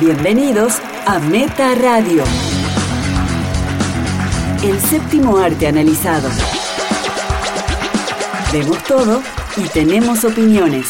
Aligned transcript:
Bienvenidos 0.00 0.74
a 1.06 1.18
Meta 1.18 1.74
Radio. 1.74 2.22
El 4.62 4.78
séptimo 4.78 5.38
arte 5.38 5.66
analizado. 5.66 6.28
Vemos 8.52 8.80
todo 8.84 9.20
y 9.56 9.62
tenemos 9.70 10.24
opiniones. 10.24 10.86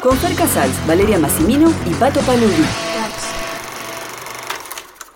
Con 0.00 0.16
Fer 0.18 0.36
Casals, 0.36 0.86
Valeria 0.86 1.18
Massimino 1.18 1.72
y 1.90 1.94
Pato 1.94 2.20
Paludi. 2.20 2.64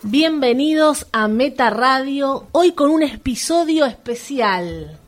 Bienvenidos 0.03 1.07
a 1.13 1.29
Meta 1.29 1.71
Radio, 1.71 2.49
hoy 2.51 2.73
con 2.73 2.91
un 2.91 3.05
episodio 3.05 3.87
especial. 3.87 4.99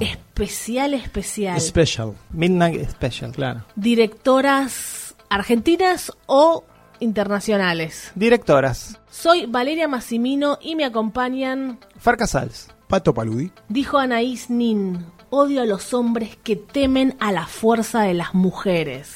Especial, 0.00 0.92
especial. 0.92 1.58
Special. 1.62 2.14
Midnight 2.30 2.90
Special. 2.90 3.32
Claro. 3.32 3.64
Directoras 3.74 5.14
argentinas 5.30 6.12
o 6.26 6.64
internacionales. 7.00 8.12
Directoras. 8.14 9.00
Soy 9.10 9.46
Valeria 9.46 9.88
Massimino 9.88 10.58
y 10.60 10.76
me 10.76 10.84
acompañan, 10.84 11.78
Far 11.98 12.16
Casals. 12.16 12.68
Pato 12.88 13.14
Paludi. 13.14 13.50
dijo 13.68 13.98
Anaís 13.98 14.50
Nin, 14.50 15.04
odio 15.30 15.62
a 15.62 15.66
los 15.66 15.94
hombres 15.94 16.36
que 16.42 16.56
temen 16.56 17.16
a 17.18 17.32
la 17.32 17.46
fuerza 17.46 18.02
de 18.02 18.14
las 18.14 18.34
mujeres. 18.34 19.14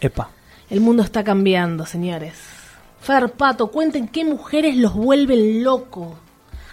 Epa. 0.00 0.30
El 0.70 0.80
mundo 0.80 1.02
está 1.02 1.24
cambiando, 1.24 1.84
señores. 1.86 2.34
Fer, 3.00 3.30
Pato, 3.32 3.70
cuenten 3.70 4.08
qué 4.08 4.24
mujeres 4.24 4.76
los 4.76 4.94
vuelven 4.94 5.64
loco. 5.64 6.16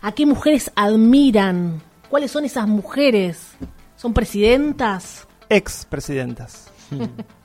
¿A 0.02 0.12
qué 0.12 0.26
mujeres 0.26 0.72
admiran? 0.76 1.82
¿Cuáles 2.10 2.32
son 2.32 2.46
esas 2.46 2.68
mujeres? 2.68 3.54
¿Son 3.96 4.14
presidentas? 4.14 5.28
Ex 5.50 5.86
presidentas. 5.86 6.70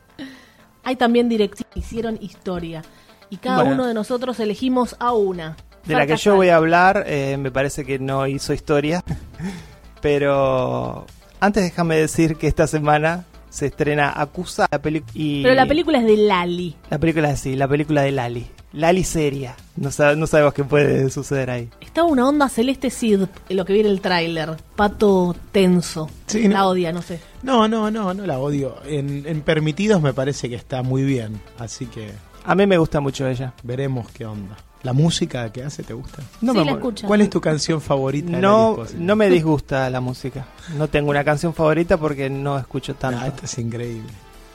Hay 0.84 0.96
también 0.96 1.28
directivas 1.28 1.72
que 1.72 1.80
hicieron 1.80 2.18
historia. 2.20 2.82
Y 3.30 3.38
cada 3.38 3.58
Bueno. 3.62 3.74
uno 3.74 3.86
de 3.86 3.94
nosotros 3.94 4.38
elegimos 4.40 4.96
a 4.98 5.12
una. 5.12 5.56
De 5.84 5.94
la 5.94 6.06
que 6.06 6.16
yo 6.16 6.36
voy 6.36 6.48
a 6.48 6.56
hablar, 6.56 7.04
eh, 7.06 7.36
me 7.38 7.50
parece 7.50 7.84
que 7.84 7.98
no 7.98 8.26
hizo 8.26 8.52
historia. 8.54 9.02
Pero 10.00 11.06
antes 11.40 11.62
déjame 11.62 11.96
decir 11.96 12.36
que 12.36 12.46
esta 12.46 12.66
semana 12.66 13.24
se 13.50 13.66
estrena 13.66 14.12
Acusa 14.14 14.66
la 14.70 14.80
película. 14.80 15.12
Pero 15.14 15.54
la 15.54 15.66
película 15.66 15.98
es 15.98 16.06
de 16.06 16.16
Lali. 16.16 16.76
La 16.90 16.98
película 16.98 17.34
sí, 17.36 17.54
la 17.56 17.68
película 17.68 18.02
de 18.02 18.12
Lali. 18.12 18.46
Lali 18.74 19.04
seria. 19.04 19.54
No, 19.76 19.88
sab- 19.90 20.16
no 20.16 20.26
sabemos 20.26 20.52
qué 20.52 20.64
puede 20.64 21.08
suceder 21.10 21.48
ahí. 21.50 21.70
Estaba 21.80 22.08
una 22.08 22.28
onda 22.28 22.48
celeste 22.48 22.90
Sid, 22.90 23.22
en 23.48 23.56
lo 23.56 23.64
que 23.64 23.72
viene 23.72 23.88
el 23.88 24.00
tráiler. 24.00 24.56
Pato 24.76 25.34
tenso. 25.52 26.10
Sí, 26.26 26.48
la 26.48 26.58
no. 26.60 26.68
odia, 26.68 26.92
no 26.92 27.00
sé. 27.00 27.20
No, 27.42 27.68
no, 27.68 27.90
no, 27.90 28.12
no 28.14 28.26
la 28.26 28.38
odio. 28.38 28.76
En, 28.84 29.24
en 29.26 29.40
Permitidos 29.42 30.02
me 30.02 30.12
parece 30.12 30.48
que 30.48 30.56
está 30.56 30.82
muy 30.82 31.02
bien. 31.04 31.40
Así 31.58 31.86
que 31.86 32.10
A 32.44 32.54
mí 32.54 32.66
me 32.66 32.76
gusta 32.78 33.00
mucho 33.00 33.26
ella. 33.28 33.52
veremos 33.62 34.10
qué 34.10 34.26
onda. 34.26 34.56
¿La 34.82 34.92
música 34.92 35.50
que 35.50 35.62
hace 35.62 35.82
te 35.82 35.94
gusta? 35.94 36.22
No 36.42 36.52
sí, 36.52 36.58
me 36.58 36.64
la. 36.66 36.78
¿Cuál 36.78 37.20
es 37.22 37.30
tu 37.30 37.40
canción 37.40 37.80
favorita? 37.80 38.32
de 38.32 38.38
No, 38.42 38.76
no 38.98 39.16
me 39.16 39.30
disgusta 39.30 39.88
la 39.88 40.00
música. 40.02 40.44
No 40.76 40.88
tengo 40.88 41.08
una 41.08 41.24
canción 41.24 41.54
favorita 41.54 41.96
porque 41.96 42.28
no 42.28 42.58
escucho 42.58 42.94
tanto. 42.94 43.18
Ah, 43.22 43.28
esto 43.28 43.46
es 43.46 43.58
increíble. 43.58 44.10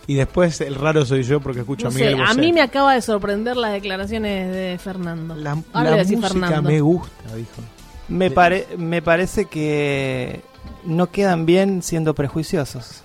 Y 0.09 0.15
después 0.15 0.59
el 0.61 0.73
raro 0.73 1.05
soy 1.05 1.21
yo 1.21 1.39
porque 1.39 1.59
escucho 1.59 1.83
No 1.83 1.89
a 1.89 1.91
sé, 1.91 1.99
Miguel 1.99 2.21
a 2.21 2.27
Bosé. 2.29 2.41
mí 2.41 2.51
me 2.51 2.61
acaba 2.61 2.95
de 2.95 3.01
sorprender 3.03 3.55
las 3.55 3.73
declaraciones 3.73 4.51
de 4.51 4.79
Fernando. 4.83 5.35
La, 5.35 5.51
Ahora 5.51 5.63
la 5.73 5.83
le 5.83 5.89
voy 5.91 5.99
a 5.99 6.01
decir 6.01 6.17
música 6.17 6.33
Fernando. 6.47 6.69
me 6.69 6.81
gusta, 6.81 7.35
dijo. 7.35 7.61
Me, 8.07 8.31
pare- 8.31 8.67
me 8.75 9.03
parece 9.03 9.45
que 9.45 10.41
no 10.83 11.11
quedan 11.11 11.45
bien 11.45 11.83
siendo 11.83 12.15
prejuiciosos. 12.15 13.03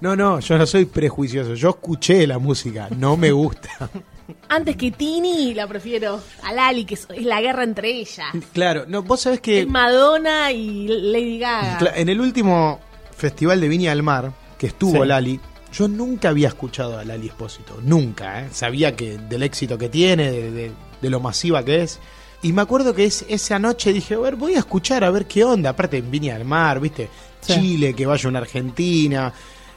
No, 0.00 0.16
no, 0.16 0.40
yo 0.40 0.56
no 0.56 0.64
soy 0.66 0.86
prejuicioso. 0.86 1.52
Yo 1.54 1.68
escuché 1.68 2.26
la 2.26 2.38
música, 2.38 2.88
no 2.96 3.18
me 3.18 3.30
gusta. 3.30 3.68
Antes 4.48 4.76
que 4.76 4.90
Tini, 4.90 5.52
la 5.52 5.66
prefiero 5.66 6.18
a 6.44 6.52
Lali, 6.54 6.86
que 6.86 6.94
es, 6.94 7.08
la 7.20 7.42
guerra 7.42 7.62
entre 7.64 7.90
ellas. 7.90 8.26
claro, 8.54 8.84
no, 8.88 9.02
vos 9.02 9.20
sabés 9.20 9.40
que... 9.42 9.60
Es 9.60 9.68
Madonna 9.68 10.50
y 10.50 10.88
Lady 10.88 11.38
Gaga. 11.40 11.92
En 11.94 12.08
el 12.08 12.20
último 12.22 12.80
festival 13.14 13.60
de 13.60 13.68
Viña 13.68 13.90
del 13.90 14.02
Mar, 14.02 14.32
que 14.58 14.68
estuvo 14.68 15.02
Sí. 15.02 15.08
Lali, 15.08 15.40
yo 15.72 15.88
nunca 15.88 16.30
había 16.30 16.48
escuchado 16.48 16.98
a 16.98 17.04
Lali 17.04 17.28
Espósito. 17.28 17.78
Nunca, 17.82 18.42
¿eh? 18.42 18.48
Sabía 18.52 18.96
que 18.96 19.18
del 19.18 19.42
éxito 19.42 19.76
que 19.78 19.88
tiene, 19.88 20.30
de, 20.30 20.50
de- 20.50 20.72
de 21.00 21.10
lo 21.10 21.20
masiva 21.20 21.64
que 21.64 21.82
es. 21.82 22.00
Y 22.42 22.52
me 22.52 22.62
acuerdo 22.62 22.94
que 22.94 23.04
es, 23.04 23.24
esa 23.28 23.58
noche 23.58 23.92
dije, 23.92 24.14
a 24.14 24.18
ver, 24.18 24.36
voy 24.36 24.54
a 24.54 24.58
escuchar 24.60 25.04
a 25.04 25.10
ver 25.10 25.26
qué 25.26 25.44
onda. 25.44 25.70
Aparte 25.70 26.00
Viña 26.00 26.34
del 26.38 26.44
Mar, 26.44 26.80
¿viste? 26.80 27.08
Sí. 27.40 27.54
Chile, 27.54 27.94
que 27.94 28.06
vaya 28.06 28.28
una 28.28 28.38
Argentina. 28.40 29.32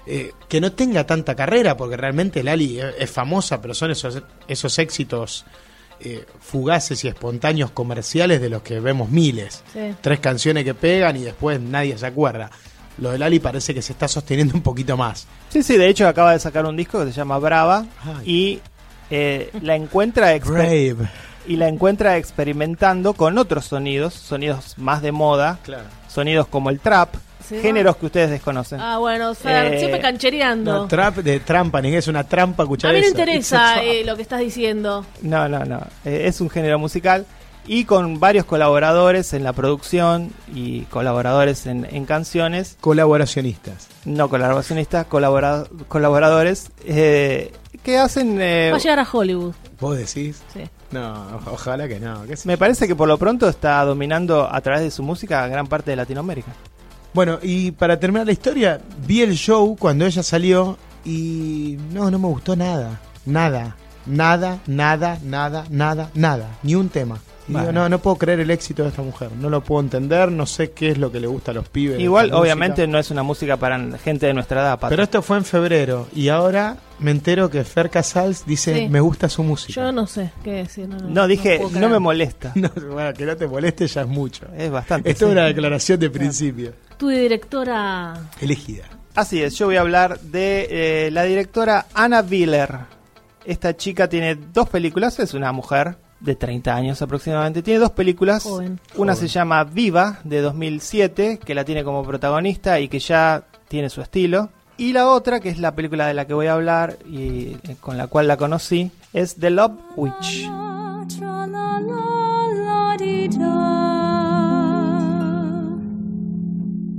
eh, 0.07 0.33
que 0.49 0.59
no 0.59 0.71
tenga 0.71 1.05
tanta 1.05 1.35
carrera, 1.35 1.77
porque 1.77 1.95
realmente 1.95 2.41
Lali 2.43 2.79
es, 2.79 2.85
es 2.97 3.11
famosa, 3.11 3.61
pero 3.61 3.75
son 3.75 3.91
esos, 3.91 4.19
esos 4.47 4.79
éxitos 4.79 5.45
eh, 5.99 6.25
fugaces 6.39 7.03
y 7.03 7.07
espontáneos 7.07 7.69
comerciales 7.69 8.41
de 8.41 8.49
los 8.49 8.63
que 8.63 8.79
vemos 8.79 9.09
miles 9.11 9.63
Sí. 9.71 9.93
tres 10.01 10.19
canciones 10.19 10.63
que 10.65 10.73
pegan 10.73 11.17
y 11.17 11.21
después 11.21 11.61
nadie 11.61 11.95
se 11.99 12.07
acuerda. 12.07 12.49
Lo 12.97 13.11
de 13.11 13.19
Lali 13.19 13.39
parece 13.39 13.75
que 13.75 13.83
se 13.83 13.93
está 13.93 14.07
sosteniendo 14.07 14.55
un 14.55 14.63
poquito 14.63 14.97
más. 14.97 15.27
Sí, 15.51 15.63
sí, 15.63 15.77
de 15.77 15.87
hecho 15.89 16.07
acaba 16.07 16.31
de 16.31 16.39
sacar 16.39 16.65
un 16.65 16.77
disco 16.77 16.99
que 16.99 17.05
se 17.07 17.11
llama 17.11 17.37
Brava 17.37 17.85
Ay. 18.05 18.23
y 18.25 18.59
eh, 19.09 19.51
la 19.61 19.75
encuentra 19.75 20.33
Brave. 20.39 20.95
y 21.45 21.57
la 21.57 21.67
encuentra 21.67 22.15
experimentando 22.17 23.13
con 23.13 23.37
otros 23.37 23.65
sonidos, 23.65 24.13
sonidos 24.13 24.77
más 24.77 25.01
de 25.01 25.11
moda, 25.11 25.59
Claro. 25.63 25.83
sonidos 26.07 26.47
como 26.47 26.69
el 26.69 26.79
trap, 26.79 27.13
Sí, 27.43 27.59
géneros 27.59 27.97
que 27.97 28.05
ustedes 28.05 28.29
desconocen. 28.29 28.79
Ah, 28.79 28.99
bueno, 28.99 29.33
Fer, 29.35 29.73
Eh, 29.73 29.79
siempre 29.79 29.99
canchereando. 29.99 30.71
No, 30.73 30.87
trap 30.87 31.17
de 31.17 31.39
trampa, 31.41 31.81
ni 31.81 31.93
es 31.93 32.07
una 32.07 32.23
trampa, 32.23 32.63
escuchar 32.63 32.91
a 32.91 32.93
mí 32.93 33.01
me 33.01 33.07
interesa 33.07 33.83
eh, 33.83 34.05
lo 34.05 34.15
que 34.15 34.21
estás 34.21 34.39
diciendo. 34.39 35.05
No, 35.21 35.49
no, 35.49 35.65
no. 35.65 35.79
Eh, 36.05 36.23
es 36.27 36.39
un 36.39 36.49
género 36.49 36.79
musical 36.79 37.25
y 37.67 37.85
con 37.85 38.19
varios 38.19 38.45
colaboradores 38.45 39.33
en 39.33 39.43
la 39.43 39.53
producción 39.53 40.31
y 40.53 40.81
colaboradores 40.83 41.65
en, 41.67 41.85
en 41.89 42.05
canciones. 42.05 42.77
Colaboracionistas. 42.81 43.87
No 44.05 44.29
colaboracionistas, 44.29 45.05
colabora- 45.07 45.67
colaboradores 45.87 46.71
eh, 46.85 47.51
que 47.83 47.97
hacen... 47.97 48.39
eh, 48.41 48.69
Va 48.71 48.77
a 48.77 48.79
llegar 48.79 48.99
a 48.99 49.07
Hollywood. 49.11 49.53
¿Vos 49.79 49.97
decís? 49.97 50.41
Sí. 50.53 50.61
No, 50.91 51.39
ojalá 51.51 51.87
que 51.87 51.99
no. 51.99 52.23
qué 52.23 52.35
me 52.45 52.57
parece 52.57 52.87
que 52.87 52.95
por 52.95 53.07
lo 53.07 53.17
pronto 53.17 53.47
está 53.47 53.83
dominando 53.85 54.47
a 54.51 54.59
través 54.61 54.81
de 54.81 54.91
su 54.91 55.03
música 55.03 55.47
gran 55.47 55.67
parte 55.67 55.91
de 55.91 55.97
Latinoamérica. 55.97 56.51
Bueno, 57.13 57.39
y 57.41 57.71
para 57.71 57.99
terminar 57.99 58.25
la 58.25 58.31
historia, 58.33 58.79
vi 59.05 59.21
el 59.21 59.35
show 59.35 59.75
cuando 59.77 60.05
ella 60.05 60.23
salió 60.23 60.77
y 61.05 61.77
no, 61.91 62.09
no 62.11 62.19
me 62.19 62.27
gustó 62.27 62.55
nada. 62.55 62.99
Nada. 63.25 63.75
Nada, 64.05 64.59
nada, 64.65 65.19
nada, 65.23 65.65
nada, 65.69 66.09
nada. 66.15 66.49
Ni 66.63 66.75
un 66.75 66.89
tema. 66.89 67.19
Y 67.51 67.53
digo, 67.53 67.65
Bueno. 67.65 67.81
no, 67.83 67.89
no 67.89 67.99
puedo 67.99 68.15
creer 68.15 68.39
el 68.39 68.49
éxito 68.51 68.83
de 68.83 68.89
esta 68.89 69.01
mujer. 69.01 69.31
No 69.39 69.49
lo 69.49 69.61
puedo 69.61 69.81
entender, 69.81 70.31
no 70.31 70.45
sé 70.45 70.71
qué 70.71 70.91
es 70.91 70.97
lo 70.97 71.11
que 71.11 71.19
le 71.19 71.27
gusta 71.27 71.51
a 71.51 71.53
los 71.53 71.67
pibes. 71.69 71.99
Igual, 71.99 72.27
música. 72.27 72.39
obviamente, 72.41 72.87
no 72.87 72.97
es 72.97 73.11
una 73.11 73.23
música 73.23 73.57
para 73.57 73.77
gente 73.99 74.25
de 74.27 74.33
nuestra 74.33 74.61
edad, 74.61 74.79
Pato. 74.79 74.89
Pero 74.91 75.03
esto 75.03 75.21
fue 75.21 75.37
en 75.37 75.45
febrero 75.45 76.07
y 76.15 76.29
ahora 76.29 76.77
me 76.99 77.11
entero 77.11 77.49
que 77.49 77.63
Fer 77.63 77.89
Casals 77.89 78.45
dice 78.45 78.75
Sí. 78.75 78.87
me 78.89 78.99
gusta 79.01 79.27
su 79.27 79.43
música. 79.43 79.73
Yo 79.81 79.91
no 79.91 80.07
sé 80.07 80.31
qué 80.43 80.51
decir. 80.53 80.87
No, 80.87 80.97
no, 80.97 81.07
No, 81.09 81.27
dije, 81.27 81.59
no, 81.73 81.89
me 81.89 81.99
molesta. 81.99 82.53
No, 82.55 82.69
bueno, 82.91 83.13
que 83.13 83.25
no 83.25 83.35
te 83.35 83.47
moleste 83.47 83.87
ya 83.87 84.01
es 84.01 84.07
mucho. 84.07 84.45
Es 84.57 84.71
bastante. 84.71 85.09
Esto 85.11 85.25
es 85.27 85.31
una 85.33 85.45
declaración 85.45 85.99
de 85.99 86.09
principio. 86.09 86.73
Tu 86.97 87.09
directora. 87.09 88.13
Elegida. 88.39 88.85
Así 89.15 89.41
es, 89.41 89.57
yo 89.57 89.65
voy 89.65 89.75
a 89.75 89.81
hablar 89.81 90.19
de 90.21 90.67
eh, 91.07 91.11
la 91.11 91.23
directora 91.23 91.87
Anna 91.93 92.21
Wheeler. 92.21 92.77
Esta 93.43 93.75
chica 93.75 94.07
tiene 94.07 94.35
dos 94.35 94.69
películas, 94.69 95.19
es 95.19 95.33
una 95.33 95.51
mujer 95.51 95.97
de 96.21 96.35
30 96.35 96.73
años 96.73 97.01
aproximadamente. 97.01 97.61
Tiene 97.61 97.79
dos 97.79 97.91
películas. 97.91 98.43
Joven. 98.43 98.79
Una 98.95 99.13
Joven. 99.13 99.27
se 99.27 99.33
llama 99.33 99.63
Viva, 99.63 100.19
de 100.23 100.41
2007, 100.41 101.39
que 101.43 101.55
la 101.55 101.65
tiene 101.65 101.83
como 101.83 102.03
protagonista 102.03 102.79
y 102.79 102.87
que 102.87 102.99
ya 102.99 103.43
tiene 103.67 103.89
su 103.89 104.01
estilo. 104.01 104.49
Y 104.77 104.93
la 104.93 105.09
otra, 105.09 105.39
que 105.39 105.49
es 105.49 105.59
la 105.59 105.75
película 105.75 106.07
de 106.07 106.13
la 106.13 106.25
que 106.25 106.33
voy 106.33 106.47
a 106.47 106.53
hablar 106.53 106.97
y 107.05 107.57
eh, 107.63 107.75
con 107.79 107.97
la 107.97 108.07
cual 108.07 108.27
la 108.27 108.37
conocí, 108.37 108.91
es 109.13 109.35
The 109.35 109.49
Love 109.49 109.73
Witch. 109.95 110.49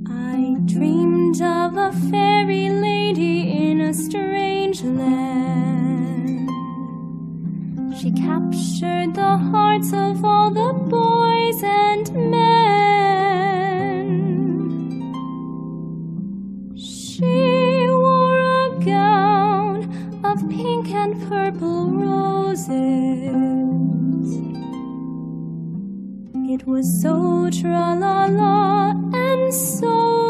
I 0.09 0.57
dreamed 0.67 1.41
of 1.43 1.77
a 1.77 1.93
fairy 2.11 2.69
lady 2.69 3.71
in 3.71 3.81
a 3.81 3.93
strange 3.93 4.85
land. 4.85 5.72
She 8.03 8.11
captured 8.11 9.15
the 9.15 9.39
hearts 9.39 9.93
of 9.93 10.25
all 10.25 10.51
the 10.51 10.73
boys 10.91 11.63
and 11.63 12.13
men. 12.33 12.49
She 16.77 17.87
wore 17.89 18.41
a 18.67 18.71
gown 18.85 19.85
of 20.25 20.41
pink 20.51 20.91
and 20.91 21.15
purple 21.29 21.93
roses. 21.93 22.73
It 26.51 26.67
was 26.67 27.01
so 27.01 27.51
tra 27.51 27.95
la 27.95 28.27
la 28.27 28.91
and 29.15 29.55
so 29.55 30.22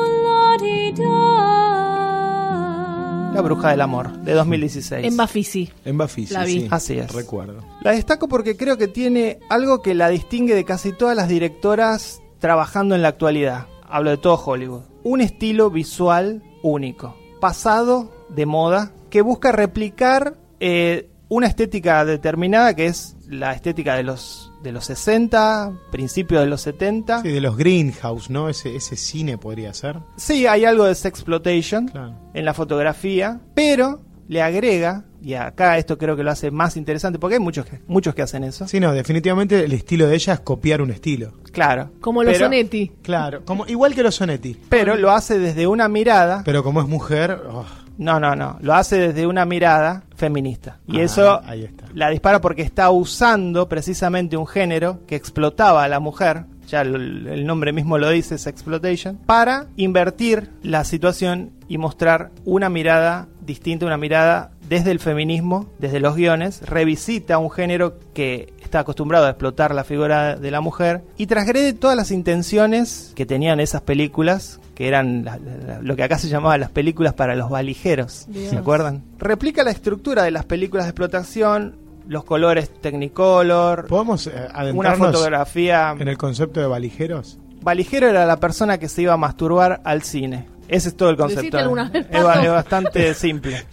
la 3.33 3.41
Bruja 3.41 3.71
del 3.71 3.81
Amor, 3.81 4.13
de 4.19 4.33
2016. 4.35 5.07
En 5.07 5.17
Bafisi. 5.17 5.71
En 5.85 5.97
Bafisi, 5.97 6.35
La 6.35 6.45
vi. 6.45 6.61
sí. 6.61 6.69
Así 6.71 6.99
es. 6.99 7.13
Recuerdo. 7.13 7.65
La 7.83 7.93
destaco 7.93 8.29
porque 8.29 8.57
creo 8.57 8.77
que 8.77 8.89
tiene 8.89 9.39
algo 9.49 9.81
que 9.83 9.95
la 9.95 10.09
distingue 10.09 10.55
de 10.55 10.65
casi 10.65 10.93
todas 10.93 11.17
las 11.17 11.29
directoras 11.29 12.21
trabajando 12.39 12.95
en 12.95 13.03
la 13.03 13.09
actualidad. 13.09 13.67
Hablo 13.89 14.11
de 14.11 14.19
todo 14.19 14.35
Hollywood. 14.35 14.83
Un 15.03 15.21
estilo 15.21 15.71
visual 15.71 16.43
único, 16.63 17.17
pasado 17.41 18.13
de 18.29 18.47
moda, 18.47 18.93
que 19.11 19.23
busca 19.23 19.51
replicar 19.51 20.37
eh, 20.61 21.09
una 21.29 21.47
estética 21.47 22.05
determinada 22.05 22.75
que 22.77 22.87
es 22.87 23.17
la 23.29 23.53
estética 23.53 23.95
de 23.95 24.03
los 24.03 24.52
de 24.63 24.73
los 24.73 24.85
60, 24.85 25.73
principios 25.91 26.41
de 26.43 26.47
los 26.47 26.61
70. 26.63 27.23
Sí, 27.23 27.29
de 27.29 27.41
los 27.41 27.57
Greenhouse, 27.57 28.31
¿no? 28.31 28.49
Ese, 28.49 28.77
ese 28.77 28.97
cine 28.97 29.39
podría 29.39 29.75
ser. 29.75 29.97
Sí, 30.17 30.47
hay 30.47 30.65
algo 30.65 30.85
de 30.85 30.95
sexploitation 30.95 31.89
Claro. 31.89 32.15
en 32.35 32.45
la 32.45 32.55
fotografía, 32.55 33.41
pero 33.55 34.01
le 34.29 34.41
agrega, 34.41 35.05
y 35.21 35.35
acá 35.35 35.77
esto 35.79 35.99
creo 35.99 36.17
que 36.17 36.23
lo 36.23 36.31
hace 36.31 36.51
más 36.51 36.77
interesante, 36.77 37.19
porque 37.19 37.35
hay 37.35 37.41
muchos 37.41 37.67
que, 37.67 37.81
muchos 37.87 38.15
que 38.15 38.23
hacen 38.23 38.45
eso. 38.45 38.67
Sí, 38.67 38.81
no, 38.81 38.93
definitivamente 38.93 39.65
el 39.65 39.73
estilo 39.73 40.07
de 40.07 40.15
ella 40.15 40.35
es 40.35 40.41
copiar 40.41 40.81
un 40.81 40.91
estilo. 40.91 41.33
Claro. 41.53 41.91
Como 42.01 42.23
los 42.23 42.33
pero, 42.35 42.47
Sonetti. 42.47 42.93
Claro, 43.03 43.45
como, 43.45 43.67
igual 43.67 43.95
que 43.95 44.03
los 44.03 44.15
Sonetti. 44.15 44.59
Pero 44.71 44.97
lo 44.97 45.11
hace 45.11 45.39
desde 45.39 45.67
una 45.67 45.89
mirada. 45.89 46.43
Pero 46.45 46.63
como 46.65 46.81
es 46.81 46.89
mujer, 46.89 47.43
oh, 47.51 47.67
No, 47.99 48.19
no, 48.21 48.35
no. 48.35 48.57
Lo 48.63 48.73
hace 48.75 48.97
desde 48.97 49.27
una 49.27 49.45
mirada 49.45 50.05
feminista. 50.23 50.79
Y 50.87 51.01
Ah, 51.01 51.03
eso 51.03 51.41
ahí 51.45 51.65
está. 51.65 51.87
la 51.95 52.09
dispara 52.09 52.41
porque 52.41 52.63
está 52.63 52.89
usando 52.91 53.69
precisamente 53.69 54.37
un 54.37 54.47
género 54.47 55.01
que 55.09 55.17
explotaba 55.17 55.83
a 55.83 55.89
la 55.89 55.99
mujer. 55.99 56.45
Ya 56.69 56.83
el, 56.83 57.45
nombre 57.45 57.73
mismo 57.73 57.99
lo 57.99 58.09
dice, 58.09 58.39
sexploitation, 58.39 59.17
para 59.27 59.67
invertir 59.77 60.49
la 60.63 60.85
situación 60.85 61.51
y 61.69 61.77
mostrar 61.77 62.31
una 62.45 62.69
mirada 62.69 63.27
distinta, 63.45 63.85
una 63.85 63.97
mirada 63.97 64.53
desde 64.69 64.93
el 64.93 65.01
feminismo, 65.01 65.67
desde 65.81 65.99
los 65.99 66.15
guiones, 66.15 66.63
revisita 66.63 67.37
un 67.39 67.51
género 67.51 67.99
que 68.15 68.55
está 68.63 68.79
acostumbrado 68.79 69.27
a 69.27 69.31
explotar 69.31 69.75
la 69.75 69.83
figura 69.85 70.37
de 70.37 70.51
la 70.53 70.61
mujer 70.61 71.03
y 71.19 71.27
transgrede 71.27 71.73
todas 71.73 71.97
las 71.97 72.11
intenciones 72.13 73.13
que 73.17 73.27
tenían 73.27 73.59
esas 73.59 73.83
películas, 73.83 74.61
que 74.83 74.89
eran 74.89 75.25
la- 75.25 75.39
la- 75.39 75.81
lo 75.81 75.95
que 75.95 76.03
acá 76.03 76.19
se 76.19 76.27
llamaba 76.29 76.59
las 76.59 76.69
películas 76.71 77.15
para 77.15 77.37
los 77.37 77.49
valijeros, 77.49 78.25
Dios. 78.27 78.51
¿se 78.51 78.57
acuerdan? 78.59 79.05
Replica 79.17 79.63
la 79.63 79.71
estructura 79.71 80.25
de 80.25 80.33
las 80.33 80.45
películas 80.45 80.87
de 80.87 80.91
explotación, 80.91 81.77
los 82.09 82.25
colores 82.25 82.69
Technicolor, 82.81 83.87
¿podemos 83.87 84.27
eh, 84.27 84.33
una 84.75 84.95
fotografía... 84.97 85.95
en 85.97 86.09
el 86.09 86.19
concepto 86.19 86.59
de 86.59 86.67
valijeros? 86.67 87.39
Valijero 87.61 88.09
era 88.09 88.27
la 88.27 88.39
persona 88.41 88.79
que 88.79 88.89
se 88.89 89.03
iba 89.03 89.13
a 89.13 89.17
masturbar 89.17 89.81
al 89.85 90.03
cine. 90.03 90.47
Ese 90.67 90.89
es 90.89 90.97
todo 90.97 91.11
el 91.11 91.17
¿Lo 91.17 91.27
concepto. 91.27 91.59
vez, 91.93 92.07
es, 92.11 92.51
bastante 92.51 93.15
simple. 93.15 93.65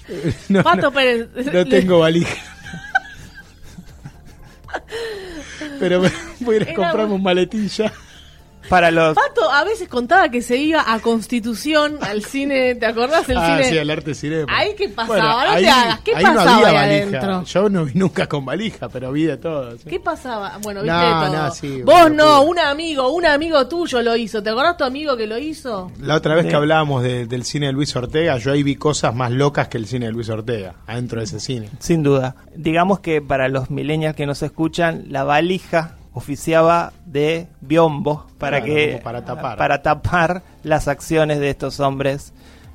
No, 0.48 0.62
Pato 0.62 0.82
no, 0.84 0.92
Pérez. 0.92 1.28
no 1.52 1.66
tengo 1.66 1.98
valija. 2.02 2.36
Pero 5.80 6.02
me 6.02 6.12
voy 6.42 6.56
a 6.56 6.62
ir 6.62 6.70
a 6.70 6.74
comprarme 6.76 7.06
un- 7.06 7.12
un 7.14 7.24
maletín 7.24 7.68
ya. 7.68 7.92
Para 8.68 8.92
los... 8.92 9.16
Pato 9.16 9.50
a 9.52 9.64
veces 9.64 9.88
contaba 9.88 10.30
que 10.30 10.42
se 10.42 10.58
iba 10.58 10.84
a 10.92 11.00
Constitución, 11.00 11.98
al 12.02 12.24
cine, 12.24 12.76
¿te 12.76 12.86
acordás? 12.86 13.28
El 13.30 13.38
ah, 13.38 13.46
cine. 13.58 13.70
sí, 13.70 13.78
el 13.78 13.90
arte 13.90 14.14
cinema. 14.14 14.46
Ahí, 14.56 14.74
¿qué 14.78 14.90
pasaba? 14.90 15.46
No 15.46 15.56
te 15.60 15.70
hagas, 15.70 16.00
¿qué 16.02 16.16
ahí 16.16 16.24
pasaba 16.24 16.44
no 16.46 16.52
había 16.52 16.68
ahí 16.68 16.74
valija. 17.02 17.18
adentro? 17.20 17.44
Yo 17.46 17.70
no 17.70 17.86
vi 17.86 17.92
nunca 17.96 18.28
con 18.28 18.46
valija, 18.46 18.90
pero 18.90 19.12
vi 19.12 19.24
de 19.24 19.38
todo. 19.38 19.78
sí. 19.78 19.84
¿Qué 19.90 20.00
pasaba? 20.00 20.58
Bueno, 20.62 20.82
viste 20.82 20.96
No, 20.98 21.22
de 21.22 21.28
todo. 21.32 21.44
no, 21.46 21.52
sí, 21.54 21.82
Vos 21.84 22.12
no, 22.12 22.42
un 22.42 22.60
amigo, 22.60 23.10
un 23.14 23.26
amigo 23.26 23.68
tuyo 23.68 24.02
lo 24.02 24.16
hizo. 24.16 24.44
¿Te 24.44 24.50
acordás 24.50 24.78
tu 24.78 24.84
amigo 24.84 25.16
que 25.16 25.26
lo 25.28 25.38
hizo? 25.38 25.92
La 26.02 26.16
otra 26.16 26.36
vez 26.36 26.44
Sí. 26.44 26.50
que 26.50 26.56
hablábamos 26.56 27.02
de- 27.04 27.26
del 27.28 27.44
cine 27.46 27.68
de 27.68 27.74
Luis 27.74 27.96
Ortega, 27.96 28.38
yo 28.38 28.52
ahí 28.52 28.64
vi 28.64 28.76
cosas 28.76 29.16
más 29.16 29.32
locas 29.32 29.68
que 29.68 29.78
el 29.78 29.86
cine 29.88 30.08
de 30.08 30.12
Luis 30.12 30.30
Ortega, 30.30 30.76
adentro 30.88 31.20
de 31.20 31.26
ese 31.26 31.40
cine. 31.40 31.70
Sin 31.80 32.04
duda. 32.04 32.36
Digamos 32.56 33.00
que 33.00 33.22
para 33.22 33.48
los 33.48 33.70
millennials 33.70 34.16
que 34.16 34.26
nos 34.26 34.42
escuchan, 34.42 35.06
la 35.10 35.24
valija 35.24 35.96
oficiaba 36.20 36.94
de 37.06 37.48
biombo 37.62 38.28
para 38.38 38.60
Claro, 38.62 38.74
que 38.76 39.02
para 39.04 39.26
tapar. 39.26 39.58
para 39.58 39.82
tapar 39.82 40.44
las 40.64 40.88
acciones 40.88 41.40
de 41.40 41.50
estos 41.50 41.80
hombres. 41.80 42.32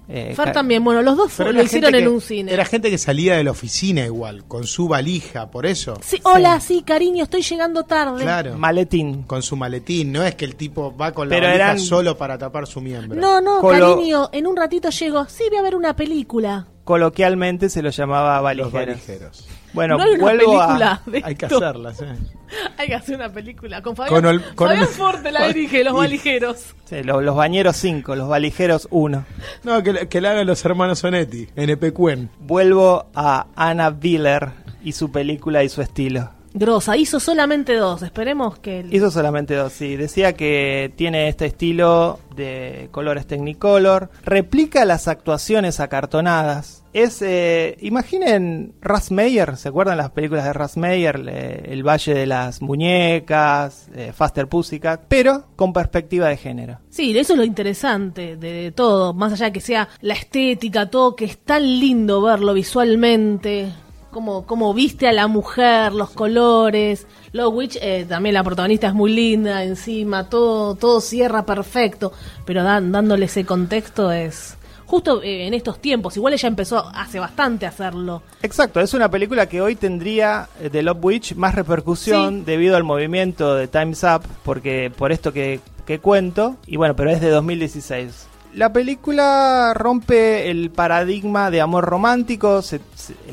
eh, 0.07 0.37
también, 0.53 0.85
bueno, 0.85 1.01
los 1.01 1.17
dos 1.17 1.33
Pero 1.35 1.51
lo 1.51 1.61
era 1.61 1.65
hicieron 1.65 1.87
gente 1.93 1.99
en 1.99 2.05
que- 2.05 2.15
un 2.15 2.21
cine. 2.21 2.53
Era 2.53 2.67
gente 2.67 2.91
que 2.91 2.99
salía 2.99 3.37
de 3.37 3.45
la 3.45 3.53
oficina 3.53 4.05
igual, 4.05 4.45
con 4.45 4.67
su 4.67 4.87
valija, 4.87 5.51
por 5.51 5.65
eso. 5.65 5.99
Sí, 6.03 6.21
hola, 6.25 6.61
sí, 6.61 6.83
cariño, 6.83 7.25
estoy 7.25 7.41
llegando 7.41 7.85
tarde. 7.85 8.21
Claro. 8.23 8.59
Maletín. 8.59 9.23
Con 9.23 9.43
su 9.43 9.57
maletín, 9.57 10.13
no 10.13 10.23
es 10.23 10.35
que 10.35 10.45
el 10.45 10.57
tipo 10.57 10.95
va 10.95 11.13
con 11.13 11.31
la 11.31 11.37
Pero 11.37 11.47
valija 11.47 11.65
eran- 11.65 11.79
solo 11.81 12.19
para 12.19 12.37
tapar 12.37 12.67
su 12.67 12.83
miembro. 12.83 13.19
No, 13.19 13.41
no, 13.41 13.61
Colo- 13.63 13.97
cariño, 13.97 14.29
en 14.33 14.47
un 14.47 14.57
ratito 14.57 14.91
llego. 14.91 15.25
Sí, 15.27 15.45
voy 15.49 15.59
a 15.59 15.63
ver 15.63 15.75
una 15.75 15.97
película. 15.97 16.67
Coloquialmente 16.85 17.69
se 17.71 17.83
lo 17.83 17.91
llamaba 17.91 18.35
Los 18.55 18.71
valijeros. 18.73 18.73
valijeros. 19.07 19.49
Bueno, 19.73 19.97
no 19.97 20.05
hay 20.05 20.11
una 20.13 20.21
vuelvo 20.23 20.61
a- 20.61 20.67
película 20.67 21.03
de 21.07 21.23
Hay 21.25 21.35
que 21.35 21.47
hacerlas, 21.47 22.01
¿eh? 22.03 22.07
Hay 22.79 22.87
que 22.87 22.95
hacer 22.95 23.17
una 23.17 23.33
película. 23.33 23.83
Con 23.83 23.97
Fabián, 23.97 24.15
Con 24.15 24.27
ol- 24.27 24.45
con 24.55 24.69
Fabián 24.69 24.85
ol- 24.85 24.89
Forte 24.91 25.33
la 25.33 25.49
dirige, 25.49 25.83
Los 25.83 25.95
Valijeros. 25.95 26.75
Sí, 26.85 27.03
lo- 27.03 27.21
los 27.21 27.35
bañeros 27.35 27.77
5, 27.79 28.15
los 28.15 28.29
valijeros 28.29 28.87
1. 28.91 29.25
No, 29.65 29.83
que, 29.83 30.07
que 30.09 30.21
la 30.21 30.31
hagan 30.33 30.47
los 30.47 30.65
hermanos 30.65 31.01
Sonetti, 31.01 31.49
NP 31.57 31.93
Cuen. 31.93 32.31
Vuelvo 32.39 33.07
a 33.15 33.47
Anna 33.57 33.91
Biller 33.91 34.51
y 34.85 34.93
su 34.93 35.11
película 35.11 35.65
y 35.65 35.69
su 35.69 35.83
estilo. 35.83 36.31
Grosa, 36.57 36.97
hizo 36.97 37.19
solamente 37.19 37.75
dos. 37.75 38.03
Esperemos 38.03 38.59
que... 38.61 38.81
el- 38.81 38.95
Hizo 38.95 39.11
solamente 39.11 39.55
dos, 39.57 39.73
sí. 39.73 39.97
Decía 39.97 40.35
que 40.35 40.93
tiene 40.97 41.27
este 41.29 41.47
estilo 41.47 42.21
de 42.37 42.89
colores 42.93 43.27
Technicolor. 43.27 44.09
Replica 44.25 44.85
las 44.85 45.09
actuaciones 45.09 45.81
acartonadas. 45.81 46.85
Es, 46.93 47.21
eh, 47.23 47.77
imaginen 47.81 48.73
Russ 48.81 49.11
Meyer, 49.11 49.57
¿se 49.57 49.69
acuerdan 49.69 49.97
las 49.99 50.11
películas 50.11 50.45
de 50.45 50.53
Russ 50.53 50.77
Meyer? 50.77 51.19
Le- 51.19 51.73
el 51.73 51.83
Valle 51.83 52.15
de 52.15 52.27
las 52.27 52.63
Muñecas, 52.63 53.89
eh, 53.97 54.13
Faster 54.15 54.47
Pussycat, 54.47 55.03
pero 55.09 55.47
con 55.57 55.73
perspectiva 55.73 56.29
de 56.29 56.37
género. 56.37 56.79
Sí, 56.89 57.19
eso 57.19 57.33
es 57.33 57.37
lo 57.39 57.45
interesante 57.45 58.37
de, 58.37 58.53
de 58.53 58.71
todo. 58.73 59.13
Más 59.13 59.33
allá 59.33 59.47
de 59.47 59.53
que 59.53 59.61
sea 59.61 59.89
la 60.03 60.15
estética, 60.15 60.89
todo, 60.89 61.17
que 61.17 61.25
es 61.25 61.39
tan 61.39 61.63
lindo 61.65 62.23
verlo 62.23 62.55
visualmente. 62.55 63.73
Como, 64.15 64.47
como 64.47 64.73
viste 64.73 65.09
a 65.09 65.13
la 65.13 65.27
mujer, 65.27 65.93
los 65.93 66.11
colores. 66.11 67.07
Lo 67.33 67.49
Witch, 67.51 67.77
eh, 67.83 68.07
también 68.09 68.35
la 68.35 68.45
protagonista 68.45 68.87
es 68.87 68.95
muy 68.95 69.13
linda 69.13 69.65
encima, 69.65 70.29
todo, 70.29 70.77
todo 70.77 71.01
cierra 71.01 71.45
perfecto. 71.45 72.13
Pero 72.45 72.63
dan- 72.63 72.93
dándole 72.93 73.25
ese 73.27 73.45
contexto 73.45 74.13
es. 74.13 74.57
Justo 74.87 75.21
eh, 75.21 75.49
en 75.49 75.55
estos 75.55 75.81
tiempos, 75.81 76.17
igual 76.17 76.33
ella 76.35 76.47
empezó 76.47 76.87
hace 76.95 77.19
bastante 77.19 77.67
a 77.67 77.71
hacerlo. 77.71 78.23
Exacto, 78.41 78.81
es 78.81 78.95
una 78.95 79.11
película 79.11 79.49
que 79.49 79.61
hoy 79.61 79.75
tendría 79.75 80.49
eh, 80.61 80.71
The 80.71 80.83
Love 80.85 80.99
Witch 81.05 81.35
más 81.35 81.57
repercusión 81.57 82.39
Sí. 82.41 82.43
debido 82.47 82.77
al 82.77 82.85
movimiento 82.85 83.57
de 83.57 83.67
Time's 83.67 84.05
Up, 84.05 84.23
porque 84.45 84.93
por 84.97 85.11
esto 85.11 85.33
que, 85.33 85.59
que 85.87 85.99
cuento, 85.99 86.57
y 86.69 86.77
bueno, 86.77 86.95
pero 86.95 87.11
es 87.11 87.21
de 87.21 87.31
2016. 87.31 88.29
La 88.55 88.73
película 88.73 89.73
rompe 89.75 90.49
el 90.51 90.71
paradigma 90.71 91.51
de 91.51 91.61
amor 91.61 91.85
romántico, 91.85 92.61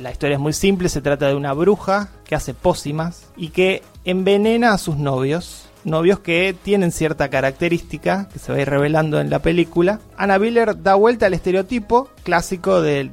la 0.02 0.12
historia 0.12 0.36
es 0.36 0.42
muy 0.42 0.54
simple, 0.54 0.90
se 0.90 1.02
trata 1.02 1.28
de 1.28 1.36
una 1.36 1.54
bruja 1.54 2.10
que 2.26 2.34
hace 2.34 2.56
pócimas 2.56 3.28
y 3.38 3.50
que 3.50 3.84
envenena 4.04 4.74
a 4.74 4.78
sus 4.80 4.98
novios. 4.98 5.68
Novios 5.84 6.20
que 6.20 6.56
tienen 6.64 6.92
cierta 6.92 7.30
característica 7.30 8.30
que 8.34 8.40
se 8.40 8.52
va 8.52 8.58
a 8.58 8.62
ir 8.62 8.70
revelando 8.70 9.20
en 9.20 9.30
la 9.30 9.40
película. 9.40 10.00
Anna 10.18 10.38
Biller 10.40 10.82
da 10.82 10.96
vuelta 10.96 11.28
al 11.28 11.34
estereotipo 11.34 12.10
clásico 12.24 12.82
de, 12.82 13.10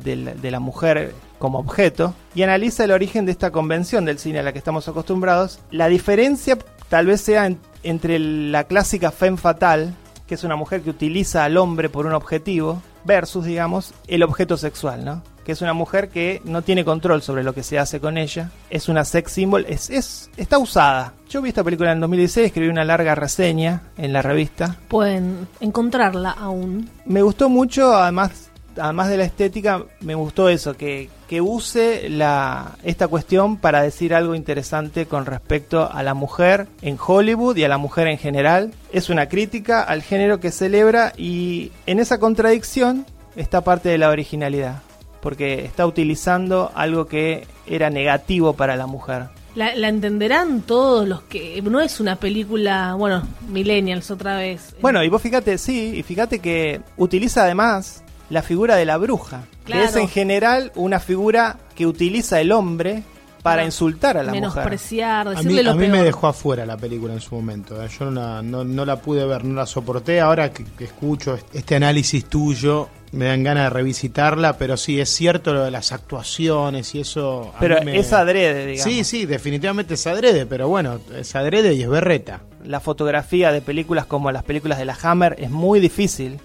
la- 0.50 0.60
mujer 0.60 1.14
como 1.38 1.58
objeto 1.58 2.14
y 2.34 2.42
analiza 2.42 2.84
el 2.84 2.90
origen 2.90 3.24
de 3.26 3.32
esta 3.32 3.50
convención 3.50 4.04
del 4.06 4.18
cine 4.18 4.38
a 4.40 4.42
la 4.42 4.52
que 4.52 4.58
estamos 4.58 4.86
acostumbrados. 4.88 5.60
La 5.70 5.88
diferencia 5.88 6.58
tal 6.88 7.06
vez 7.06 7.20
sea 7.22 7.46
en- 7.46 7.58
entre 7.82 8.18
la 8.18 8.64
clásica 8.64 9.10
femme 9.12 9.38
fatale, 9.38 9.92
que 10.28 10.34
es 10.34 10.44
una 10.44 10.54
mujer 10.56 10.82
que 10.82 10.90
utiliza 10.90 11.42
al 11.42 11.56
hombre 11.56 11.88
por 11.88 12.06
un 12.06 12.12
objetivo, 12.12 12.82
versus, 13.04 13.46
digamos, 13.46 13.94
el 14.06 14.22
objeto 14.22 14.56
sexual, 14.56 15.04
¿no? 15.04 15.22
Que 15.44 15.52
es 15.52 15.62
una 15.62 15.72
mujer 15.72 16.10
que 16.10 16.42
no 16.44 16.60
tiene 16.60 16.84
control 16.84 17.22
sobre 17.22 17.42
lo 17.42 17.54
que 17.54 17.62
se 17.62 17.78
hace 17.78 18.00
con 18.00 18.18
ella, 18.18 18.50
es 18.68 18.90
una 18.90 19.04
sex 19.06 19.32
symbol, 19.32 19.64
es, 19.66 19.88
es, 19.88 20.30
está 20.36 20.58
usada. 20.58 21.14
Yo 21.30 21.40
vi 21.40 21.48
esta 21.48 21.64
película 21.64 21.90
en 21.90 21.96
el 21.96 22.00
2016, 22.02 22.46
escribí 22.48 22.68
una 22.68 22.84
larga 22.84 23.14
reseña 23.14 23.82
en 23.96 24.12
la 24.12 24.20
revista, 24.20 24.76
Pueden 24.88 25.48
encontrarla 25.60 26.32
aún. 26.32 26.90
me 27.06 27.22
gustó 27.22 27.48
mucho, 27.48 27.94
además, 27.94 28.47
además 28.80 29.08
de 29.08 29.16
la 29.16 29.24
estética, 29.24 29.84
me 30.00 30.14
gustó 30.14 30.48
eso, 30.48 30.76
que, 30.76 31.08
que 31.28 31.40
use 31.40 32.08
la, 32.08 32.76
esta 32.82 33.08
cuestión 33.08 33.56
para 33.56 33.82
decir 33.82 34.14
algo 34.14 34.34
interesante 34.34 35.06
con 35.06 35.26
respecto 35.26 35.90
a 35.90 36.02
la 36.02 36.14
mujer 36.14 36.66
en 36.82 36.96
Hollywood 37.04 37.56
y 37.56 37.64
a 37.64 37.68
la 37.68 37.78
mujer 37.78 38.08
en 38.08 38.18
general. 38.18 38.72
Es 38.92 39.10
una 39.10 39.28
crítica 39.28 39.82
al 39.82 40.02
género 40.02 40.40
que 40.40 40.50
celebra 40.50 41.12
y 41.16 41.72
en 41.86 41.98
esa 41.98 42.18
contradicción 42.18 43.06
está 43.36 43.62
parte 43.62 43.88
de 43.88 43.98
la 43.98 44.10
originalidad, 44.10 44.82
porque 45.20 45.64
está 45.64 45.86
utilizando 45.86 46.72
algo 46.74 47.06
que 47.06 47.46
era 47.66 47.90
negativo 47.90 48.54
para 48.54 48.76
la 48.76 48.86
mujer. 48.86 49.28
La, 49.54 49.74
la 49.74 49.88
entenderán 49.88 50.62
todos 50.62 51.08
los 51.08 51.22
que... 51.22 51.60
No 51.62 51.80
es 51.80 51.98
una 52.00 52.16
película, 52.16 52.94
bueno, 52.94 53.26
millennials 53.48 54.10
otra 54.10 54.36
vez. 54.36 54.76
Bueno, 54.80 55.02
y 55.02 55.08
vos 55.08 55.20
fíjate, 55.20 55.58
sí, 55.58 55.94
y 55.96 56.02
fíjate 56.02 56.38
que 56.38 56.80
utiliza 56.96 57.42
además 57.42 58.04
la 58.30 58.42
figura 58.42 58.76
de 58.76 58.84
la 58.84 58.96
bruja, 58.98 59.42
Claro. 59.64 59.82
que 59.82 59.88
es 59.88 59.96
en 59.96 60.08
general 60.08 60.72
una 60.74 61.00
figura 61.00 61.56
que 61.74 61.86
utiliza 61.86 62.40
el 62.40 62.52
hombre 62.52 63.02
para 63.42 63.64
insultar 63.64 64.16
a 64.18 64.22
la 64.22 64.32
mujer. 64.32 64.40
Menospreciar, 64.42 65.28
A 65.28 65.30
decirle 65.30 65.58
mí, 65.58 65.62
lo 65.62 65.70
a 65.70 65.74
mí 65.74 65.86
peor. 65.86 65.92
me 65.98 66.02
dejó 66.02 66.26
afuera 66.26 66.66
la 66.66 66.76
película 66.76 67.14
en 67.14 67.20
su 67.20 67.34
momento. 67.34 67.82
¿eh? 67.82 67.88
Yo 67.98 68.06
no 68.06 68.10
la, 68.20 68.42
no, 68.42 68.64
no 68.64 68.84
la 68.84 68.96
pude 68.96 69.24
ver, 69.26 69.44
no 69.44 69.54
la 69.54 69.64
soporté. 69.64 70.20
Ahora 70.20 70.50
que, 70.52 70.64
que 70.64 70.84
escucho 70.84 71.38
este 71.54 71.76
análisis 71.76 72.24
tuyo, 72.26 72.88
me 73.12 73.26
dan 73.26 73.44
ganas 73.44 73.64
de 73.64 73.70
revisitarla. 73.70 74.58
Pero 74.58 74.76
sí, 74.76 75.00
es 75.00 75.08
cierto 75.08 75.54
lo 75.54 75.62
de 75.64 75.70
las 75.70 75.92
actuaciones 75.92 76.94
y 76.94 77.00
eso. 77.00 77.52
a 77.56 77.58
Pero 77.60 77.78
mí 77.78 77.86
me- 77.86 77.98
es 77.98 78.12
adrede, 78.12 78.66
digamos. 78.66 78.92
Sí, 78.92 79.04
sí, 79.04 79.24
definitivamente 79.24 79.94
es 79.94 80.06
adrede. 80.06 80.44
Pero 80.44 80.68
bueno, 80.68 80.98
es 81.16 81.34
adrede 81.34 81.72
y 81.74 81.82
es 81.82 81.88
berreta. 81.88 82.40
La 82.64 82.80
fotografía 82.80 83.50
de 83.52 83.62
películas 83.62 84.04
como 84.04 84.30
las 84.32 84.42
películas 84.42 84.78
de 84.78 84.84
la 84.84 84.98
Hammer 85.00 85.36
es 85.38 85.48
muy 85.50 85.80
difícil 85.80 86.38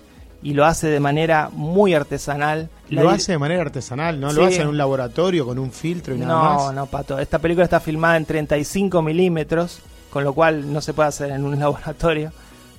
y 0.43 0.53
lo 0.53 0.65
hace 0.65 0.87
de 0.87 0.99
manera 0.99 1.49
muy 1.51 1.93
artesanal. 1.93 2.69
Lo 2.89 3.09
hace 3.09 3.31
de 3.31 3.37
manera 3.39 3.61
artesanal, 3.61 4.19
¿no? 4.19 4.29
Sí. 4.31 4.35
Lo 4.35 4.45
hace 4.45 4.61
en 4.61 4.67
un 4.67 4.77
laboratorio 4.77 5.45
con 5.45 5.57
un 5.57 5.71
filtro 5.71 6.13
y 6.13 6.19
nada 6.19 6.33
No, 6.33 6.43
más. 6.65 6.73
no, 6.75 6.85
Pato. 6.85 7.17
Esta 7.17 7.39
película 7.39 7.63
está 7.63 7.79
filmada 7.79 8.17
en 8.17 8.25
35 8.25 9.01
milímetros, 9.01 9.79
con 10.09 10.23
lo 10.23 10.33
cual 10.33 10.71
no 10.71 10.81
se 10.81 10.93
puede 10.93 11.09
hacer 11.09 11.31
en 11.31 11.43
un 11.45 11.57
laboratorio, 11.59 12.31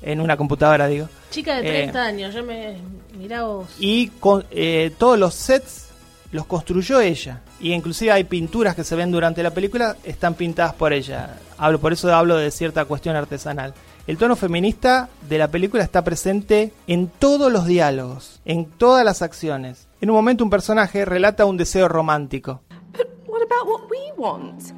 en 0.03 0.21
una 0.21 0.37
computadora, 0.37 0.87
digo. 0.87 1.09
Chica 1.31 1.61
de 1.61 1.69
Eh, 1.69 1.83
30 1.85 2.03
años, 2.05 2.35
yo 2.35 2.45
me. 2.45 2.77
Mirá 3.19 3.45
vos. 3.45 3.67
Y 3.79 4.09
con, 4.21 4.45
eh, 4.51 4.93
todos 4.99 5.19
los 5.19 5.35
sets 5.35 5.89
los 6.33 6.47
construyó 6.47 7.01
ella. 7.01 7.41
Y 7.61 7.73
inclusive 7.73 8.13
hay 8.13 8.25
pinturas 8.25 8.75
que 8.75 8.85
se 8.85 8.95
ven 8.97 9.11
durante 9.11 9.43
la 9.43 9.51
película, 9.53 9.97
están 10.05 10.35
pintadas 10.35 10.75
por 10.75 10.93
ella. 10.93 11.37
Hablo, 11.57 11.81
por 11.81 11.93
eso 11.93 12.13
hablo 12.15 12.37
de 12.37 12.51
cierta 12.51 12.85
cuestión 12.85 13.17
artesanal. 13.17 13.73
El 14.07 14.19
tono 14.19 14.37
feminista 14.37 15.09
de 15.31 15.39
la 15.39 15.49
película 15.49 15.83
está 15.83 16.05
presente 16.05 16.75
en 16.87 17.09
todos 17.09 17.51
los 17.51 17.65
diálogos, 17.65 18.43
en 18.45 18.67
todas 18.67 19.03
las 19.03 19.23
acciones. 19.23 19.89
En 20.03 20.11
un 20.11 20.17
momento 20.17 20.45
un 20.45 20.51
personaje 20.51 21.07
relata 21.07 21.47
un 21.47 21.57
deseo 21.57 21.89
romántico. 21.89 22.61
But 22.93 23.09
what 23.27 23.41
about 23.41 23.67
what 23.67 23.91
we 23.91 24.13
want? 24.19 24.75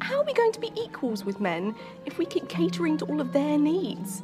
How 0.00 0.20
are 0.20 0.24
we 0.24 0.32
going 0.32 0.52
to 0.52 0.60
be 0.60 0.72
equals 0.80 1.26
with 1.26 1.40
men 1.40 1.74
if 2.06 2.18
we 2.18 2.24
keep 2.24 2.48
catering 2.48 2.96
to 2.96 3.04
all 3.04 3.20
of 3.20 3.32
their 3.32 3.58
needs? 3.58 4.22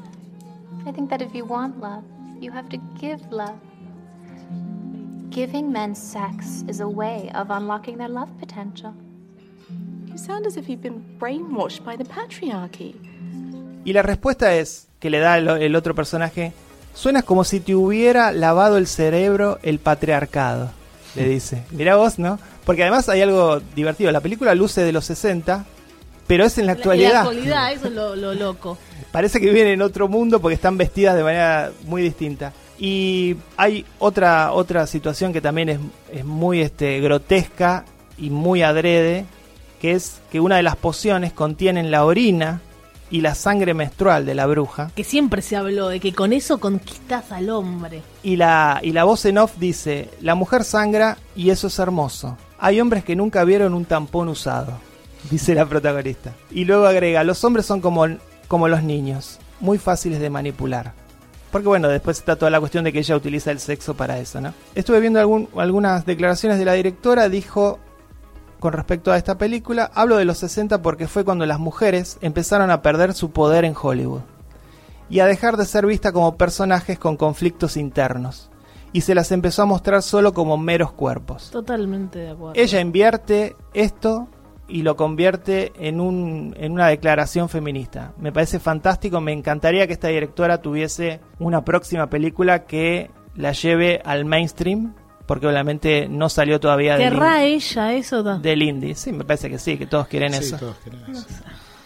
I 0.86 0.92
think 0.92 1.10
that 1.10 1.20
if 1.20 1.34
you 1.34 1.44
want 1.44 1.78
love, 1.78 2.02
you 2.40 2.50
have 2.50 2.70
to 2.70 2.78
give 2.98 3.20
love. 3.30 3.60
Giving 5.28 5.70
men 5.70 5.94
sex 5.94 6.64
is 6.66 6.80
a 6.80 6.88
way 6.88 7.30
of 7.34 7.50
unlocking 7.50 7.98
their 7.98 8.08
love 8.08 8.30
potential. 8.38 8.94
You 10.06 10.16
sound 10.16 10.46
as 10.46 10.56
if 10.56 10.66
you've 10.66 10.80
been 10.80 11.04
brainwashed 11.18 11.84
by 11.84 11.96
the 11.96 12.04
patriarchy. 12.04 12.94
Y 13.86 13.92
la 13.92 14.02
respuesta 14.02 14.56
es, 14.56 14.88
que 14.98 15.10
le 15.10 15.20
da 15.20 15.38
el, 15.38 15.48
el 15.48 15.76
otro 15.76 15.94
personaje, 15.94 16.52
suena 16.92 17.22
como 17.22 17.44
si 17.44 17.60
te 17.60 17.76
hubiera 17.76 18.32
lavado 18.32 18.78
el 18.78 18.88
cerebro 18.88 19.60
el 19.62 19.78
patriarcado, 19.78 20.72
le 21.14 21.28
dice. 21.28 21.62
Mirá 21.70 21.94
vos, 21.94 22.18
¿no? 22.18 22.40
Porque 22.64 22.82
además 22.82 23.08
hay 23.08 23.22
algo 23.22 23.60
divertido, 23.76 24.10
la 24.10 24.20
película 24.20 24.56
luce 24.56 24.82
de 24.82 24.90
los 24.90 25.04
60, 25.04 25.64
pero 26.26 26.44
es 26.44 26.58
en 26.58 26.66
la 26.66 26.72
En 26.72 26.78
la 26.78 26.80
actualidad. 26.80 27.16
actualidad, 27.18 27.72
eso 27.72 27.86
es 27.86 27.92
lo, 27.92 28.16
lo 28.16 28.34
loco. 28.34 28.76
Parece 29.12 29.38
que 29.40 29.46
viven 29.46 29.68
en 29.68 29.80
otro 29.80 30.08
mundo 30.08 30.40
porque 30.40 30.56
están 30.56 30.76
vestidas 30.76 31.14
de 31.14 31.22
manera 31.22 31.70
muy 31.84 32.02
distinta. 32.02 32.52
Y 32.80 33.36
hay 33.56 33.86
otra, 34.00 34.50
otra 34.50 34.88
situación 34.88 35.32
que 35.32 35.40
también 35.40 35.68
es, 35.68 35.78
es 36.12 36.24
muy 36.24 36.60
este, 36.60 36.98
grotesca 36.98 37.84
y 38.18 38.30
muy 38.30 38.62
adrede, 38.64 39.26
que 39.80 39.92
es 39.92 40.20
que 40.32 40.40
una 40.40 40.56
de 40.56 40.64
las 40.64 40.74
pociones 40.74 41.32
contienen 41.32 41.92
la 41.92 42.04
orina 42.04 42.62
y 43.10 43.20
la 43.20 43.34
sangre 43.34 43.72
menstrual 43.74 44.26
de 44.26 44.34
la 44.34 44.46
bruja. 44.46 44.90
Que 44.96 45.04
siempre 45.04 45.42
se 45.42 45.56
habló 45.56 45.88
de 45.88 46.00
que 46.00 46.12
con 46.12 46.32
eso 46.32 46.58
conquistas 46.58 47.30
al 47.32 47.50
hombre. 47.50 48.02
Y 48.22 48.36
la, 48.36 48.80
y 48.82 48.92
la 48.92 49.04
voz 49.04 49.24
en 49.26 49.38
off 49.38 49.52
dice, 49.58 50.10
la 50.20 50.34
mujer 50.34 50.64
sangra 50.64 51.16
y 51.36 51.50
eso 51.50 51.68
es 51.68 51.78
hermoso. 51.78 52.36
Hay 52.58 52.80
hombres 52.80 53.04
que 53.04 53.14
nunca 53.16 53.44
vieron 53.44 53.74
un 53.74 53.84
tampón 53.84 54.28
usado, 54.28 54.72
dice 55.30 55.54
la 55.54 55.66
protagonista. 55.66 56.32
Y 56.50 56.64
luego 56.64 56.86
agrega, 56.86 57.22
los 57.24 57.42
hombres 57.44 57.66
son 57.66 57.80
como, 57.80 58.06
como 58.48 58.66
los 58.68 58.82
niños, 58.82 59.38
muy 59.60 59.78
fáciles 59.78 60.18
de 60.20 60.30
manipular. 60.30 60.92
Porque 61.52 61.68
bueno, 61.68 61.88
después 61.88 62.18
está 62.18 62.36
toda 62.36 62.50
la 62.50 62.58
cuestión 62.60 62.84
de 62.84 62.92
que 62.92 62.98
ella 62.98 63.16
utiliza 63.16 63.50
el 63.50 63.60
sexo 63.60 63.94
para 63.94 64.18
eso, 64.18 64.40
¿no? 64.40 64.52
Estuve 64.74 65.00
viendo 65.00 65.20
algún- 65.20 65.48
algunas 65.56 66.04
declaraciones 66.04 66.58
de 66.58 66.64
la 66.64 66.72
directora, 66.72 67.28
dijo 67.28 67.78
con 68.66 68.72
respecto 68.72 69.12
a 69.12 69.16
esta 69.16 69.38
película, 69.38 69.92
hablo 69.94 70.16
de 70.16 70.24
los 70.24 70.38
60 70.38 70.82
porque 70.82 71.06
fue 71.06 71.24
cuando 71.24 71.46
las 71.46 71.60
mujeres 71.60 72.18
empezaron 72.20 72.72
a 72.72 72.82
perder 72.82 73.14
su 73.14 73.30
poder 73.30 73.64
en 73.64 73.76
Hollywood 73.80 74.22
y 75.08 75.20
a 75.20 75.26
dejar 75.26 75.56
de 75.56 75.64
ser 75.66 75.86
vistas 75.86 76.10
como 76.10 76.36
personajes 76.36 76.98
con 76.98 77.16
conflictos 77.16 77.76
internos 77.76 78.50
y 78.92 79.02
se 79.02 79.14
las 79.14 79.30
empezó 79.30 79.62
a 79.62 79.66
mostrar 79.66 80.02
solo 80.02 80.34
como 80.34 80.58
meros 80.58 80.90
cuerpos. 80.90 81.52
Totalmente 81.52 82.18
de 82.18 82.30
acuerdo. 82.30 82.60
Ella 82.60 82.80
invierte 82.80 83.54
esto 83.72 84.26
y 84.66 84.82
lo 84.82 84.96
convierte 84.96 85.70
en, 85.78 86.00
un, 86.00 86.52
en 86.58 86.72
una 86.72 86.88
declaración 86.88 87.48
feminista. 87.48 88.14
Me 88.18 88.32
parece 88.32 88.58
fantástico, 88.58 89.20
me 89.20 89.32
encantaría 89.32 89.86
que 89.86 89.92
esta 89.92 90.08
directora 90.08 90.60
tuviese 90.60 91.20
una 91.38 91.64
próxima 91.64 92.10
película 92.10 92.64
que 92.64 93.12
la 93.36 93.52
lleve 93.52 94.02
al 94.04 94.24
mainstream, 94.24 94.92
porque 95.26 95.46
obviamente 95.46 96.08
no 96.08 96.28
salió 96.28 96.58
todavía 96.60 96.96
del, 96.96 97.10
¿Querrá 97.12 97.44
in- 97.46 97.54
ella 97.56 97.92
eso? 97.94 98.22
del 98.22 98.62
indie. 98.62 98.94
Sí, 98.94 99.12
me 99.12 99.24
parece 99.24 99.50
que 99.50 99.58
sí, 99.58 99.76
que 99.76 99.86
todos 99.86 100.06
quieren 100.08 100.32
Sí, 100.32 100.38
eso. 100.44 100.56
todos 100.58 100.76
quieren 100.82 101.02
eso. 101.10 101.26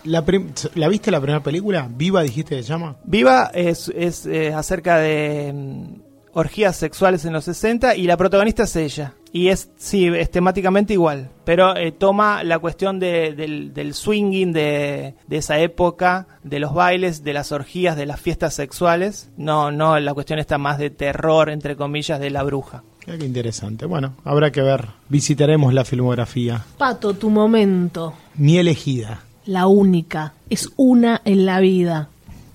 La, 0.04 0.24
prim- 0.24 0.52
¿La 0.76 0.88
viste 0.88 1.10
la 1.10 1.20
primera 1.20 1.42
película? 1.42 1.88
¿Viva 1.90 2.22
dijiste 2.22 2.56
que 2.56 2.62
se 2.62 2.68
llama? 2.68 2.96
Viva 3.04 3.50
es, 3.52 3.88
es 3.94 4.24
eh, 4.26 4.52
acerca 4.54 4.96
de 4.98 5.52
mm, 5.54 6.00
orgías 6.32 6.76
sexuales 6.76 7.24
en 7.26 7.32
los 7.34 7.44
60 7.44 7.96
y 7.96 8.04
la 8.06 8.16
protagonista 8.16 8.62
es 8.62 8.76
ella. 8.76 9.12
Y 9.32 9.48
es, 9.48 9.70
sí, 9.76 10.06
es 10.08 10.28
temáticamente 10.30 10.92
igual, 10.92 11.30
pero 11.44 11.76
eh, 11.76 11.92
toma 11.92 12.42
la 12.44 12.58
cuestión 12.58 12.98
de- 12.98 13.32
del, 13.34 13.72
del 13.74 13.94
swinging 13.94 14.52
de, 14.52 15.14
de 15.28 15.36
esa 15.36 15.58
época, 15.60 16.26
de 16.42 16.58
los 16.58 16.72
bailes, 16.74 17.22
de 17.22 17.32
las 17.34 17.52
orgías, 17.52 17.94
de 17.96 18.06
las 18.06 18.20
fiestas 18.20 18.54
sexuales. 18.54 19.30
No, 19.36 19.70
no, 19.70 20.00
la 20.00 20.14
cuestión 20.14 20.38
está 20.40 20.58
más 20.58 20.78
de 20.78 20.90
terror, 20.90 21.48
entre 21.50 21.76
comillas, 21.76 22.18
de 22.18 22.30
la 22.30 22.42
bruja. 22.42 22.82
Mira 23.06 23.18
qué 23.18 23.24
interesante. 23.26 23.86
Bueno, 23.86 24.14
habrá 24.24 24.50
que 24.52 24.62
ver. 24.62 24.86
Visitaremos 25.08 25.72
la 25.74 25.84
filmografía. 25.84 26.64
Pato, 26.78 27.14
tu 27.14 27.30
momento. 27.30 28.14
Mi 28.36 28.58
elegida, 28.58 29.20
La 29.46 29.66
única. 29.66 30.34
Es 30.48 30.68
una 30.76 31.20
en 31.24 31.46
la 31.46 31.60
vida. 31.60 32.08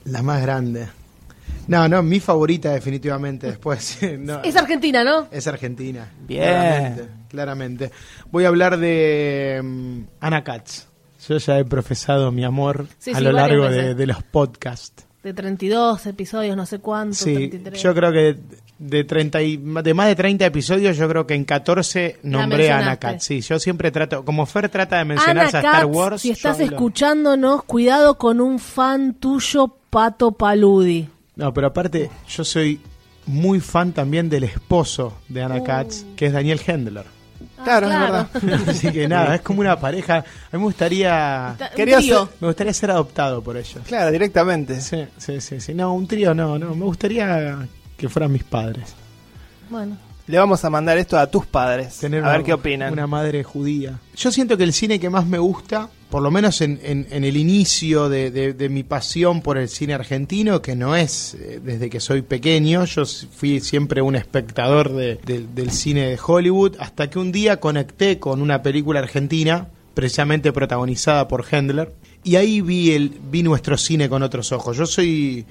la 0.06 0.22
más 0.22 0.42
grande. 0.42 0.88
No, 1.68 1.88
no, 1.90 2.04
mi 2.04 2.20
favorita 2.20 2.72
definitivamente 2.72 3.48
después. 3.48 3.98
no, 4.20 4.44
Es 4.44 4.56
Argentina, 4.56 5.04
¿no? 5.04 5.28
es 5.32 5.48
Argentina. 5.48 6.08
Bien. 6.28 6.44
Claramente, 6.46 7.08
claramente. 7.28 7.92
Voy 8.32 8.46
a 8.46 8.50
hablar 8.50 8.78
de 8.78 9.62
mm, 9.64 10.00
Ana 10.20 10.44
Katz. 10.44 10.86
Yo 11.28 11.38
ya 11.38 11.58
he 11.58 11.66
profesado 11.66 12.32
mi 12.32 12.44
amor 12.46 12.86
Sí, 13.00 13.12
a 13.12 13.18
sí, 13.18 13.24
lo 13.24 13.32
largo 13.32 13.68
de, 13.68 13.96
de 13.96 14.06
los 14.06 14.22
podcasts. 14.22 15.05
De 15.26 15.34
32 15.34 16.06
episodios, 16.06 16.56
no 16.56 16.68
sé 16.68 16.78
cuántos. 16.78 17.18
Sí, 17.18 17.34
33. 17.34 17.82
yo 17.82 17.96
creo 17.96 18.12
que 18.12 18.38
de 18.78 19.04
30 19.06 19.42
y, 19.42 19.58
de 19.58 19.94
más 19.96 20.06
de 20.06 20.16
30 20.16 20.46
episodios, 20.46 20.96
yo 20.98 21.10
creo 21.10 21.26
que 21.26 21.34
en 21.34 21.46
14 21.46 22.20
nombré 22.22 22.70
a 22.70 22.76
Ana 22.76 22.92
mencionaste. 22.92 23.00
Katz. 23.00 23.24
Sí, 23.24 23.42
yo 23.42 23.58
siempre 23.58 23.90
trato, 23.90 24.24
como 24.24 24.46
Fer 24.46 24.70
trata 24.70 25.00
de 25.00 25.06
mencionarse 25.06 25.58
Ana 25.58 25.68
a 25.68 25.72
Star 25.72 25.86
Wars. 25.88 26.22
si 26.22 26.30
estás 26.30 26.60
escuchándonos, 26.60 27.64
cuidado 27.64 28.20
con 28.20 28.40
un 28.40 28.60
fan 28.60 29.16
tuyo, 29.16 29.76
Pato 29.90 30.34
Paludi. 30.34 31.10
No, 31.36 31.52
pero 31.52 31.66
aparte, 31.66 32.12
yo 32.30 32.44
soy 32.44 32.80
muy 33.26 33.62
fan 33.62 33.94
también 33.94 34.30
del 34.30 34.44
esposo 34.44 35.18
de 35.28 35.42
Ana 35.42 35.64
Katz, 35.64 36.06
que 36.16 36.28
es 36.28 36.34
Daniel 36.34 36.62
Hendler. 36.64 37.15
Claro, 37.64 37.88
es 37.88 37.94
Ah, 37.94 38.28
claro. 38.32 38.52
verdad. 38.52 38.70
Así 38.70 38.92
que 38.92 39.08
nada, 39.08 39.36
es 39.36 39.42
como 39.42 39.62
una 39.62 39.80
pareja. 39.80 40.18
A 40.18 40.22
mí 40.54 40.60
me 40.60 40.64
gustaría, 40.66 41.56
Quería 41.76 42.02
ser- 42.02 42.28
me 42.40 42.48
gustaría 42.48 42.74
ser 42.74 42.92
adoptado 42.92 43.42
por 43.42 43.58
ellos. 43.58 43.80
Claro, 43.88 44.12
directamente. 44.12 44.82
Sí, 44.82 45.06
sí, 45.18 45.42
sí, 45.42 45.60
sí. 45.60 45.74
No, 45.74 45.94
un 45.94 46.08
trío 46.08 46.34
no, 46.34 46.58
no. 46.60 46.76
Me 46.76 46.86
gustaría 46.86 47.68
que 47.98 48.10
fueran 48.10 48.32
mis 48.32 48.44
padres. 48.44 48.94
Bueno, 49.70 49.98
Le 50.28 50.38
vamos 50.40 50.64
a 50.66 50.70
mandar 50.70 50.98
esto 50.98 51.18
a 51.18 51.28
tus 51.28 51.46
padres. 51.46 51.98
Tener 52.00 52.20
a 52.22 52.24
una, 52.28 52.32
ver 52.38 52.44
qué 52.44 52.54
opinan. 52.54 52.92
Una 52.94 53.08
madre 53.08 53.44
judía. 53.44 54.00
Yo 54.16 54.32
siento 54.32 54.58
que 54.58 54.64
el 54.64 54.74
cine 54.74 55.00
que 55.00 55.10
más 55.10 55.26
me 55.26 55.38
gusta, 55.38 55.90
por 56.10 56.22
lo 56.22 56.32
menos 56.32 56.62
en, 56.62 56.80
el 57.10 57.36
inicio 57.38 58.08
de, 58.10 58.68
mi 58.70 58.84
pasión 58.84 59.42
por 59.42 59.58
el 59.58 59.68
cine 59.68 59.94
argentino, 59.94 60.62
que 60.62 60.76
no 60.76 60.96
es 60.96 61.34
eh, 61.36 61.60
desde 61.64 61.90
que 61.90 62.00
soy 62.00 62.22
pequeño, 62.22 62.86
yo 62.86 63.04
fui 63.06 63.60
siempre 63.60 64.02
un 64.02 64.16
espectador 64.16 64.94
de- 64.94 65.16
del- 65.26 65.54
del 65.54 65.72
cine 65.72 66.08
de 66.08 66.20
Hollywood, 66.26 66.76
hasta 66.80 67.10
que 67.10 67.20
un 67.20 67.32
día 67.32 67.60
conecté 67.60 68.20
con 68.20 68.42
una 68.42 68.62
película 68.62 69.00
argentina, 69.00 69.68
precisamente 69.94 70.52
protagonizada 70.54 71.28
por 71.28 71.46
Hendler, 71.50 71.94
y 72.24 72.36
ahí 72.38 72.62
vi, 72.62 72.92
el, 72.92 73.12
vi 73.32 73.44
nuestro 73.44 73.78
cine 73.78 74.08
con 74.10 74.24
otros 74.24 74.52
ojos. 74.52 74.78
Yo 74.78 74.86
soy 74.86 75.46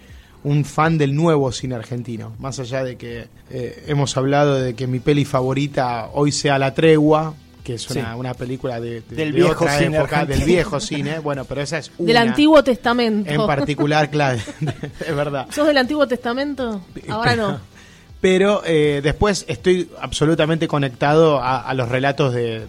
un 0.45 0.65
fan 0.65 0.99
del 0.99 1.15
nuevo 1.15 1.51
cine 1.53 1.75
argentino, 1.75 2.35
más 2.39 2.59
allá 2.59 2.85
de 2.85 2.97
que 2.97 3.29
eh, 3.51 3.85
hemos 3.87 4.17
hablado 4.17 4.55
de 4.61 4.75
que 4.75 4.87
mi 4.87 4.99
peli 4.99 5.25
favorita 5.25 6.09
hoy 6.13 6.33
sea 6.33 6.59
La 6.59 6.75
Tregua, 6.75 7.35
que 7.65 7.75
es 7.75 7.91
una, 7.91 8.13
Sí. 8.13 8.19
una 8.21 8.35
película 8.35 8.79
de, 8.81 9.01
de- 9.01 9.17
Del 9.17 9.33
de 9.33 9.39
viejo 9.41 9.65
otra 9.65 9.79
cine 9.79 9.97
época, 9.97 10.25
del 10.27 10.45
viejo 10.45 10.79
cine, 10.79 11.19
bueno, 11.19 11.45
pero 11.45 11.63
esa 11.63 11.79
es 11.79 11.91
una 11.99 12.07
del 12.07 12.17
Antiguo 12.19 12.63
Testamento. 12.63 13.29
en 13.31 13.45
particular, 13.47 14.09
claro, 14.11 14.39
es 15.05 15.17
verdad. 15.17 15.47
¿Sos 15.51 15.67
del 15.67 15.79
Antiguo 15.79 16.07
Testamento? 16.07 16.83
Ahora 17.09 17.35
no. 17.35 17.59
Pero 18.21 18.63
eh, 18.65 19.01
después 19.03 19.45
estoy 19.49 19.91
absolutamente 20.01 20.69
conectado 20.69 21.41
a, 21.43 21.61
a 21.61 21.75
los 21.75 21.89
relatos 21.89 22.33
de, 22.33 22.67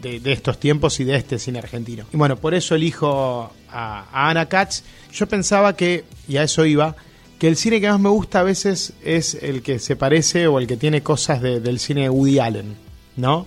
de- 0.00 0.20
de 0.20 0.32
estos 0.32 0.58
tiempos 0.60 1.00
y 1.00 1.04
de 1.04 1.16
este 1.16 1.38
cine 1.38 1.58
argentino. 1.60 2.04
Y 2.12 2.16
bueno, 2.16 2.36
por 2.36 2.54
eso 2.54 2.74
elijo 2.74 3.52
a, 3.70 4.04
a 4.12 4.30
Ana 4.30 4.46
Katz. 4.46 4.82
Yo 5.12 5.26
pensaba 5.28 5.76
que, 5.76 6.04
y 6.28 6.36
a 6.36 6.42
eso 6.44 6.64
iba, 6.66 6.94
que 7.38 7.48
el 7.48 7.56
cine 7.56 7.80
que 7.80 7.88
más 7.88 7.98
me 8.00 8.08
gusta 8.10 8.40
a 8.40 8.42
veces 8.44 8.92
es 9.04 9.34
el 9.42 9.62
que 9.62 9.78
se 9.80 9.96
parece 9.96 10.46
o 10.46 10.58
el 10.60 10.66
que 10.68 10.76
tiene 10.76 11.02
cosas 11.02 11.40
de- 11.42 11.58
del 11.60 11.78
cine 11.80 12.02
de 12.02 12.08
Woody 12.10 12.38
Allen, 12.38 12.76
¿no? 13.16 13.46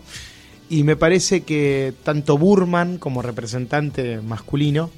Y 0.70 0.84
me 0.84 0.96
parece 0.96 1.42
que 1.42 1.94
tanto 2.04 2.38
Burman 2.38 2.98
como 2.98 3.22
representante 3.22 4.20
masculino 4.22 4.90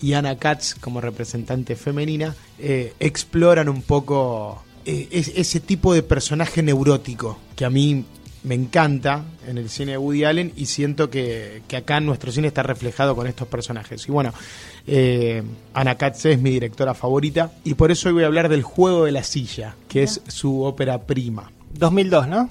y 0.00 0.12
Anna 0.12 0.36
Katz 0.38 0.74
como 0.74 1.00
representante 1.00 1.74
femenina 1.74 2.34
eh, 2.58 2.92
exploran 3.00 3.68
un 3.68 3.82
poco 3.82 4.62
eh, 4.84 5.08
es- 5.10 5.32
ese 5.34 5.58
tipo 5.60 5.92
de 5.94 6.02
personaje 6.02 6.62
neurótico 6.62 7.38
que 7.56 7.64
a 7.64 7.70
mí 7.70 8.04
me 8.44 8.54
encanta 8.54 9.24
en 9.48 9.58
el 9.58 9.68
cine 9.68 9.92
de 9.92 9.98
Woody 9.98 10.22
Allen 10.22 10.52
y 10.56 10.66
siento 10.66 11.10
que, 11.10 11.62
que 11.66 11.76
acá 11.78 11.96
en 11.96 12.06
nuestro 12.06 12.30
cine 12.30 12.46
está 12.46 12.62
reflejado 12.62 13.16
con 13.16 13.26
estos 13.26 13.48
personajes. 13.48 14.06
Y 14.06 14.12
bueno, 14.12 14.32
eh, 14.86 15.42
Anna 15.74 15.96
Katz 15.96 16.26
es 16.26 16.40
mi 16.40 16.50
directora 16.50 16.94
favorita 16.94 17.50
y 17.64 17.74
por 17.74 17.90
eso 17.90 18.08
hoy 18.08 18.14
voy 18.14 18.22
a 18.22 18.26
hablar 18.26 18.48
del 18.48 18.62
Juego 18.62 19.04
de 19.06 19.10
la 19.12 19.24
Silla, 19.24 19.74
que 19.88 20.04
es 20.04 20.20
su 20.28 20.62
ópera 20.62 21.02
prima. 21.02 21.50
2002, 21.74 22.28
¿no? 22.28 22.48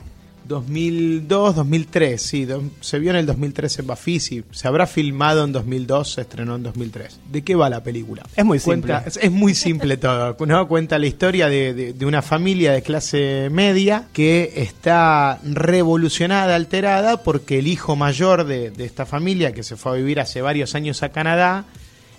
2002, 0.48 1.56
2003, 1.56 2.22
sí, 2.22 2.48
se 2.82 3.00
vio 3.00 3.10
en 3.12 3.18
el 3.18 3.26
2003 3.26 3.80
en 3.80 3.88
Bafisi, 3.88 4.44
se 4.52 4.68
habrá 4.68 4.88
filmado 4.88 5.44
en 5.44 5.52
2002, 5.52 6.14
se 6.14 6.22
estrenó 6.22 6.56
en 6.56 6.64
2003. 6.64 7.20
¿De 7.32 7.44
qué 7.44 7.56
va 7.56 7.70
la 7.70 7.84
película? 7.84 8.24
Es 8.36 8.46
muy 8.46 8.60
Cuenta- 8.60 9.04
simple. 9.04 9.10
es, 9.20 9.26
es 9.26 9.32
muy 9.32 9.56
simple 9.56 9.98
todo, 9.98 10.36
¿no? 10.46 10.68
Cuenta 10.68 11.00
la 11.00 11.08
historia 11.08 11.48
de, 11.50 11.74
de- 11.74 11.94
de 11.94 12.06
una 12.06 12.22
familia 12.22 12.72
de 12.72 12.82
clase 12.82 13.50
media 13.52 14.08
que 14.14 14.54
está 14.58 15.40
revolucionada, 15.44 16.56
alterada, 16.56 17.24
porque 17.24 17.60
el 17.60 17.68
hijo 17.68 17.96
mayor 17.96 18.46
de, 18.46 18.72
de 18.72 18.86
esta 18.86 19.06
familia, 19.06 19.54
que 19.54 19.64
se 19.64 19.76
fue 19.76 19.92
a 19.94 19.96
vivir 19.96 20.20
hace 20.20 20.42
varios 20.42 20.76
años 20.76 21.04
a 21.04 21.10
Canadá, 21.10 21.66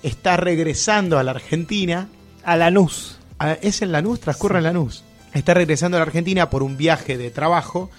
está 0.03 0.37
regresando 0.37 1.19
a 1.19 1.23
la 1.23 1.33
Argentina 1.33 2.09
A 2.45 2.57
Lanús. 2.57 3.17
Es 3.61 3.83
en 3.83 3.93
Lanús, 3.93 4.21
transcurre 4.21 4.59
en 4.59 4.65
Lanús. 4.65 5.05
Está 5.35 5.53
regresando 5.53 5.97
a 5.97 6.01
la 6.01 6.07
Argentina 6.07 6.49
por 6.49 6.63
un 6.63 6.77
viaje 6.77 7.19
de 7.19 7.31
trabajo. 7.31 7.91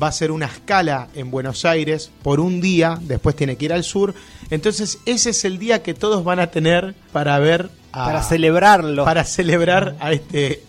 Va 0.00 0.06
a 0.08 0.10
hacer 0.10 0.30
una 0.30 0.46
escala 0.46 1.08
en 1.14 1.30
Buenos 1.30 1.64
Aires 1.64 2.10
por 2.22 2.38
un 2.40 2.60
día. 2.60 2.98
Después 3.00 3.34
tiene 3.34 3.56
que 3.56 3.64
ir 3.64 3.72
al 3.72 3.82
sur. 3.84 4.14
Entonces, 4.50 4.98
ese 5.06 5.30
es 5.30 5.44
el 5.44 5.58
día 5.58 5.82
que 5.82 5.94
todos 5.94 6.22
van 6.24 6.38
a 6.40 6.50
tener 6.50 6.94
para 7.12 7.38
ver. 7.38 7.70
a- 7.92 8.04
Para 8.04 8.22
celebrarlo. 8.22 9.04
Para 9.04 9.24
celebrar 9.24 9.96
a 10.00 10.12
este, 10.12 10.62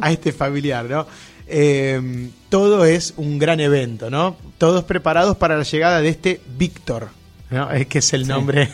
a 0.00 0.10
este 0.10 0.32
familiar, 0.32 0.86
¿no? 0.86 1.06
Eh, 1.46 2.30
todo 2.48 2.86
es 2.86 3.12
un 3.18 3.38
gran 3.38 3.60
evento, 3.60 4.08
¿no? 4.08 4.36
Todos 4.56 4.84
preparados 4.84 5.36
para 5.36 5.58
la 5.58 5.62
llegada 5.64 6.00
de 6.00 6.08
este 6.08 6.40
Víctor, 6.56 7.08
¿no? 7.50 7.70
Es 7.70 7.86
que 7.86 7.98
es 7.98 8.12
el 8.14 8.26
nombre 8.26 8.70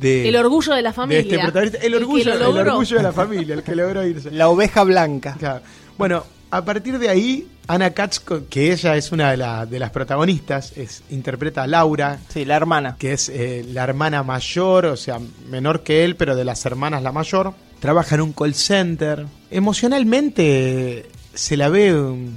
de. 0.00 0.28
El 0.28 0.34
orgullo 0.36 0.74
de 0.74 0.82
la 0.82 0.90
de 0.90 0.94
familia. 0.96 1.20
este 1.20 1.38
protagonista. 1.38 1.78
El 1.78 1.94
El 1.94 1.94
orgullo, 2.02 2.24
lo 2.24 2.32
el 2.32 2.40
logró. 2.40 2.72
orgullo 2.72 2.96
de 2.96 3.02
la 3.04 3.12
familia, 3.12 3.54
el 3.54 3.62
que 3.62 3.76
logró 3.76 4.04
irse. 4.04 4.32
La 4.32 4.48
oveja 4.48 4.82
blanca. 4.82 5.36
Claro. 5.38 5.60
Bueno, 5.96 6.24
a 6.56 6.64
partir 6.64 6.98
de 6.98 7.08
ahí, 7.08 7.48
Ana 7.66 7.90
Katz, 7.90 8.20
que 8.50 8.72
ella 8.72 8.96
es 8.96 9.10
una 9.12 9.30
de, 9.30 9.36
la- 9.38 9.66
de 9.66 9.78
las 9.78 9.90
protagonistas, 9.90 10.72
es, 10.76 11.02
interpreta 11.10 11.62
a 11.62 11.66
Laura, 11.66 12.18
Sí, 12.28 12.44
la 12.44 12.56
hermana. 12.56 12.96
que 12.98 13.12
es 13.12 13.28
eh, 13.28 13.64
la 13.72 13.84
hermana 13.84 14.22
mayor, 14.22 14.86
o 14.86 14.96
sea, 14.96 15.18
menor 15.48 15.82
que 15.82 16.04
él, 16.04 16.16
pero 16.16 16.36
de 16.36 16.44
las 16.44 16.64
hermanas 16.66 17.02
la 17.02 17.12
mayor. 17.12 17.54
Trabaja 17.80 18.14
en 18.14 18.20
un 18.22 18.32
call 18.32 18.54
center. 18.54 19.26
Emocionalmente 19.50 21.06
se 21.34 21.56
la 21.56 21.68
ve 21.68 21.94
um, 21.94 22.30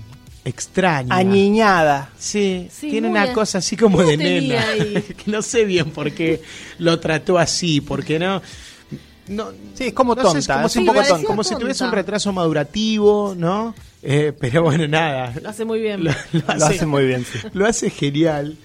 extraña. 0.45 1.15
Añiñada. 1.15 2.09
Sí, 2.17 2.67
Sí, 2.71 2.89
tiene 2.89 3.07
una 3.09 3.23
a- 3.23 3.33
cosa 3.33 3.59
así 3.59 3.77
como 3.77 3.97
¿Cómo 3.97 4.09
de 4.09 4.17
nena. 4.17 4.63
que 5.23 5.31
no 5.31 5.41
sé 5.41 5.65
bien 5.65 5.91
por 5.91 6.11
qué 6.11 6.41
lo 6.79 6.99
trató 6.99 7.37
así, 7.37 7.81
porque 7.81 8.19
no. 8.19 8.41
No 9.29 9.49
Sí, 9.73 9.85
es 9.87 9.93
como 9.93 10.15
no 10.15 10.21
sé, 10.21 10.39
tonta, 10.39 10.53
como 10.55 10.65
es 10.67 10.71
si 10.73 10.79
un 10.79 10.85
poco 10.85 10.97
tuviese- 10.99 11.09
tonta. 11.13 11.27
Como 11.27 11.43
si 11.43 11.55
tuviese 11.55 11.83
un 11.83 11.91
retraso 11.91 12.33
madurativo, 12.33 13.35
¿no? 13.37 13.75
Eh, 14.03 14.33
pero 14.39 14.63
bueno, 14.63 14.87
nada. 14.87 15.33
Lo 15.41 15.49
hace 15.49 15.65
muy 15.65 15.79
bien. 15.81 16.03
Lo, 16.03 16.11
lo 16.31 16.41
Lo 16.57 16.65
hace 16.65 16.85
muy 16.85 17.05
bien, 17.05 17.25
sí. 17.25 17.39
lo 17.53 17.65
hace 17.65 17.89
genial. 17.89 18.57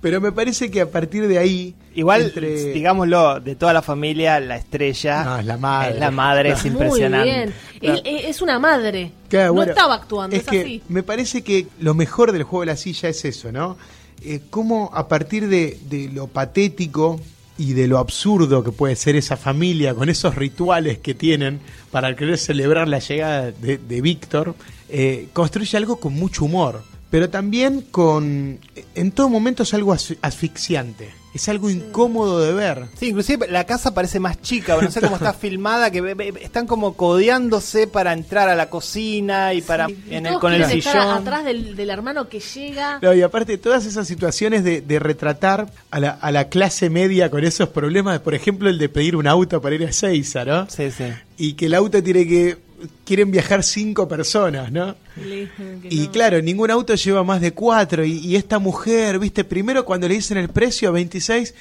Pero 0.00 0.20
me 0.20 0.30
parece 0.30 0.70
que 0.70 0.80
a 0.80 0.90
partir 0.90 1.26
de 1.26 1.38
ahí. 1.38 1.74
Igual, 1.94 2.22
entre- 2.22 2.72
digámoslo, 2.72 3.40
de 3.40 3.56
toda 3.56 3.72
la 3.72 3.82
familia, 3.82 4.38
la 4.38 4.56
estrella 4.56 5.24
No, 5.24 5.38
es 5.40 5.46
la 5.46 5.56
madre. 5.56 5.94
es 5.94 5.98
la 5.98 6.10
madre, 6.12 6.50
es 6.50 6.62
Muy 6.64 6.70
impresionante. 6.72 7.28
bien. 7.28 7.54
Claro. 7.80 8.00
Es 8.04 8.40
una 8.42 8.58
madre. 8.60 9.12
Claro, 9.28 9.48
no 9.48 9.54
bueno, 9.54 9.72
estaba 9.72 9.94
actuando, 9.94 10.36
es, 10.36 10.44
que 10.44 10.60
así. 10.60 10.82
Me 10.88 11.02
parece 11.02 11.42
que 11.42 11.66
lo 11.80 11.94
mejor 11.94 12.30
del 12.32 12.44
juego 12.44 12.60
de 12.62 12.66
la 12.66 12.76
silla 12.76 13.08
es 13.08 13.24
eso, 13.24 13.50
¿no? 13.52 13.76
Eh, 14.22 14.40
cómo 14.50 14.90
a 14.94 15.06
partir 15.08 15.48
de, 15.48 15.78
de 15.88 16.08
lo 16.12 16.26
patético 16.28 17.20
y 17.58 17.72
de 17.74 17.88
lo 17.88 17.98
absurdo 17.98 18.62
que 18.62 18.70
puede 18.72 18.96
ser 18.96 19.16
esa 19.16 19.36
familia 19.36 19.94
con 19.94 20.08
esos 20.08 20.36
rituales 20.36 20.98
que 20.98 21.12
tienen 21.12 21.60
para 21.90 22.14
querer 22.14 22.38
celebrar 22.38 22.88
la 22.88 23.00
llegada 23.00 23.50
de, 23.50 24.00
Víctor, 24.00 24.54
eh, 24.88 25.28
construye 25.32 25.76
algo 25.76 25.96
con 25.96 26.14
mucho 26.14 26.44
humor, 26.44 26.82
pero 27.10 27.30
también 27.30 27.82
con... 27.82 28.58
En 28.94 29.12
todo 29.12 29.28
momento 29.28 29.62
es 29.62 29.72
algo 29.74 29.92
as- 29.92 30.14
asfixiante, 30.20 31.10
es 31.34 31.48
algo 31.48 31.70
incómodo 31.70 32.40
de 32.40 32.52
ver. 32.52 32.86
Sí, 32.98 33.08
inclusive 33.08 33.46
la 33.48 33.64
casa 33.64 33.94
parece 33.94 34.18
más 34.20 34.40
chica, 34.42 34.76
no 34.80 34.90
sé 34.90 35.00
cómo 35.00 35.16
está 35.16 35.32
filmada, 35.34 35.90
que 35.90 36.34
están 36.42 36.66
como 36.66 36.94
codeándose 36.94 37.86
para 37.86 38.12
entrar 38.12 38.48
a 38.48 38.54
la 38.56 38.68
cocina 38.70 39.54
y 39.54 39.62
para 39.62 39.86
en 40.10 40.26
el, 40.26 40.38
con 40.38 40.52
el 40.52 40.62
estar 40.62 40.72
sillón. 40.94 41.08
atrás 41.08 41.44
del, 41.44 41.76
del 41.76 41.90
hermano 41.90 42.28
que 42.28 42.40
llega. 42.40 42.98
No, 43.02 43.14
y 43.14 43.22
aparte 43.22 43.56
todas 43.58 43.86
esas 43.86 44.06
situaciones 44.08 44.64
de, 44.64 44.80
de 44.80 44.98
retratar 44.98 45.70
a 45.90 46.00
la, 46.00 46.10
a 46.10 46.30
la 46.32 46.48
clase 46.48 46.90
media 46.90 47.30
con 47.30 47.44
esos 47.44 47.68
problemas, 47.68 48.20
por 48.20 48.34
ejemplo 48.34 48.68
el 48.68 48.78
de 48.78 48.88
pedir 48.88 49.16
un 49.16 49.26
auto 49.26 49.60
para 49.60 49.74
ir 49.74 49.84
a 49.84 49.92
Seiza, 49.92 50.44
¿no? 50.44 50.68
Sí, 50.68 50.90
sí. 50.90 51.04
Y 51.36 51.52
que 51.54 51.66
el 51.66 51.74
auto 51.74 52.02
tiene 52.02 52.26
que... 52.26 52.67
Quieren 53.04 53.30
viajar 53.30 53.62
cinco 53.64 54.06
personas, 54.06 54.70
¿no? 54.70 54.94
Le 55.16 55.48
Y 55.90 56.06
no. 56.06 56.10
claro, 56.12 56.40
ningún 56.42 56.70
auto 56.70 56.94
lleva 56.94 57.24
más 57.24 57.40
de 57.40 57.52
cuatro. 57.52 58.04
Y, 58.04 58.18
y 58.18 58.36
esta 58.36 58.58
mujer, 58.58 59.18
viste, 59.18 59.44
primero 59.44 59.84
cuando 59.84 60.06
le 60.08 60.14
dicen 60.14 60.38
el 60.38 60.48
precio, 60.48 60.92
26, 60.92 61.54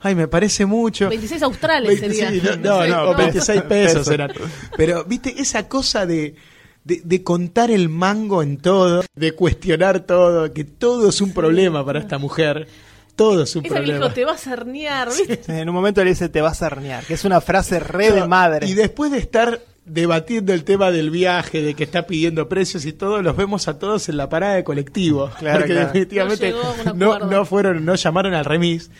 ay, 0.00 0.14
me 0.14 0.26
parece 0.28 0.66
mucho. 0.66 1.08
26 1.08 1.42
australes 1.42 2.00
26, 2.00 2.42
sería. 2.42 2.56
no, 2.56 2.86
no, 2.86 3.04
no, 3.04 3.10
o 3.10 3.14
26 3.16 3.62
pesos 3.68 3.92
Pesos. 3.98 4.08
eran. 4.08 4.32
Pero, 4.76 5.04
viste, 5.04 5.34
esa 5.40 5.68
cosa 5.68 6.06
de, 6.06 6.34
de, 6.82 7.00
de 7.04 7.22
contar 7.22 7.70
el 7.70 7.88
mango 7.88 8.42
en 8.42 8.56
todo, 8.58 9.04
de 9.14 9.32
cuestionar 9.32 10.00
todo, 10.00 10.52
que 10.52 10.64
todo 10.64 11.08
es 11.10 11.20
un 11.20 11.32
problema 11.32 11.84
para 11.84 12.00
esta 12.00 12.18
mujer. 12.18 12.66
Todo 13.14 13.44
es 13.44 13.54
un 13.54 13.62
le 13.62 13.68
problema. 13.68 13.98
dijo, 13.98 14.10
te 14.12 14.24
vas 14.24 14.44
a 14.48 14.54
herniar, 14.54 15.08
¿viste? 15.08 15.36
Sí, 15.46 15.52
En 15.52 15.68
un 15.68 15.74
momento 15.76 16.02
le 16.02 16.10
dice 16.10 16.28
te 16.28 16.40
vas 16.40 16.62
a 16.62 16.66
herniar, 16.66 17.04
que 17.04 17.14
es 17.14 17.24
una 17.24 17.40
frase 17.40 17.78
re 17.78 18.10
de 18.10 18.26
madre. 18.26 18.66
Y 18.66 18.74
después 18.74 19.12
de 19.12 19.18
estar 19.18 19.60
debatiendo 19.86 20.52
el 20.52 20.64
tema 20.64 20.90
del 20.90 21.10
viaje, 21.10 21.62
de 21.62 21.74
que 21.74 21.84
está 21.84 22.06
pidiendo 22.06 22.48
precios 22.48 22.86
y 22.86 22.92
todo, 22.92 23.22
los 23.22 23.36
vemos 23.36 23.68
a 23.68 23.78
todos 23.78 24.08
en 24.08 24.16
la 24.16 24.28
parada 24.28 24.54
de 24.54 24.64
colectivo. 24.64 25.30
Claro, 25.38 25.60
porque 25.60 25.72
claro. 25.74 25.86
definitivamente 25.88 26.54
No 26.94 27.18
no 27.18 27.44
fueron, 27.44 27.84
no 27.84 27.94
llamaron 27.94 28.34
al 28.34 28.44
remis. 28.44 28.90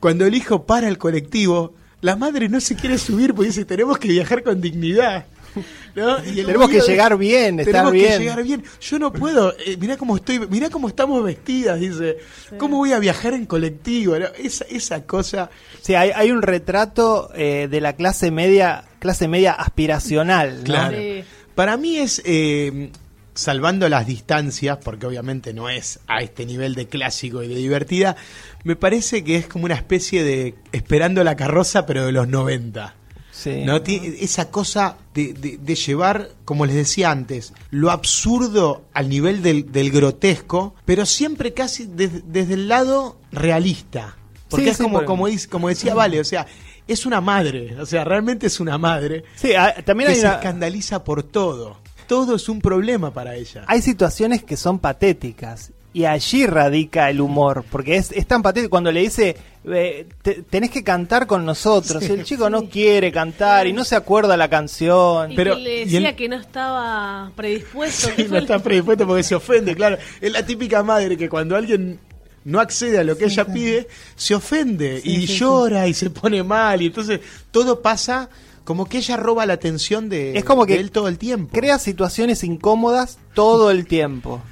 Cuando 0.00 0.26
el 0.26 0.34
hijo 0.34 0.64
para 0.64 0.88
el 0.88 0.98
colectivo, 0.98 1.74
la 2.00 2.16
madre 2.16 2.48
no 2.48 2.60
se 2.60 2.74
quiere 2.74 2.98
subir 2.98 3.32
porque 3.32 3.48
dice, 3.48 3.64
tenemos 3.64 3.98
que 3.98 4.08
viajar 4.08 4.42
con 4.42 4.60
dignidad. 4.60 5.26
¿no? 5.94 6.24
Y 6.24 6.40
el 6.40 6.46
Tenemos 6.46 6.68
que 6.70 6.80
llegar 6.80 7.16
bien, 7.16 7.60
estar 7.60 7.72
tenemos 7.72 7.92
bien. 7.92 8.12
que 8.12 8.18
llegar 8.18 8.42
bien. 8.42 8.64
Yo 8.80 8.98
no 8.98 9.12
puedo, 9.12 9.54
eh, 9.58 9.76
mirá 9.78 9.96
cómo 9.96 10.16
estoy, 10.16 10.40
mirá 10.48 10.70
cómo 10.70 10.88
estamos 10.88 11.22
vestidas, 11.22 11.80
dice. 11.80 12.18
¿Cómo 12.58 12.78
voy 12.78 12.92
a 12.92 12.98
viajar 12.98 13.34
en 13.34 13.46
colectivo? 13.46 14.18
¿no? 14.18 14.26
Esa, 14.38 14.64
esa 14.64 15.04
cosa. 15.04 15.50
Sí, 15.80 15.94
hay, 15.94 16.10
hay 16.14 16.30
un 16.30 16.42
retrato 16.42 17.30
eh, 17.34 17.68
de 17.70 17.80
la 17.80 17.94
clase 17.94 18.30
media, 18.30 18.84
clase 18.98 19.28
media 19.28 19.52
aspiracional, 19.52 20.58
¿no? 20.58 20.64
Claro. 20.64 20.96
Sí. 20.96 21.24
Para 21.54 21.76
mí 21.76 21.98
es, 21.98 22.20
eh, 22.24 22.90
salvando 23.34 23.88
las 23.88 24.06
distancias, 24.06 24.78
porque 24.82 25.06
obviamente 25.06 25.52
no 25.52 25.68
es 25.68 26.00
a 26.06 26.22
este 26.22 26.46
nivel 26.46 26.74
de 26.74 26.86
clásico 26.86 27.42
y 27.42 27.48
de 27.48 27.56
divertida, 27.56 28.16
me 28.62 28.76
parece 28.76 29.24
que 29.24 29.36
es 29.36 29.46
como 29.46 29.64
una 29.64 29.74
especie 29.74 30.22
de 30.22 30.54
esperando 30.72 31.22
la 31.24 31.36
carroza, 31.36 31.84
pero 31.86 32.06
de 32.06 32.12
los 32.12 32.28
90. 32.28 32.94
Sí. 33.36 33.62
¿no? 33.64 33.82
Ti- 33.82 34.14
Esa 34.20 34.50
cosa 34.50 34.96
de, 35.12 35.32
de- 35.34 35.58
de 35.58 35.74
llevar, 35.74 36.30
como 36.44 36.66
les 36.66 36.76
decía 36.76 37.10
antes, 37.10 37.52
lo 37.70 37.90
absurdo 37.90 38.84
al 38.94 39.08
nivel 39.08 39.42
del, 39.42 39.72
del 39.72 39.90
grotesco, 39.90 40.74
pero 40.84 41.04
siempre 41.04 41.52
casi 41.52 41.86
des- 41.86 42.30
desde 42.32 42.54
el 42.54 42.68
lado 42.68 43.18
realista. 43.32 44.16
Porque 44.48 44.66
Sí, 44.66 44.70
es 44.70 44.76
sí, 44.76 44.82
como, 44.84 45.04
como, 45.04 45.26
decía 45.68 45.94
Vale, 45.94 46.20
o 46.20 46.24
sea, 46.24 46.46
es 46.86 47.06
una 47.06 47.20
madre, 47.20 47.76
o 47.80 47.86
sea, 47.86 48.04
realmente 48.04 48.46
es 48.46 48.60
una 48.60 48.78
madre 48.78 49.24
Sí, 49.34 49.52
ah, 49.54 49.74
también 49.84 50.10
que 50.10 50.16
se 50.16 50.26
escandaliza 50.28 51.02
por 51.02 51.22
todo. 51.24 51.78
Todo 52.06 52.36
es 52.36 52.48
un 52.48 52.60
problema 52.60 53.12
para 53.12 53.34
ella. 53.34 53.64
hay 53.66 53.82
situaciones 53.82 54.44
que 54.44 54.56
son 54.56 54.78
patéticas 54.78 55.72
Y 55.94 56.06
allí 56.06 56.44
radica 56.46 57.08
el 57.08 57.20
humor, 57.20 57.64
porque 57.70 57.94
es, 57.96 58.10
es 58.10 58.26
tan 58.26 58.42
patético 58.42 58.68
cuando 58.70 58.90
le 58.90 59.00
dice, 59.00 59.36
eh, 59.64 60.06
te- 60.22 60.42
tenés 60.42 60.70
que 60.70 60.82
cantar 60.82 61.26
con 61.28 61.46
nosotros. 61.46 62.02
el 62.02 62.24
chico 62.24 62.50
no 62.50 62.68
quiere 62.68 63.12
cantar 63.12 63.68
y 63.68 63.72
no 63.72 63.84
se 63.84 63.94
acuerda 63.94 64.36
la 64.36 64.50
canción. 64.50 65.30
Y 65.30 65.36
Pero- 65.36 65.54
que 65.54 65.60
le 65.62 65.76
y 65.82 65.84
decía 65.84 66.08
el- 66.10 66.16
que 66.16 66.28
no 66.28 66.34
estaba 66.36 67.30
predispuesto. 67.36 68.08
Sí, 68.16 68.26
no 68.28 68.38
está 68.38 68.58
predispuesto 68.58 69.06
porque 69.06 69.22
se 69.22 69.36
ofende, 69.36 69.76
claro. 69.76 69.96
Es 70.20 70.32
la 70.32 70.44
típica 70.44 70.82
madre 70.82 71.16
que 71.16 71.28
cuando 71.28 71.54
alguien 71.54 72.00
no 72.44 72.58
accede 72.58 72.98
a 72.98 73.04
lo 73.04 73.16
que 73.16 73.26
ella 73.26 73.44
pide, 73.46 73.86
se 74.16 74.34
ofende 74.34 75.00
y 75.02 75.26
llora 75.26 75.86
y 75.86 75.94
se 75.94 76.10
pone 76.10 76.42
mal. 76.42 76.82
Y 76.82 76.86
entonces 76.86 77.20
todo 77.52 77.80
pasa 77.82 78.28
como 78.64 78.86
que 78.86 78.98
ella 78.98 79.16
roba 79.16 79.46
la 79.46 79.52
atención 79.52 80.08
de, 80.08 80.36
Es 80.36 80.44
como 80.44 80.66
que 80.66 80.74
de 80.74 80.80
él 80.80 80.90
todo 80.90 81.06
el 81.06 81.18
tiempo. 81.18 81.52
Crea 81.56 81.78
situaciones 81.78 82.42
incómodas 82.42 83.18
todo 83.32 83.70
el 83.70 83.86
tiempo. 83.86 84.42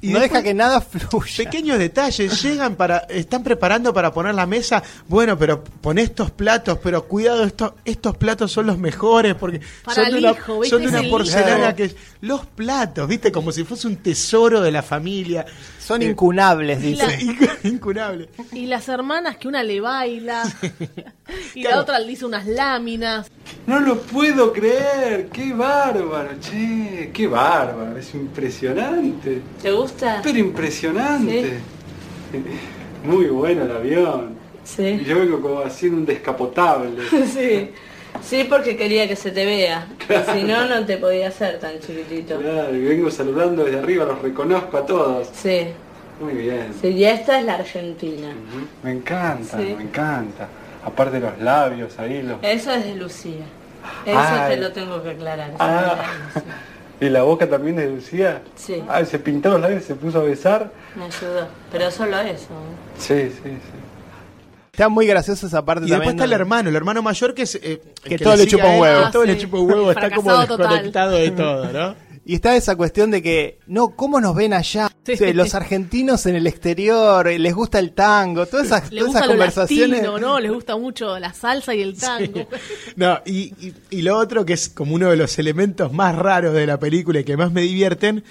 Y 0.00 0.08
no 0.08 0.20
después- 0.20 0.30
deja 0.30 0.42
que 0.44 0.54
nada 0.54 0.80
fluya. 0.80 1.36
Pequeños 1.38 1.78
detalles, 1.78 2.40
llegan 2.42 2.76
para, 2.76 2.98
están 3.08 3.42
preparando 3.42 3.92
para 3.92 4.12
poner 4.12 4.34
la 4.34 4.46
mesa, 4.46 4.82
bueno, 5.08 5.36
pero 5.36 5.64
pon 5.64 5.98
estos 5.98 6.30
platos, 6.30 6.78
pero 6.82 7.04
cuidado, 7.04 7.42
estos, 7.44 7.72
estos 7.84 8.16
platos 8.16 8.52
son 8.52 8.66
los 8.66 8.78
mejores 8.78 9.34
porque 9.34 9.60
Para 9.84 9.96
son 9.96 10.06
el 10.06 10.12
de 10.12 10.18
una, 10.30 10.36
son 10.68 10.82
de 10.82 10.88
una 10.88 11.00
el 11.00 11.10
porcelana 11.10 11.66
hijo. 11.68 11.76
que 11.76 11.96
los 12.20 12.46
platos, 12.46 13.08
viste, 13.08 13.32
como 13.32 13.50
si 13.50 13.64
fuese 13.64 13.88
un 13.88 13.96
tesoro 13.96 14.60
de 14.60 14.70
la 14.70 14.82
familia. 14.82 15.44
Son 15.88 16.02
incunables, 16.02 16.84
Y 16.84 16.94
la- 16.96 17.06
dice. 17.06 17.48
Incunable. 17.64 18.28
Y 18.52 18.66
las 18.66 18.88
hermanas 18.90 19.38
que 19.38 19.48
una 19.48 19.62
le 19.62 19.80
baila 19.80 20.42
y 21.54 21.62
Claro. 21.62 21.76
la 21.76 21.82
otra 21.82 21.98
le 21.98 22.06
dice 22.08 22.26
unas 22.26 22.46
láminas. 22.46 23.30
No 23.66 23.80
lo 23.80 23.98
puedo 24.02 24.52
creer, 24.52 25.28
qué 25.32 25.54
bárbaro, 25.54 26.32
che, 26.40 27.10
qué 27.14 27.26
bárbaro, 27.26 27.96
es 27.96 28.14
impresionante, 28.14 29.40
¿Te 29.62 29.72
gusta? 29.72 30.20
pero 30.22 30.38
impresionante. 30.38 31.58
Muy 33.04 33.26
bueno 33.26 33.62
el 33.64 33.70
avión. 33.70 34.36
Sí. 34.64 35.02
Yo 35.06 35.18
vengo 35.20 35.40
como 35.40 35.60
haciendo 35.60 35.98
un 35.98 36.04
descapotable. 36.06 37.02
Sí. 37.32 37.70
Sí, 38.22 38.44
porque 38.48 38.76
quería 38.76 39.06
que 39.08 39.16
se 39.16 39.30
te 39.30 39.44
vea. 39.46 39.86
Si 40.32 40.42
no, 40.44 40.66
no 40.66 40.84
te 40.84 40.96
podía 40.96 41.28
hacer 41.28 41.58
tan 41.58 41.78
chiquitito. 41.80 42.38
Claro, 42.38 42.74
y 42.74 42.80
vengo 42.80 43.10
saludando 43.10 43.64
desde 43.64 43.78
arriba, 43.78 44.04
los 44.04 44.20
reconozco 44.20 44.76
a 44.76 44.86
todos. 44.86 45.28
Sí. 45.34 45.68
Muy 46.20 46.34
bien. 46.34 46.74
Sí, 46.80 46.88
y 46.88 47.04
esta 47.04 47.38
es 47.38 47.44
la 47.44 47.54
Argentina. 47.54 48.28
Me 48.82 48.92
encanta, 48.92 49.56
Sí. 49.56 49.74
me 49.76 49.84
encanta. 49.84 50.48
Aparte 50.84 51.20
los 51.20 51.38
labios 51.38 51.98
ahí, 51.98 52.22
los... 52.22 52.38
Eso 52.42 52.72
es 52.72 52.84
de 52.84 52.94
Lucía. 52.96 53.44
Eso 54.04 54.18
Ay. 54.18 54.54
te 54.54 54.60
lo 54.60 54.72
tengo 54.72 55.02
que 55.02 55.10
aclarar. 55.10 55.52
Ah. 55.58 55.96
¿Y 57.00 57.08
la 57.08 57.22
boca 57.22 57.48
también 57.48 57.76
de 57.76 57.88
Lucía? 57.88 58.42
Sí. 58.56 58.82
Ah, 58.88 59.04
se 59.04 59.18
pintó 59.20 59.50
los 59.50 59.60
labios, 59.60 59.84
se 59.84 59.94
puso 59.94 60.18
a 60.18 60.22
besar. 60.24 60.70
Me 60.96 61.04
ayudó. 61.04 61.46
Pero 61.70 61.90
solo 61.92 62.18
eso. 62.18 62.48
Sí, 62.98 63.30
sí, 63.30 63.40
sí. 63.44 63.50
Está 64.78 64.88
muy 64.88 65.06
graciosa 65.06 65.46
esa 65.48 65.64
parte 65.64 65.86
Y 65.86 65.90
después 65.90 66.06
también. 66.06 66.16
está 66.16 66.24
el 66.24 66.30
¿no? 66.30 66.36
hermano, 66.36 66.68
el 66.70 66.76
hermano 66.76 67.02
mayor 67.02 67.34
que 67.34 67.42
es... 67.42 67.56
eh, 67.56 67.82
el 68.04 68.08
Que 68.10 68.18
todo 68.18 68.36
le 68.36 68.46
chupa 68.46 68.66
un 68.66 68.74
él, 68.74 68.80
huevo. 68.80 69.06
que 69.06 69.12
todo 69.12 69.22
Ah, 69.22 69.26
le 69.26 69.34
sí. 69.34 69.40
chupa 69.40 69.58
un 69.58 69.70
huevo, 69.72 69.90
El 69.90 69.96
está 69.96 70.10
como 70.14 70.30
fracasado 70.30 70.56
total. 70.56 70.68
desconectado 70.70 71.12
de 71.16 71.30
todo, 71.32 71.72
¿no? 71.72 72.08
Y 72.24 72.34
está 72.34 72.54
esa 72.54 72.76
cuestión 72.76 73.10
de 73.10 73.22
que, 73.22 73.58
no, 73.66 73.88
¿cómo 73.96 74.20
nos 74.20 74.36
ven 74.36 74.52
allá? 74.52 74.88
Sí. 75.06 75.16
Sí, 75.16 75.32
Los 75.32 75.54
argentinos 75.54 76.26
en 76.26 76.36
el 76.36 76.46
exterior, 76.46 77.26
eh, 77.26 77.38
les 77.38 77.54
gusta 77.54 77.78
el 77.78 77.92
tango, 77.92 78.44
todas 78.46 78.66
esas, 78.66 78.92
Le 78.92 79.00
todas 79.00 79.06
gusta 79.06 79.18
esas 79.20 79.26
lo 79.28 79.32
conversaciones. 79.32 80.02
latino, 80.02 80.18
¿no? 80.18 80.38
Les 80.38 80.52
gusta 80.52 80.76
mucho 80.76 81.18
la 81.18 81.32
salsa 81.32 81.74
y 81.74 81.80
el 81.80 81.98
tango. 81.98 82.46
No, 82.96 83.18
y, 83.24 83.54
y- 83.66 83.74
y 83.90 84.02
lo 84.02 84.16
otro 84.18 84.44
que 84.44 84.52
es 84.52 84.68
como 84.68 84.94
uno 84.94 85.08
de 85.10 85.16
los 85.16 85.38
elementos 85.38 85.92
más 85.92 86.14
raros 86.14 86.52
de 86.54 86.66
la 86.66 86.78
película 86.78 87.20
y 87.20 87.24
que 87.24 87.36
más 87.38 87.50
me 87.50 87.62
divierten 87.62 88.22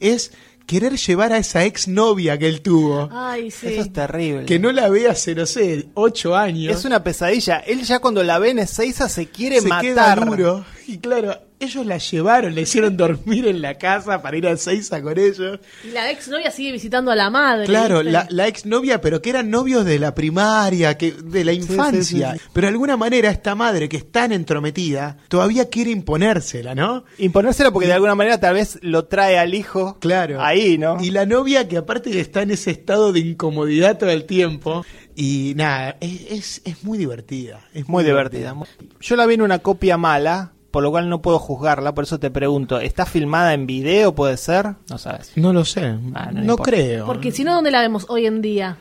es 0.00 0.32
querer 0.66 0.96
llevar 0.96 1.32
a 1.32 1.38
esa 1.38 1.64
ex 1.64 1.86
novia 1.88 2.36
que 2.38 2.48
él 2.48 2.60
tuvo, 2.60 3.08
Ay, 3.12 3.50
sí. 3.50 3.68
Eso 3.68 3.82
es 3.82 3.92
terrible. 3.92 4.44
que 4.46 4.58
no 4.58 4.72
la 4.72 4.88
ve 4.88 5.08
hace, 5.08 5.34
no 5.34 5.46
sé, 5.46 5.86
ocho 5.94 6.34
años. 6.36 6.76
Es 6.76 6.84
una 6.84 7.02
pesadilla. 7.04 7.58
Él 7.58 7.82
ya 7.84 8.00
cuando 8.00 8.22
la 8.24 8.38
ve 8.38 8.50
en 8.50 8.58
Ezeiza 8.58 9.08
se 9.08 9.26
quiere 9.26 9.60
se 9.60 9.68
matar. 9.68 9.82
queda 9.82 10.14
duro. 10.16 10.64
Y 10.88 10.98
claro, 10.98 11.38
ellos 11.58 11.86
la 11.86 11.98
llevaron, 11.98 12.54
la 12.54 12.60
hicieron 12.60 12.96
dormir 12.96 13.46
en 13.48 13.62
la 13.62 13.74
casa 13.78 14.20
para 14.20 14.36
ir 14.36 14.46
a 14.46 14.56
Seiza 14.56 15.00
con 15.02 15.18
ellos. 15.18 15.58
Y 15.84 15.90
la 15.92 16.10
ex 16.10 16.28
novia 16.28 16.50
sigue 16.50 16.72
visitando 16.72 17.10
a 17.10 17.16
la 17.16 17.30
madre. 17.30 17.66
Claro, 17.66 17.98
¿viste? 17.98 18.12
la, 18.12 18.26
la 18.30 18.46
ex 18.48 18.66
novia, 18.66 19.00
pero 19.00 19.22
que 19.22 19.30
eran 19.30 19.50
novios 19.50 19.84
de 19.84 19.98
la 19.98 20.14
primaria, 20.14 20.96
que 20.98 21.12
de 21.12 21.44
la 21.44 21.52
infancia. 21.52 22.32
sí, 22.32 22.38
sí. 22.38 22.44
Pero 22.52 22.66
de 22.66 22.72
alguna 22.72 22.96
manera 22.96 23.30
esta 23.30 23.54
madre 23.54 23.88
que 23.88 23.96
es 23.96 24.10
tan 24.10 24.32
entrometida, 24.32 25.16
todavía 25.28 25.68
quiere 25.70 25.90
imponérsela, 25.90 26.74
¿no? 26.74 27.04
Imponérselo 27.18 27.72
porque 27.72 27.86
de 27.88 27.94
alguna 27.94 28.14
manera 28.14 28.38
tal 28.38 28.54
vez 28.54 28.78
lo 28.82 29.06
trae 29.06 29.38
al 29.38 29.54
hijo 29.54 29.98
Claro. 30.00 30.42
ahí, 30.42 30.78
¿no? 30.78 30.98
Y 31.02 31.10
la 31.10 31.26
novia 31.26 31.68
que 31.68 31.76
aparte 31.78 32.18
está 32.20 32.42
en 32.42 32.50
ese 32.50 32.70
estado 32.70 33.12
de 33.12 33.20
incomodidad 33.20 33.98
todo 33.98 34.10
el 34.10 34.24
tiempo. 34.24 34.84
Y 35.18 35.54
nada, 35.56 35.96
es, 36.00 36.20
es, 36.30 36.62
es 36.66 36.84
muy 36.84 36.98
divertida. 36.98 37.60
Es 37.72 37.88
Muy 37.88 38.04
divertida. 38.04 38.54
Yo 39.00 39.16
la 39.16 39.24
vi 39.24 39.34
en 39.34 39.42
una 39.42 39.60
copia 39.60 39.96
mala, 39.96 40.52
por 40.76 40.82
lo 40.82 40.90
cual 40.90 41.08
no 41.08 41.22
puedo 41.22 41.38
juzgarla, 41.38 41.94
por 41.94 42.04
eso 42.04 42.18
te 42.20 42.30
pregunto, 42.30 42.78
¿está 42.78 43.06
filmada 43.06 43.54
en 43.54 43.66
video, 43.66 44.14
puede 44.14 44.36
ser? 44.36 44.74
No 44.90 44.98
sabes. 44.98 45.32
No 45.34 45.54
lo 45.54 45.64
sé. 45.64 45.94
Ah, 46.14 46.30
no 46.34 46.58
creo. 46.58 47.06
Porque 47.06 47.32
si 47.32 47.44
no, 47.44 47.54
¿dónde 47.54 47.70
la 47.70 47.80
vemos 47.80 48.04
hoy 48.10 48.26
en 48.26 48.42
día? 48.42 48.76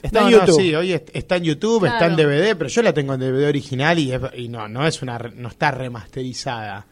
Está 0.00 0.20
No, 0.20 0.28
en 0.28 0.32
no, 0.34 0.38
YouTube. 0.46 0.60
sí, 0.60 0.72
hoy 0.72 0.92
est- 0.92 1.10
está 1.12 1.34
en 1.38 1.42
YouTube, 1.42 1.86
está 1.86 2.06
en. 2.06 2.14
DVD, 2.14 2.54
pero 2.56 2.68
yo 2.70 2.80
la 2.82 2.92
tengo 2.92 3.14
en 3.14 3.20
DVD 3.20 3.48
original 3.48 3.98
y, 3.98 4.12
es- 4.12 4.20
y 4.36 4.48
no, 4.48 4.68
no 4.68 4.86
es 4.86 5.02
una, 5.02 5.18
re- 5.18 5.32
no 5.34 5.48
está 5.48 5.72
remasterizada. 5.72 6.86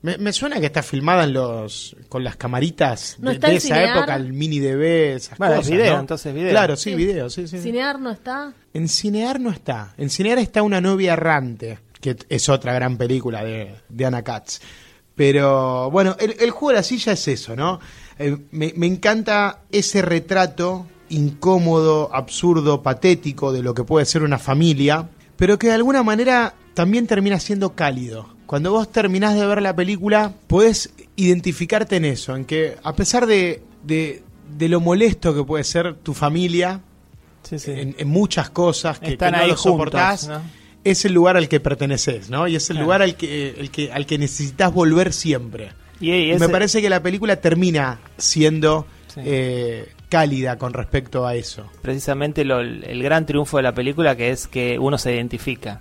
Me, 0.00 0.16
me 0.16 0.32
suena 0.32 0.58
que 0.60 0.64
está 0.64 0.82
filmada 0.82 1.24
en 1.24 1.34
los 1.34 1.94
con 2.08 2.24
las 2.24 2.36
camaritas 2.36 3.16
¿No 3.20 3.28
de, 3.28 3.34
está 3.34 3.48
de 3.48 3.52
en 3.52 3.56
esa 3.58 3.66
Cinear? 3.74 3.96
época, 3.98 4.16
el 4.16 4.32
mini 4.32 4.60
DV, 4.60 5.16
esas 5.16 5.36
Bueno, 5.36 5.56
cosas. 5.56 5.70
video, 5.72 5.92
¿no? 5.96 6.00
entonces 6.00 6.32
video. 6.34 6.50
Claro, 6.52 6.74
sí, 6.76 6.94
video, 6.94 7.28
sí, 7.28 7.46
sí. 7.46 7.58
¿Cinear 7.60 8.00
no 8.00 8.10
está? 8.10 8.54
En 8.72 8.88
Cinear 8.88 9.38
no 9.40 9.50
está. 9.50 9.92
En 9.98 10.08
Cinear 10.08 10.38
está 10.38 10.62
Una 10.62 10.80
novia 10.80 11.12
errante, 11.12 11.78
que 12.00 12.16
es 12.28 12.48
otra 12.48 12.72
gran 12.74 12.96
película 12.96 13.44
de, 13.44 13.74
de 13.88 14.06
Anna 14.06 14.22
Katz. 14.22 14.60
Pero 15.14 15.90
bueno, 15.90 16.16
el, 16.18 16.34
el 16.40 16.50
juego 16.50 16.70
de 16.70 16.76
la 16.76 16.82
silla 16.82 17.12
es 17.12 17.28
eso, 17.28 17.54
¿no? 17.54 17.80
Eh, 18.18 18.36
me, 18.52 18.72
me 18.76 18.86
encanta 18.86 19.60
ese 19.70 20.02
retrato 20.02 20.86
incómodo, 21.10 22.10
absurdo, 22.14 22.82
patético 22.82 23.52
de 23.52 23.62
lo 23.62 23.74
que 23.74 23.84
puede 23.84 24.06
ser 24.06 24.22
una 24.22 24.38
familia, 24.38 25.08
pero 25.36 25.58
que 25.58 25.66
de 25.68 25.74
alguna 25.74 26.02
manera 26.02 26.54
también 26.74 27.06
termina 27.06 27.38
siendo 27.40 27.74
cálido. 27.74 28.28
Cuando 28.46 28.72
vos 28.72 28.90
terminás 28.90 29.34
de 29.36 29.46
ver 29.46 29.62
la 29.62 29.74
película, 29.76 30.32
podés 30.46 30.90
identificarte 31.16 31.96
en 31.96 32.04
eso, 32.04 32.34
en 32.34 32.44
que 32.44 32.76
a 32.82 32.94
pesar 32.94 33.26
de, 33.26 33.62
de, 33.84 34.22
de 34.56 34.68
lo 34.68 34.80
molesto 34.80 35.34
que 35.34 35.44
puede 35.44 35.64
ser 35.64 35.94
tu 35.96 36.14
familia, 36.14 36.80
Sí, 37.42 37.58
sí. 37.58 37.70
en, 37.72 37.94
en 37.98 38.08
muchas 38.08 38.50
cosas 38.50 38.98
que, 38.98 39.12
Están 39.12 39.32
que 39.32 39.36
no 39.38 39.42
ahí 39.44 39.50
lo 39.50 39.56
juntos, 39.56 39.72
soportás, 39.72 40.28
¿no? 40.28 40.40
Es 40.84 41.04
el 41.04 41.12
lugar 41.12 41.36
al 41.36 41.48
que 41.48 41.60
perteneces, 41.60 42.30
¿no? 42.30 42.48
Y 42.48 42.56
es 42.56 42.68
el 42.70 42.76
Claro. 42.76 42.84
lugar 42.86 43.02
al 43.02 43.16
que, 43.16 43.50
el 43.58 43.70
que, 43.70 43.92
al 43.92 44.06
que 44.06 44.18
necesitas 44.18 44.72
volver 44.72 45.12
siempre. 45.12 45.72
Y, 46.00 46.10
y 46.10 46.14
Y 46.26 46.30
ese- 46.30 46.46
me 46.46 46.50
parece 46.50 46.80
que 46.80 46.88
la 46.90 47.02
película 47.02 47.36
termina 47.36 47.98
siendo 48.16 48.86
Sí. 49.08 49.20
eh, 49.24 49.88
cálida 50.08 50.56
con 50.56 50.72
respecto 50.72 51.26
a 51.26 51.34
eso. 51.34 51.68
precisamente 51.82 52.44
lo- 52.44 52.60
el 52.60 53.02
gran 53.02 53.26
triunfo 53.26 53.56
de 53.58 53.62
la 53.64 53.74
película 53.74 54.16
que 54.16 54.30
es 54.30 54.46
que 54.48 54.78
uno 54.78 54.96
se 54.98 55.14
identifica. 55.14 55.80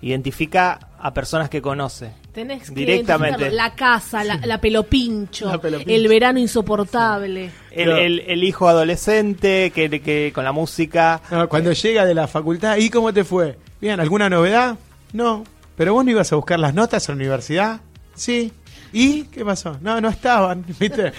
Identifica 0.00 0.78
a 1.00 1.12
personas 1.12 1.50
que 1.50 1.60
conoce. 1.60 2.12
Tenés 2.32 2.68
que 2.70 2.74
Directamente. 2.76 3.50
La 3.50 3.74
casa, 3.74 4.22
la, 4.22 4.36
la 4.46 4.60
pelopincho, 4.60 5.46
La 5.50 5.60
pelopincho. 5.60 5.92
el 5.92 6.06
verano 6.08 6.38
insoportable. 6.38 7.50
El, 7.72 7.90
el- 7.90 8.20
el 8.20 8.44
hijo 8.44 8.68
adolescente 8.68 9.72
que, 9.74 9.90
que 10.00 10.30
con 10.32 10.44
la 10.44 10.52
música... 10.52 11.20
No, 11.32 11.48
cuando 11.48 11.72
llega 11.72 12.04
de 12.04 12.14
la 12.14 12.28
facultad, 12.28 12.76
¿y 12.76 12.90
cómo 12.90 13.12
te 13.12 13.24
fue? 13.24 13.58
Bien, 13.80 14.00
¿alguna 14.00 14.28
novedad? 14.28 14.76
No. 15.12 15.44
¿Pero 15.76 15.94
vos 15.94 16.04
no 16.04 16.10
ibas 16.10 16.32
a 16.32 16.36
buscar 16.36 16.58
las 16.58 16.74
notas 16.74 17.08
a 17.08 17.12
la 17.12 17.16
universidad? 17.16 17.80
Sí. 18.14 18.52
¿Y 18.92 19.24
qué 19.24 19.44
pasó? 19.44 19.76
No, 19.80 20.00
no 20.00 20.08
estaban, 20.08 20.64
¿viste? 20.80 21.12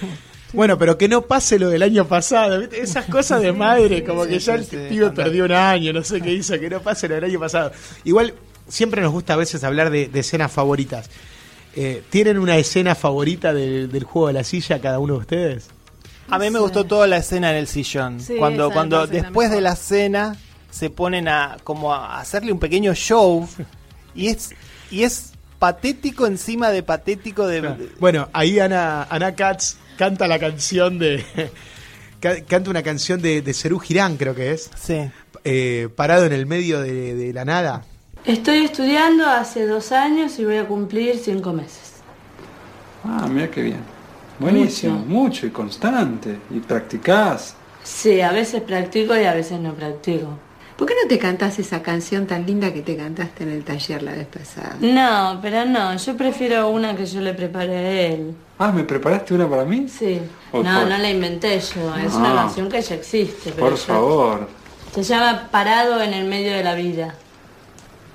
Bueno, 0.51 0.77
pero 0.77 0.97
que 0.97 1.07
no 1.07 1.21
pase 1.21 1.59
lo 1.59 1.69
del 1.69 1.83
año 1.83 2.05
pasado, 2.07 2.59
¿viste? 2.59 2.81
Esas 2.81 3.05
cosas 3.05 3.41
de 3.41 3.53
madre, 3.53 4.03
como 4.03 4.25
que 4.25 4.39
ya 4.39 4.55
el 4.55 4.65
pibe 4.65 5.11
perdió 5.11 5.45
un 5.45 5.51
año, 5.51 5.93
no 5.93 6.03
sé 6.03 6.19
qué 6.21 6.33
hizo, 6.33 6.59
que 6.59 6.69
no 6.69 6.81
pase 6.81 7.07
lo 7.07 7.15
del 7.15 7.23
año 7.25 7.39
pasado. 7.39 7.71
Igual, 8.03 8.33
siempre 8.67 9.01
nos 9.01 9.11
gusta 9.11 9.33
a 9.33 9.37
veces 9.37 9.63
hablar 9.63 9.89
de, 9.91 10.07
de 10.07 10.19
escenas 10.19 10.51
favoritas. 10.51 11.09
Eh, 11.75 12.01
¿Tienen 12.09 12.39
una 12.39 12.57
escena 12.57 12.95
favorita 12.95 13.53
de- 13.53 13.87
del 13.87 14.03
juego 14.03 14.27
de 14.27 14.33
la 14.33 14.43
silla 14.43 14.81
cada 14.81 14.97
uno 14.99 15.13
de 15.13 15.19
ustedes? 15.19 15.69
A 16.31 16.37
mí 16.39 16.49
me 16.49 16.59
gustó 16.59 16.83
toda 16.83 17.05
la 17.07 17.17
escena 17.17 17.51
en 17.51 17.57
el 17.57 17.67
sillón. 17.67 18.19
Sí, 18.19 18.35
cuando 18.37 18.69
cuando 18.71 19.05
después 19.07 19.49
de 19.51 19.61
la 19.61 19.75
cena 19.75 20.35
se 20.69 20.89
ponen 20.89 21.27
a 21.27 21.57
como 21.63 21.93
a 21.93 22.19
hacerle 22.19 22.51
un 22.51 22.59
pequeño 22.59 22.93
show 22.93 23.47
y 24.15 24.27
es 24.27 24.51
y 24.91 25.03
es 25.03 25.33
patético 25.59 26.25
encima 26.25 26.69
de 26.69 26.83
patético 26.83 27.45
de, 27.47 27.89
Bueno, 27.99 28.29
ahí 28.33 28.59
Ana, 28.59 29.03
Ana 29.09 29.35
Katz 29.35 29.75
canta 29.97 30.27
la 30.27 30.39
canción 30.39 30.97
de. 30.99 31.23
ca- 32.21 32.41
canta 32.45 32.69
una 32.69 32.81
canción 32.83 33.21
de, 33.21 33.41
de 33.41 33.53
Serú 33.53 33.79
Girán, 33.79 34.15
creo 34.17 34.33
que 34.35 34.51
es. 34.53 34.69
sí. 34.75 35.09
eh, 35.43 35.89
parado 35.95 36.25
en 36.25 36.33
el 36.33 36.45
medio 36.45 36.79
de, 36.81 37.13
de 37.15 37.33
la 37.33 37.45
nada. 37.45 37.83
Estoy 38.25 38.65
estudiando 38.65 39.25
hace 39.27 39.65
dos 39.65 39.91
años 39.91 40.37
y 40.39 40.45
voy 40.45 40.57
a 40.57 40.67
cumplir 40.67 41.17
cinco 41.17 41.53
meses. 41.53 41.93
Ah, 43.03 43.27
mira 43.29 43.49
qué 43.49 43.61
bien. 43.61 43.79
Buenísimo, 44.39 44.93
Mucho. 44.99 45.05
mucho 45.09 45.45
y 45.47 45.49
constante. 45.51 46.37
Y 46.49 46.59
practicás. 46.59 47.55
Sí, 47.83 48.21
a 48.21 48.31
veces 48.31 48.61
practico 48.61 49.15
y 49.17 49.23
a 49.25 49.33
veces 49.33 49.59
no 49.59 49.73
practico. 49.73 50.37
¿Por 50.79 50.87
qué 50.87 50.93
no 51.03 51.09
te 51.09 51.19
cantás 51.19 51.59
esa 51.59 51.81
canción 51.81 52.25
tan 52.25 52.45
linda 52.45 52.71
que 52.73 52.81
te 52.81 52.95
cantaste 52.95 53.43
en 53.43 53.49
el 53.49 53.65
taller 53.65 54.01
la 54.01 54.13
vez 54.13 54.27
pasada? 54.27 54.77
No, 54.79 55.37
pero 55.41 55.65
no, 55.65 55.97
yo 55.97 56.15
prefiero 56.15 56.69
una 56.69 56.95
que 56.95 57.05
yo 57.05 57.19
le 57.19 57.33
preparé 57.33 57.75
a 57.75 58.01
él. 58.07 58.33
Ah, 58.57 58.71
¿me 58.71 58.85
preparaste 58.85 59.33
una 59.33 59.49
para 59.49 59.65
mí? 59.65 59.89
Sí. 59.89 60.21
Oh, 60.53 60.63
No, 60.63 60.79
por- 60.79 60.89
no 60.89 60.97
la 60.97 61.09
inventé 61.09 61.59
yo, 61.59 61.95
es 61.97 62.13
una 62.13 62.31
Ah. 62.31 62.35
canción 62.43 62.69
que 62.69 62.81
ya 62.81 62.95
existe. 62.95 63.51
pero 63.51 63.67
Por 63.67 63.71
yo- 63.77 63.83
favor. 63.85 64.47
Se 64.95 65.03
llama 65.03 65.49
Parado 65.51 66.01
en 66.01 66.13
el 66.13 66.25
medio 66.29 66.53
de 66.53 66.63
la 66.63 66.75
vida. 66.75 67.13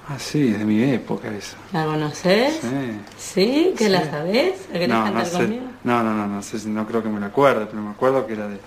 Ah, 0.09 0.16
sí, 0.18 0.48
es 0.48 0.59
de 0.59 0.64
mi 0.64 0.83
época 0.90 1.29
esa. 1.37 1.57
¿La 1.72 1.85
conoces? 1.85 2.61
Sí. 2.62 3.00
¿Sí? 3.18 3.74
¿Que 3.77 3.88
la 3.90 4.05
Sí. 4.05 4.09
sabés? 4.11 4.55
¿La 4.68 4.72
querés 4.72 4.88
No, 4.88 4.98
no 5.00 5.05
cantar 5.05 5.27
sé. 5.27 5.37
conmigo? 5.37 5.64
No, 5.85 6.03
no, 6.03 6.14
no, 6.14 6.27
no 6.27 6.42
sé 6.42 6.59
si 6.59 6.68
no 6.68 6.87
creo 6.87 7.03
que 7.03 7.09
me 7.11 7.20
la 7.20 7.27
acuerde, 7.27 7.66
pero 7.66 7.83
me 7.83 7.90
acuerdo 7.90 8.27
que 8.27 8.33
era 8.33 8.48
de, 8.48 8.59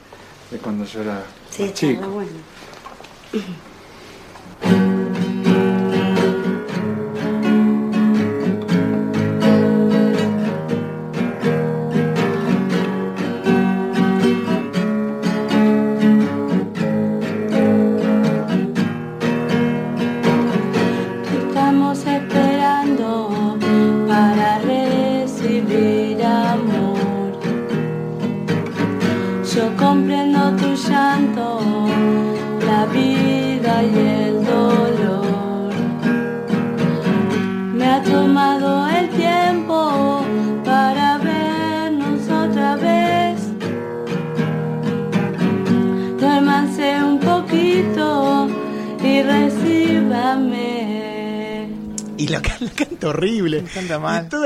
de 0.51 0.57
cuando 0.59 0.85
yo 0.85 1.01
era 1.01 1.23
Sí, 1.49 1.63
más 1.63 1.73
chico. 1.73 2.07
bueno. 2.09 2.29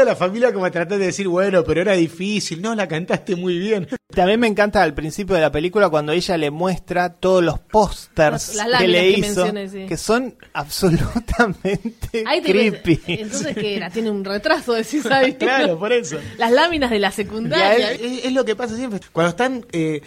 Toda 0.01 0.13
la 0.13 0.15
familia 0.15 0.51
como 0.53 0.69
tratando 0.71 0.97
de 0.97 1.05
decir, 1.07 1.27
bueno, 1.27 1.63
pero 1.63 1.81
era 1.81 1.93
difícil. 1.93 2.61
No, 2.61 2.73
la 2.75 2.87
cantaste 2.87 3.35
muy 3.35 3.57
bien. 3.59 3.87
También 4.13 4.39
me 4.39 4.47
encanta 4.47 4.81
al 4.83 4.93
principio 4.93 5.35
de 5.35 5.41
la 5.41 5.51
película 5.51 5.89
cuando 5.89 6.11
ella 6.11 6.37
le 6.37 6.49
muestra 6.51 7.13
todos 7.13 7.43
los 7.43 7.59
pósters 7.59 8.49
que 8.49 8.57
le 8.57 8.69
láminas 8.69 9.01
que 9.01 9.09
hizo, 9.11 9.45
mencioné, 9.53 9.69
sí. 9.69 9.85
que 9.87 9.97
son 9.97 10.35
absolutamente 10.53 12.23
Ahí 12.25 12.41
te 12.41 12.51
creepy. 12.51 12.95
ves- 12.95 13.19
Entonces, 13.21 13.55
que 13.55 13.75
era? 13.77 13.89
Tiene 13.89 14.09
un 14.11 14.23
retraso, 14.25 14.73
decís, 14.73 15.03
¿sabes? 15.03 15.35
Claro, 15.39 15.77
por 15.79 15.91
eso. 15.93 16.17
Las 16.37 16.51
láminas 16.51 16.89
de 16.91 16.99
la 16.99 17.11
secundaria. 17.11 17.91
él- 17.91 17.99
es, 18.19 18.25
es 18.25 18.33
lo 18.33 18.43
que 18.45 18.55
pasa 18.55 18.75
siempre. 18.75 18.99
Cuando 19.11 19.29
están 19.29 19.65
eh, 19.71 20.01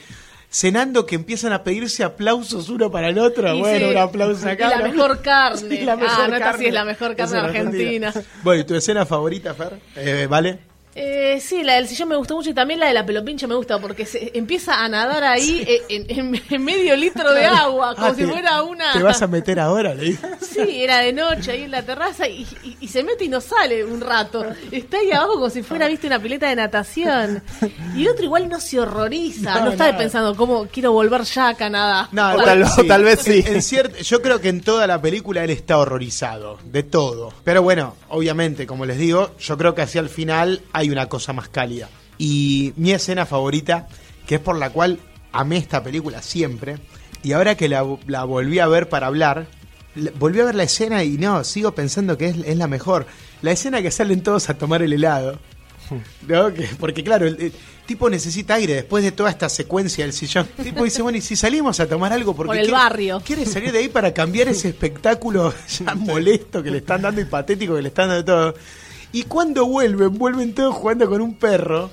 cenando 0.55 1.05
que 1.05 1.17
empiezan 1.17 1.53
a 1.53 1.65
pedirse 1.65 2.05
aplausos 2.05 2.69
uno 2.69 2.89
para 2.91 3.09
el 3.09 3.19
otro. 3.19 3.53
Y 3.53 3.59
bueno, 3.59 3.89
sí. 3.89 3.93
un 3.93 3.99
aplauso 3.99 4.49
acá. 4.49 4.67
Y 4.67 4.71
la 4.71 4.89
mejor 4.89 5.21
carne. 5.23 5.59
Sí, 5.59 5.81
la 5.81 5.97
mejor 5.97 6.21
ah, 6.21 6.29
no, 6.29 6.37
esta 6.37 6.59
sí 6.59 6.67
es 6.67 6.73
la 6.73 6.85
mejor 6.85 7.17
carne 7.17 7.39
es 7.39 7.45
argentina. 7.45 8.13
Bueno, 8.45 8.61
¿y 8.61 8.65
tu 8.65 8.75
escena 8.77 9.05
favorita, 9.05 9.53
Fer? 9.55 9.81
Eh, 9.97 10.27
¿Vale? 10.31 10.74
Eh, 10.97 11.41
sí, 11.41 11.65
la 11.65 11.75
del 11.75 11.89
sillón 11.89 12.09
me 12.09 12.17
gustó 12.17 12.37
mucho 12.37 12.51
y 12.51 12.55
también 12.55 12.79
la 12.79 12.87
de 12.87 12.95
la 12.95 13.05
pelopincha 13.05 13.49
me 13.49 13.57
gusta 13.57 13.81
porque 13.81 14.07
se 14.07 14.31
empieza 14.39 14.85
a 14.85 14.89
nadar 14.89 15.25
ahí 15.25 15.65
eh, 15.67 15.83
en, 15.89 16.07
en- 16.09 16.43
en 16.51 16.65
medio 16.65 16.95
litro 16.97 17.33
de 17.33 17.45
agua, 17.47 17.95
como 17.97 18.07
Ah, 18.07 18.15
si 18.15 18.23
te- 18.23 18.29
fuera 18.29 18.63
una... 18.63 18.93
¿Te 18.93 19.03
vas 19.03 19.21
a 19.21 19.27
meter 19.27 19.59
ahora? 19.59 19.93
Le 19.95 20.05
dije. 20.05 20.27
Sí, 20.41 20.83
era 20.85 20.99
de 20.99 21.13
noche 21.13 21.51
ahí 21.51 21.63
en 21.65 21.73
la 21.73 21.83
terraza 21.83 22.29
y, 22.29 22.47
y- 22.63 22.77
y 22.81 22.89
se 22.89 23.03
mete 23.03 23.25
y 23.25 23.29
no 23.29 23.41
sale 23.41 23.85
un 23.85 24.01
rato. 24.01 24.45
Está 24.71 24.99
ahí 24.99 25.11
abajo 25.11 25.35
como 25.35 25.51
si 25.51 25.63
fuera, 25.65 25.89
viste, 25.89 26.07
una 26.07 26.21
pileta 26.21 26.49
de 26.49 26.55
natación. 26.57 27.43
Y 27.97 28.07
otro 28.07 28.25
igual 28.25 28.49
no 28.49 28.61
se 28.61 28.79
horroriza, 28.79 29.59
no, 29.59 29.65
No, 29.67 29.71
está 29.73 29.97
pensando 29.99 30.37
cómo 30.37 30.69
quiero 30.69 30.93
volver 30.93 31.23
ya 31.23 31.49
a 31.49 31.55
Canadá. 31.55 32.09
No, 32.13 32.37
tal- 32.37 32.63
o 32.63 32.85
tal 32.87 33.03
vez 33.03 33.21
sí. 33.21 33.43
En, 33.47 33.55
en 33.55 33.61
ciert- 33.63 33.97
yo 34.01 34.23
creo 34.23 34.41
que 34.41 34.49
en 34.49 34.61
toda 34.61 34.87
la 34.87 35.01
película 35.03 35.43
él 35.43 35.51
está 35.51 35.77
horrorizado, 35.79 36.59
de 36.65 36.85
todo. 36.85 37.33
Pero 37.43 37.63
bueno, 37.63 37.97
obviamente, 38.11 38.65
como 38.67 38.87
les 38.87 38.97
digo, 38.99 39.33
yo 39.41 39.59
creo 39.59 39.75
que 39.75 39.83
hacia 39.83 40.01
el 40.01 40.09
final 40.09 40.61
hay 40.73 40.84
una 40.91 41.09
cosa 41.09 41.33
más 41.33 41.49
cálida. 41.49 41.89
Y 42.19 42.73
mi 42.77 42.93
escena 42.93 43.27
favorita, 43.27 43.89
que 44.27 44.37
es 44.37 44.41
por 44.41 44.57
la 44.59 44.71
cual 44.71 44.99
amé 45.33 45.57
esta 45.57 45.83
película 45.83 46.23
siempre, 46.23 46.77
y 47.23 47.33
ahora 47.33 47.57
que 47.57 47.69
la, 47.69 47.85
la 48.07 48.25
volví 48.25 48.59
a 48.59 48.67
ver 48.69 48.89
para 48.89 49.07
hablar, 49.09 49.47
la- 49.95 50.13
volví 50.19 50.41
a 50.41 50.45
ver 50.45 50.55
la 50.55 50.63
escena 50.65 51.03
y 51.05 51.17
no, 51.19 51.43
sigo 51.45 51.73
pensando 51.75 52.17
que 52.19 52.27
es, 52.29 52.37
es 52.45 52.57
la 52.57 52.69
mejor. 52.69 53.07
La 53.43 53.51
escena 53.53 53.83
que 53.83 53.91
salen 53.91 54.23
todos 54.23 54.49
a 54.51 54.55
tomar 54.59 54.83
el 54.83 54.93
helado. 54.93 55.39
¿No? 56.27 56.53
Que- 56.55 56.69
porque 56.79 57.05
claro, 57.05 57.27
el, 57.27 57.39
el 57.41 57.53
tipo 57.87 58.09
necesita 58.09 58.55
aire 58.55 58.75
después 58.75 59.05
de 59.05 59.13
toda 59.13 59.29
esta 59.31 59.49
secuencia 59.51 60.05
del 60.05 60.15
sillón. 60.15 60.49
El 60.57 60.65
tipo 60.65 60.85
dice, 60.85 61.03
bueno, 61.03 61.19
¿y 61.19 61.21
si 61.21 61.37
salimos 61.37 61.79
a 61.81 61.87
tomar 61.89 62.13
algo? 62.13 62.35
Porque 62.35 62.49
Por 62.49 62.57
el 62.57 62.63
quiere- 62.63 62.73
barrio. 62.79 63.23
Quiere 63.25 63.45
salir 63.45 63.71
de 63.73 63.81
ahí 63.81 63.89
para 63.89 64.15
cambiar 64.15 64.49
ese 64.49 64.69
espectáculo 64.69 65.53
ya 65.85 65.95
molesto 65.95 66.63
que 66.63 66.71
le 66.71 66.79
están 66.79 67.03
dando 67.03 67.21
y 67.21 67.25
patético 67.27 67.75
que 67.77 67.83
le 67.83 67.89
están 67.89 68.09
dando 68.09 68.25
todo. 68.25 68.55
Y 69.15 69.23
cuando 69.23 69.65
vuelven, 69.67 70.19
vuelven 70.19 70.55
todos 70.55 70.75
jugando 70.75 71.09
con 71.09 71.23
un 71.23 71.35
perro, 71.35 71.91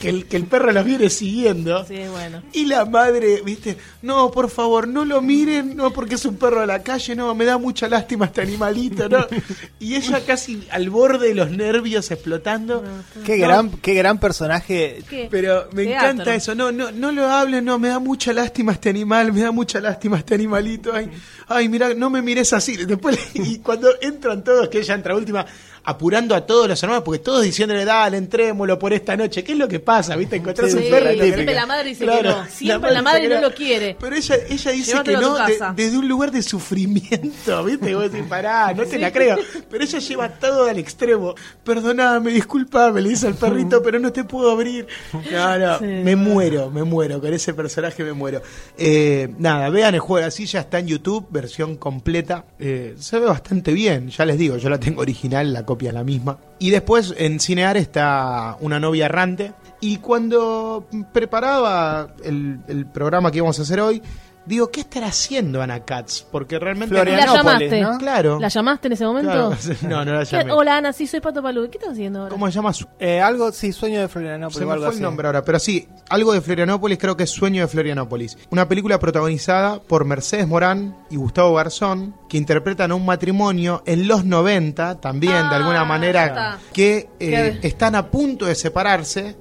que 0.00 0.10
el, 0.10 0.26
que 0.26 0.36
el 0.36 0.44
perro 0.44 0.72
los 0.72 0.84
viene 0.84 1.08
siguiendo. 1.08 1.82
Sí, 1.86 1.96
bueno. 2.10 2.42
Y 2.52 2.66
la 2.66 2.84
madre, 2.84 3.40
viste, 3.42 3.78
no, 4.02 4.30
por 4.30 4.50
favor, 4.50 4.86
no 4.86 5.06
lo 5.06 5.22
miren, 5.22 5.74
no, 5.74 5.90
porque 5.90 6.16
es 6.16 6.24
un 6.26 6.36
perro 6.36 6.60
de 6.60 6.66
la 6.66 6.82
calle, 6.82 7.16
no, 7.16 7.34
me 7.34 7.46
da 7.46 7.56
mucha 7.56 7.88
lástima 7.88 8.26
este 8.26 8.42
animalito, 8.42 9.08
¿no? 9.08 9.26
Y 9.80 9.94
ella 9.94 10.20
casi 10.26 10.66
al 10.70 10.90
borde 10.90 11.28
de 11.28 11.34
los 11.34 11.50
nervios 11.50 12.10
explotando. 12.10 12.84
Qué 13.24 13.38
No, 13.38 13.46
gran, 13.46 13.70
qué 13.70 13.94
gran 13.94 14.18
personaje. 14.18 15.02
¿Qué? 15.08 15.28
Pero 15.30 15.68
me 15.72 15.84
Teatro. 15.84 16.10
encanta 16.10 16.34
eso, 16.34 16.54
no, 16.54 16.72
no, 16.72 16.90
no 16.90 17.12
lo 17.12 17.26
hablen, 17.30 17.64
no, 17.64 17.78
me 17.78 17.88
da 17.88 17.98
mucha 17.98 18.32
lástima 18.34 18.72
este 18.72 18.90
animal, 18.90 19.32
me 19.32 19.40
da 19.40 19.50
mucha 19.52 19.80
lástima 19.80 20.18
este 20.18 20.34
animalito, 20.34 20.92
ay, 20.92 21.08
ay, 21.48 21.68
mira, 21.70 21.94
no 21.94 22.10
me 22.10 22.20
mires 22.20 22.52
así. 22.52 22.76
Después, 22.84 23.18
y 23.34 23.60
cuando 23.60 23.88
entran 24.02 24.44
todos, 24.44 24.68
que 24.68 24.80
ella 24.80 24.94
entra 24.94 25.14
última, 25.16 25.46
apurando 25.86 26.34
a 26.34 26.44
todos 26.44 26.68
los 26.68 26.82
hermanos, 26.82 27.04
porque 27.04 27.20
todos 27.20 27.42
diciéndole, 27.44 27.84
dale, 27.84 28.16
entrémoslo 28.16 28.78
por 28.78 28.92
esta 28.92 29.16
noche, 29.16 29.42
¿qué 29.44 29.52
es 29.52 29.58
lo 29.58 29.68
que 29.68 29.80
pasa? 29.80 30.16
¿Viste? 30.16 30.36
Encontrás 30.36 30.70
Sí, 30.72 30.76
un 30.78 30.90
perro 30.90 31.12
y 31.12 31.20
siempre 31.20 31.54
la 31.54 31.64
madre 31.66 31.88
dice 31.90 32.04
Claro, 32.04 32.22
que 32.22 32.28
no. 32.28 32.46
Siempre 32.50 32.90
la 32.90 33.02
madre 33.02 33.28
no 33.28 33.40
lo 33.40 33.54
quiere. 33.54 33.96
Pero 33.98 34.16
ella, 34.16 34.34
ella 34.50 34.70
dice 34.72 34.90
Llévatelo 34.90 35.18
que 35.18 35.24
no, 35.24 35.46
de- 35.74 35.82
desde 35.82 35.98
un 35.98 36.08
lugar 36.08 36.30
de 36.32 36.42
sufrimiento, 36.42 37.64
¿viste? 37.64 37.94
Vos 37.94 38.10
decís, 38.10 38.26
pará, 38.28 38.74
no 38.74 38.84
te 38.84 38.98
la 38.98 39.12
creo. 39.12 39.36
Pero 39.70 39.84
ella 39.84 39.98
lleva 40.00 40.28
todo 40.28 40.66
al 40.66 40.78
extremo. 40.78 41.34
Perdóname, 41.64 42.32
disculpame, 42.32 43.00
le 43.00 43.10
dice 43.10 43.28
al 43.28 43.34
perrito, 43.36 43.80
pero 43.82 43.98
no 44.00 44.12
te 44.12 44.24
puedo 44.24 44.50
abrir. 44.50 44.86
No, 45.30 45.58
no, 45.58 45.78
Sí, 45.78 45.84
me 45.84 46.16
muero, 46.16 46.70
me 46.70 46.82
muero. 46.82 47.20
Con 47.20 47.32
ese 47.32 47.54
personaje 47.54 48.02
me 48.02 48.12
muero. 48.12 48.42
Eh, 48.76 49.28
nada, 49.38 49.68
vean 49.70 49.94
el 49.94 50.00
juego 50.00 50.16
de 50.18 50.22
la 50.26 50.30
silla, 50.30 50.60
está 50.60 50.80
en 50.80 50.88
YouTube, 50.88 51.26
versión 51.30 51.76
completa. 51.76 52.44
Eh, 52.58 52.94
se 52.98 53.18
ve 53.20 53.26
bastante 53.26 53.72
bien, 53.72 54.08
ya 54.08 54.24
les 54.24 54.36
digo, 54.36 54.56
yo 54.56 54.68
la 54.68 54.80
tengo 54.80 55.00
original, 55.02 55.52
la 55.52 55.64
copia 55.64 55.75
la 55.92 56.04
misma. 56.04 56.38
Y 56.58 56.70
después 56.70 57.14
en 57.16 57.40
Cinear 57.40 57.76
está 57.76 58.56
Una 58.60 58.80
novia 58.80 59.06
errante. 59.06 59.52
Y 59.80 59.98
cuando 59.98 60.86
preparaba 61.12 62.14
el, 62.24 62.60
el 62.66 62.86
programa 62.86 63.30
que 63.30 63.38
íbamos 63.38 63.58
a 63.58 63.62
hacer 63.62 63.80
hoy, 63.80 64.02
digo, 64.46 64.70
¿qué 64.70 64.80
estará 64.80 65.08
haciendo 65.08 65.60
Ana 65.60 65.80
Katz? 65.84 66.22
Porque 66.22 66.58
realmente... 66.58 66.94
¿Y 66.94 66.98
la 66.98 67.02
Florianópolis, 67.04 67.44
llamaste? 67.70 67.80
¿no? 67.82 67.98
Claro. 67.98 68.40
¿La 68.40 68.48
llamaste 68.48 68.86
en 68.88 68.92
ese 68.92 69.04
momento? 69.04 69.30
Claro. 69.30 69.56
No, 69.82 70.04
no 70.04 70.12
la 70.14 70.24
¿Qué- 70.24 70.36
llamé. 70.36 70.52
Hola 70.52 70.76
Ana, 70.78 70.92
sí, 70.92 71.06
soy 71.06 71.20
Pato 71.20 71.42
Palú. 71.42 71.68
¿Qué 71.70 71.78
estás 71.78 71.92
haciendo 71.92 72.20
ahora? 72.20 72.30
¿Cómo 72.30 72.46
se 72.46 72.52
llama? 72.52 72.72
Eh, 72.98 73.20
algo, 73.20 73.52
sí, 73.52 73.72
sueño 73.72 74.00
de 74.00 74.08
Florianópolis 74.08 74.58
Se 74.58 74.64
me 74.64 74.72
algo 74.72 74.86
fue 74.86 74.94
el 74.94 75.02
nombre 75.02 75.26
ahora, 75.28 75.44
pero 75.44 75.58
sí, 75.58 75.88
algo 76.08 76.32
de 76.32 76.40
Florianópolis, 76.40 76.98
creo 76.98 77.16
que 77.16 77.24
es 77.24 77.30
Sueño 77.30 77.62
de 77.62 77.68
Florianópolis. 77.68 78.38
Una 78.50 78.66
película 78.68 78.98
protagonizada 78.98 79.80
por 79.80 80.04
Mercedes 80.04 80.46
Morán 80.46 80.96
y 81.10 81.16
Gustavo 81.16 81.54
Garzón, 81.54 82.14
que 82.28 82.36
interpretan 82.38 82.90
a 82.90 82.94
un 82.94 83.04
matrimonio 83.04 83.82
en 83.86 84.06
los 84.08 84.24
90, 84.24 85.00
también 85.00 85.32
de 85.32 85.38
Ah, 85.38 85.56
alguna 85.56 85.84
manera, 85.84 86.26
está. 86.26 86.58
que 86.72 87.08
eh, 87.20 87.58
están 87.62 87.94
a 87.94 88.06
punto 88.10 88.46
de 88.46 88.54
separarse. 88.54 89.36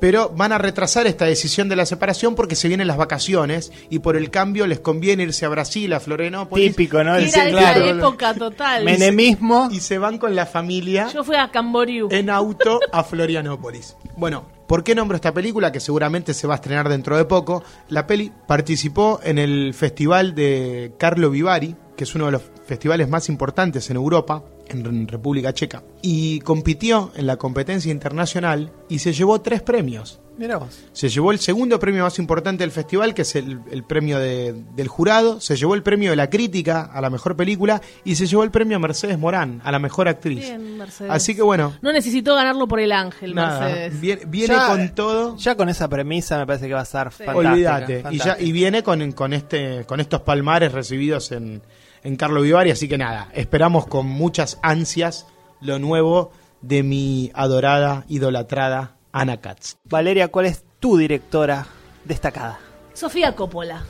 Pero 0.00 0.28
van 0.36 0.52
a 0.52 0.58
retrasar 0.58 1.06
esta 1.06 1.24
decisión 1.24 1.68
de 1.68 1.76
la 1.76 1.86
separación 1.86 2.34
porque 2.34 2.56
se 2.56 2.68
vienen 2.68 2.86
las 2.88 2.96
vacaciones 2.98 3.72
y 3.88 4.00
por 4.00 4.16
el 4.16 4.30
cambio 4.30 4.66
les 4.66 4.80
conviene 4.80 5.22
irse 5.22 5.46
a 5.46 5.48
Brasil, 5.48 5.92
a 5.92 6.00
Florianópolis. 6.00 6.70
Típico, 6.76 7.02
¿no? 7.02 7.16
El- 7.16 7.24
Era 7.28 7.48
esa 7.48 7.48
claro. 7.50 7.84
época 7.86 8.34
total. 8.34 8.84
Menemismo. 8.84 9.68
Y 9.70 9.80
se 9.80 9.98
van 9.98 10.18
con 10.18 10.34
la 10.34 10.46
familia 10.46 11.08
Yo 11.12 11.24
fui 11.24 11.36
a 11.36 11.50
Camboriú. 11.50 12.08
en 12.10 12.28
auto 12.28 12.80
a 12.92 13.02
Florianópolis. 13.04 13.96
Bueno, 14.16 14.44
¿por 14.66 14.84
qué 14.84 14.94
nombro 14.94 15.16
esta 15.16 15.32
película? 15.32 15.72
Que 15.72 15.80
seguramente 15.80 16.34
se 16.34 16.46
va 16.46 16.54
a 16.54 16.56
estrenar 16.56 16.88
dentro 16.88 17.16
de 17.16 17.24
poco. 17.24 17.62
La 17.88 18.06
peli 18.06 18.30
participó 18.46 19.20
en 19.22 19.38
el 19.38 19.72
festival 19.74 20.34
de 20.34 20.92
Carlo 20.98 21.30
Vivari, 21.30 21.76
que 21.96 22.04
es 22.04 22.14
uno 22.14 22.26
de 22.26 22.32
los 22.32 22.42
festivales 22.66 23.08
más 23.08 23.28
importantes 23.28 23.88
en 23.90 23.96
Europa, 23.96 24.42
en 24.68 25.06
República 25.08 25.52
Checa. 25.52 25.82
Y 26.02 26.40
compitió 26.40 27.12
en 27.16 27.26
la 27.26 27.36
competencia 27.36 27.92
internacional 27.92 28.72
y 28.88 28.98
se 28.98 29.12
llevó 29.12 29.40
tres 29.40 29.62
premios. 29.62 30.20
Mira 30.36 30.56
vos. 30.56 30.80
Se 30.92 31.08
llevó 31.08 31.30
el 31.30 31.38
segundo 31.38 31.78
premio 31.78 32.02
más 32.02 32.18
importante 32.18 32.64
del 32.64 32.72
festival, 32.72 33.14
que 33.14 33.22
es 33.22 33.36
el, 33.36 33.60
el 33.70 33.84
premio 33.84 34.18
de- 34.18 34.52
del 34.74 34.88
jurado. 34.88 35.40
Se 35.40 35.54
llevó 35.54 35.74
el 35.76 35.84
premio 35.84 36.10
de 36.10 36.16
la 36.16 36.28
crítica 36.28 36.82
a 36.92 37.00
la 37.00 37.08
mejor 37.08 37.36
película. 37.36 37.80
Y 38.04 38.16
se 38.16 38.26
llevó 38.26 38.42
el 38.42 38.50
premio 38.50 38.78
a 38.78 38.80
Mercedes 38.80 39.16
Morán, 39.16 39.60
a 39.62 39.70
la 39.70 39.78
mejor 39.78 40.08
actriz. 40.08 40.40
Bien, 40.40 40.76
Mercedes. 40.76 41.12
Así 41.12 41.36
que 41.36 41.42
bueno, 41.42 41.74
No 41.82 41.92
necesitó 41.92 42.34
ganarlo 42.34 42.66
por 42.66 42.80
el 42.80 42.90
ángel, 42.90 43.32
nada, 43.32 43.60
Mercedes. 43.60 44.00
viene, 44.00 44.22
viene 44.26 44.54
Ya- 44.56 44.66
con 44.66 44.88
todo. 44.96 45.36
Ya 45.36 45.54
con 45.56 45.68
esa 45.68 45.86
premisa 45.88 46.36
me 46.38 46.46
parece 46.46 46.66
que 46.66 46.74
va 46.74 46.80
a 46.80 46.84
estar 46.84 47.12
fantástica. 47.12 47.50
Olvídate. 47.52 48.02
Y, 48.10 48.18
ya, 48.18 48.36
y 48.40 48.50
viene 48.50 48.82
con, 48.82 49.12
con, 49.12 49.34
este, 49.34 49.84
con 49.84 50.00
estos 50.00 50.22
palmares 50.22 50.72
recibidos 50.72 51.30
en, 51.30 51.62
en 52.04 52.14
Carlo 52.16 52.42
Vivari. 52.42 52.70
Así 52.70 52.88
que 52.88 52.96
nada, 52.98 53.28
esperamos 53.34 53.86
con 53.88 54.06
muchas 54.06 54.58
ansias 54.62 55.26
lo 55.60 55.78
nuevo 55.80 56.30
de 56.62 56.82
mi 56.82 57.30
adorada, 57.34 58.04
idolatrada 58.08 58.96
Ana 59.12 59.40
Katz. 59.40 59.76
Valeria, 59.84 60.28
¿cuál 60.28 60.46
es 60.46 60.64
tu 60.80 60.96
directora 60.96 61.66
destacada? 62.04 62.58
Sofía 62.92 63.34
Coppola. 63.34 63.82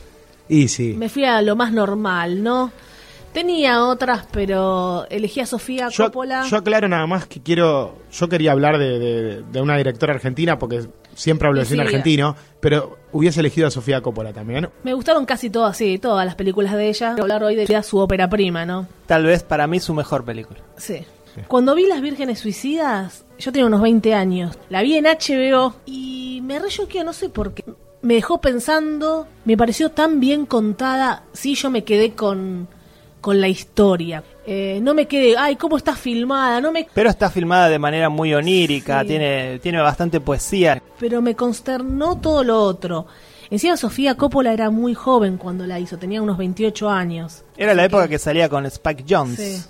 Y 0.48 0.68
sí. 0.68 0.94
Me 0.96 1.09
fui 1.09 1.24
a 1.24 1.40
lo 1.42 1.57
más 1.57 1.72
normal, 1.72 2.42
¿no? 2.42 2.70
Tenía 3.33 3.85
otras, 3.85 4.27
pero 4.31 5.07
elegí 5.11 5.40
a 5.40 5.46
Sofía 5.46 5.88
Yo, 5.88 6.05
Coppola. 6.05 6.44
yo 6.48 6.57
aclaro 6.59 6.87
nada 6.88 7.07
más 7.07 7.27
que 7.27 7.42
quiero. 7.42 7.98
Yo 8.12 8.29
quería 8.29 8.53
hablar 8.53 8.79
de, 8.79 8.98
de- 9.00 9.42
de 9.42 9.61
una 9.61 9.77
directora 9.77 10.14
argentina 10.14 10.59
porque 10.59 10.87
siempre 11.14 11.48
hablo 11.48 11.61
de 11.61 11.66
cine 11.66 11.83
argentino, 11.83 12.37
pero 12.61 12.98
hubiese 13.12 13.40
elegido 13.40 13.66
a 13.66 13.70
Sofía 13.70 14.00
Coppola 14.00 14.33
también. 14.33 14.68
Me 14.83 14.94
gustaron 14.94 15.27
casi 15.27 15.50
todas, 15.50 15.77
sí, 15.77 15.98
todas 15.98 16.24
las 16.27 16.35
películas 16.35 16.74
de 16.74 16.88
ella. 16.88 17.12
Voy 17.12 17.20
a 17.20 17.22
hablar 17.22 17.44
hoy 17.44 17.55
de 17.57 17.83
su 17.83 17.98
ópera 17.98 18.29
prima, 18.29 18.64
¿no? 18.64 18.87
Tal 19.07 19.24
vez 19.24 19.42
para 19.42 19.66
mí 19.66 19.81
su 19.81 19.94
mejor 19.94 20.24
película. 20.24 20.61
Sí. 20.77 21.05
Cuando 21.48 21.74
vi 21.74 21.87
Las 21.87 22.00
Vírgenes 22.00 22.38
Suicidas, 22.38 23.24
yo 23.38 23.53
tenía 23.53 23.66
unos 23.66 23.83
20 23.83 24.14
años. 24.14 24.57
La 24.68 24.83
vi 24.83 24.96
en 24.96 25.05
HBO 25.05 25.74
y 25.85 26.40
me 26.44 26.59
re 26.59 26.68
choqueó, 26.68 27.05
no 27.05 27.12
sé 27.12 27.29
por 27.29 27.55
qué. 27.55 27.64
Me 28.03 28.14
dejó 28.14 28.40
pensando, 28.40 29.27
me 29.44 29.57
pareció 29.57 29.90
tan 29.90 30.20
bien 30.20 30.46
contada. 30.46 31.24
Sí, 31.33 31.55
yo 31.55 31.70
me 31.70 31.85
quedé 31.85 32.12
con, 32.12 32.68
con 33.20 33.40
la 33.40 33.48
historia. 33.48 34.22
Eh, 34.46 34.78
no 34.83 34.92
me 34.94 35.07
quedé, 35.07 35.37
ay, 35.38 35.57
cómo 35.57 35.76
está 35.78 35.96
filmada, 35.96 36.61
no 36.61 36.70
me... 36.70 36.87
Pero 36.92 37.09
está 37.09 37.30
filmada 37.30 37.68
de 37.70 37.78
manera 37.78 38.11
muy 38.11 38.35
onírica, 38.35 39.00
Sí. 39.00 39.09
tiene, 39.09 39.59
tiene 39.61 39.80
bastante 39.80 40.20
poesía. 40.20 40.83
Pero 40.98 41.22
me 41.22 41.35
consternó 41.35 42.18
todo 42.18 42.44
lo 42.44 42.61
otro. 42.61 43.07
Encima 43.50 43.76
Sofía 43.76 44.16
Coppola 44.16 44.52
era 44.52 44.68
muy 44.70 44.94
joven 44.94 45.38
cuando 45.38 45.66
la 45.66 45.78
hizo, 45.80 45.96
tenía 45.98 46.20
unos 46.20 46.37
28 46.37 46.90
años. 46.90 47.44
Era 47.57 47.72
la 47.74 47.85
época 47.85 48.07
que 48.09 48.18
salía 48.18 48.48
con 48.48 48.66
Spike 48.66 49.04
Jones. 49.09 49.38
Sí. 49.38 49.62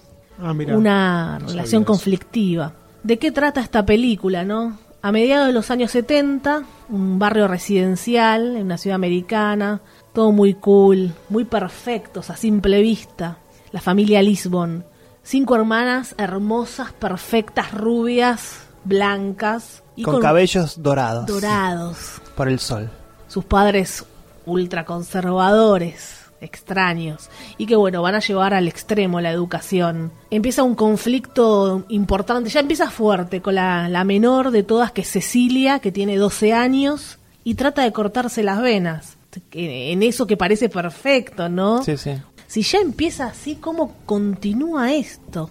Ah, 0.43 0.53
mira. 0.53 0.77
una 0.77 1.39
No 1.41 1.49
relación 1.49 1.85
conflictiva. 1.85 2.73
¿De 3.05 3.19
qué 3.19 3.31
trata 3.31 3.61
esta 3.61 3.85
película, 3.87 4.45
no? 4.45 4.79
A 5.03 5.13
mediados 5.13 5.47
de 5.49 5.53
los 5.53 5.71
años 5.71 5.91
70, 5.91 6.65
un 6.89 7.19
barrio 7.19 7.47
residencial 7.47 8.57
en 8.57 8.63
una 8.65 8.79
ciudad 8.79 8.95
americana, 8.97 9.83
todo 10.15 10.33
muy 10.33 10.55
cool, 10.55 11.13
muy 11.29 11.45
perfectos 11.45 12.31
a 12.31 12.37
simple 12.37 12.81
vista. 12.81 13.39
La 13.75 13.81
familia 13.81 14.23
Lisbon, 14.23 14.85
cinco 15.25 15.57
hermanas 15.57 16.15
hermosas, 16.17 16.93
perfectas, 16.93 17.73
rubias, 17.73 18.69
blancas 18.85 19.83
y 19.97 20.05
con, 20.05 20.21
cabellos 20.21 20.81
dorados. 20.81 21.27
dorados. 21.27 22.23
Por 22.37 22.47
el 22.47 22.61
sol. 22.61 22.89
Sus 23.27 23.45
padres 23.45 24.05
ultraconservadores, 24.47 26.21
extraños, 26.41 27.31
y 27.59 27.67
que 27.67 27.75
bueno, 27.75 28.01
van 28.01 28.15
a 28.15 28.21
llevar 28.21 28.55
al 28.55 28.69
extremo 28.69 29.21
la 29.21 29.33
educación. 29.33 30.13
Empieza 30.31 30.63
un 30.63 30.77
conflicto 30.77 31.85
importante, 31.89 32.51
ya 32.51 32.61
empieza 32.61 32.93
fuerte 32.93 33.43
con 33.43 33.57
la, 33.57 33.89
la 33.89 34.05
menor 34.05 34.53
de 34.53 34.63
todas, 34.63 34.93
que 34.93 35.01
es 35.01 35.11
Cecilia, 35.11 35.81
que 35.81 35.91
tiene 35.91 36.17
12 36.17 36.53
años, 36.53 37.19
y 37.43 37.57
trata 37.57 37.83
de 37.83 37.91
cortarse 37.91 38.45
las 38.45 38.63
venas. 38.63 39.17
En 39.51 40.05
eso 40.05 40.29
que 40.29 40.37
parece 40.37 40.69
perfecto, 40.69 41.49
¿no? 41.49 41.83
Sí, 41.83 41.97
sí. 41.97 42.13
Si 42.47 42.63
ya 42.63 42.79
empieza 42.81 43.27
así, 43.27 43.57
¿cómo 43.57 43.95
continúa 44.07 44.93
esto? 44.93 45.51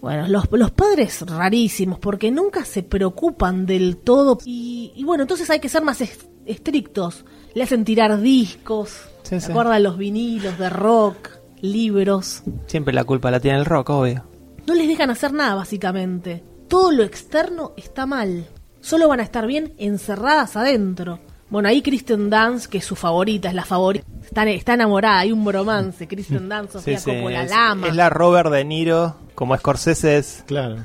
Bueno, 0.00 0.26
los, 0.28 0.50
los 0.52 0.70
padres 0.70 1.20
rarísimos, 1.22 1.98
porque 1.98 2.30
nunca 2.30 2.64
se 2.64 2.82
preocupan 2.82 3.66
del 3.66 3.98
todo. 3.98 4.38
Y, 4.44 4.92
y 4.96 5.04
bueno, 5.04 5.22
entonces 5.24 5.48
hay 5.50 5.60
que 5.60 5.68
ser 5.68 5.82
más 5.82 6.00
es- 6.00 6.26
estrictos. 6.46 7.24
Le 7.54 7.62
hacen 7.64 7.84
tirar 7.84 8.18
discos, 8.20 8.90
Sí, 9.22 9.38
¿se 9.38 9.40
sí. 9.46 9.50
acuerdan 9.52 9.82
los 9.82 9.98
vinilos 9.98 10.58
de 10.58 10.70
rock, 10.70 11.28
libros? 11.60 12.42
Siempre 12.66 12.94
la 12.94 13.04
culpa 13.04 13.30
la 13.30 13.40
tiene 13.40 13.58
el 13.58 13.64
rock, 13.66 13.90
obvio. 13.90 14.24
No 14.66 14.74
les 14.74 14.88
dejan 14.88 15.10
hacer 15.10 15.32
nada, 15.32 15.54
básicamente. 15.54 16.42
Todo 16.68 16.92
lo 16.92 17.02
externo 17.02 17.72
está 17.76 18.06
mal. 18.06 18.46
Solo 18.80 19.08
van 19.08 19.20
a 19.20 19.24
estar 19.24 19.46
bien 19.46 19.74
encerradas 19.78 20.56
adentro. 20.56 21.18
Bueno, 21.50 21.68
ahí 21.68 21.82
Kristen 21.82 22.30
Dance, 22.30 22.68
que 22.68 22.78
es 22.78 22.84
su 22.84 22.94
favorita, 22.96 23.48
es 23.48 23.54
la 23.54 23.64
favorita. 23.64 24.06
Está, 24.30 24.48
está 24.48 24.74
enamorada, 24.74 25.18
hay 25.18 25.32
un 25.32 25.44
bromance. 25.44 26.06
Kristen 26.06 26.48
Dance, 26.48 26.78
Sí, 26.78 26.78
Sofía 26.78 26.98
sí, 27.00 27.10
Coppola, 27.10 27.42
es, 27.42 27.50
la 27.50 27.70
ama. 27.72 27.88
es 27.88 27.96
la 27.96 28.08
Robert 28.10 28.50
De 28.50 28.64
Niro, 28.64 29.16
como 29.34 29.56
Scorsese 29.56 30.16
es. 30.18 30.44
Claro. 30.46 30.76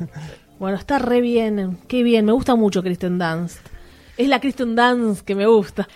Bueno, 0.59 0.77
está 0.77 0.97
re 0.99 1.21
bien, 1.21 1.77
qué 1.87 2.01
bien, 2.01 2.25
me 2.25 2.31
gusta 2.31 2.55
mucho 2.55 2.81
Kristen 2.81 3.19
Dunst. 3.19 3.59
Es 4.17 4.27
la 4.29 4.39
Kristen 4.39 4.75
Dunst 4.75 5.21
que 5.25 5.35
me 5.35 5.45
gusta. 5.45 5.87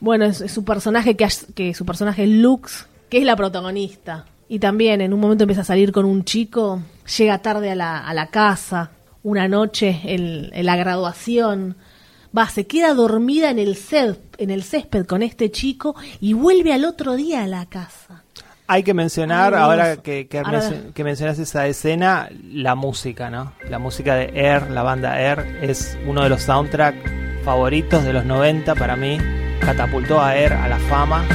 Bueno, 0.00 0.24
es, 0.24 0.40
es 0.40 0.52
su 0.52 0.64
personaje 0.64 1.16
que, 1.16 1.28
que 1.54 1.74
su 1.74 1.84
personaje 1.84 2.26
Lux, 2.26 2.86
que 3.10 3.18
es 3.18 3.24
la 3.24 3.36
protagonista. 3.36 4.24
Y 4.48 4.58
también 4.58 5.00
en 5.00 5.12
un 5.12 5.20
momento 5.20 5.44
empieza 5.44 5.62
a 5.62 5.64
salir 5.64 5.90
con 5.92 6.04
un 6.04 6.24
chico, 6.24 6.80
llega 7.18 7.38
tarde 7.38 7.70
a 7.70 7.74
la, 7.74 7.98
a 7.98 8.14
la 8.14 8.28
casa, 8.28 8.92
una 9.22 9.48
noche 9.48 10.00
en, 10.04 10.50
en 10.52 10.66
la 10.66 10.76
graduación, 10.76 11.76
va, 12.36 12.48
se 12.48 12.66
queda 12.66 12.94
dormida 12.94 13.50
en 13.50 13.58
el, 13.58 13.76
césped, 13.76 14.40
en 14.40 14.50
el 14.50 14.62
césped 14.62 15.06
con 15.06 15.22
este 15.22 15.50
chico 15.50 15.94
y 16.20 16.32
vuelve 16.32 16.72
al 16.72 16.84
otro 16.84 17.14
día 17.14 17.44
a 17.44 17.46
la 17.46 17.66
casa. 17.66 18.24
Hay 18.66 18.82
que 18.82 18.94
mencionar, 18.94 19.54
Ay, 19.54 19.60
ahora 19.60 19.96
que, 19.98 20.26
que 20.26 21.04
mencionas 21.04 21.38
esa 21.38 21.66
escena, 21.66 22.30
la 22.42 22.74
música, 22.74 23.28
¿no? 23.28 23.52
La 23.68 23.78
música 23.78 24.14
de 24.14 24.32
Air, 24.34 24.70
la 24.70 24.82
banda 24.82 25.20
Air, 25.20 25.58
es 25.60 25.98
uno 26.06 26.22
de 26.22 26.30
los 26.30 26.42
soundtracks 26.42 26.98
favoritos 27.44 28.02
de 28.04 28.14
los 28.14 28.24
90 28.24 28.74
para 28.74 28.96
mí. 28.96 29.18
Catapultó 29.60 30.18
a 30.20 30.34
Air 30.34 30.54
a 30.54 30.68
la 30.68 30.78
fama. 30.78 31.26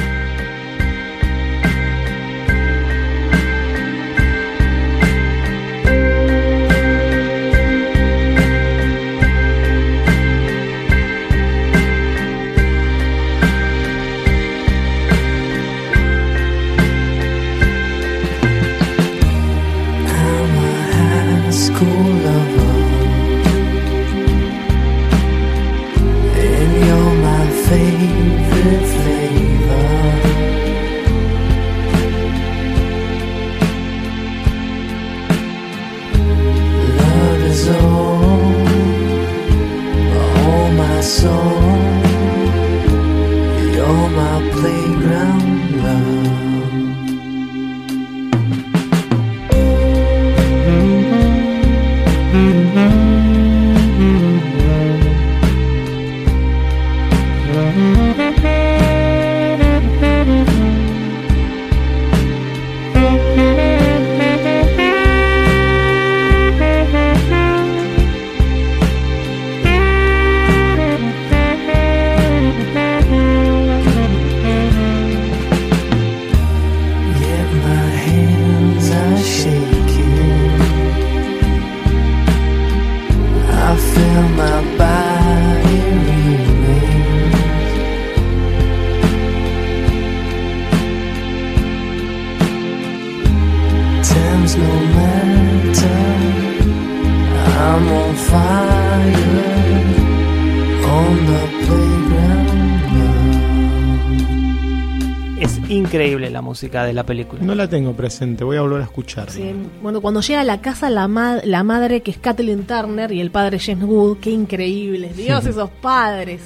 Música 106.60 106.84
de 106.84 106.92
la 106.92 107.04
película. 107.06 107.40
No 107.42 107.54
la 107.54 107.66
tengo 107.68 107.94
presente, 107.94 108.44
voy 108.44 108.58
a 108.58 108.60
volver 108.60 108.82
a 108.82 108.84
escucharla. 108.84 109.32
Sí, 109.32 109.50
Bueno, 109.82 110.02
cuando 110.02 110.20
llega 110.20 110.42
a 110.42 110.44
la 110.44 110.60
casa 110.60 110.90
la, 110.90 111.08
ma- 111.08 111.40
la 111.42 111.64
madre 111.64 112.02
que 112.02 112.10
es 112.10 112.18
Kathleen 112.18 112.66
Turner 112.66 113.10
y 113.12 113.20
el 113.22 113.30
padre 113.30 113.58
James 113.58 113.84
Wood, 113.84 114.18
qué 114.18 114.30
increíbles, 114.30 115.16
Dios, 115.16 115.46
esos 115.46 115.70
padres. 115.70 116.42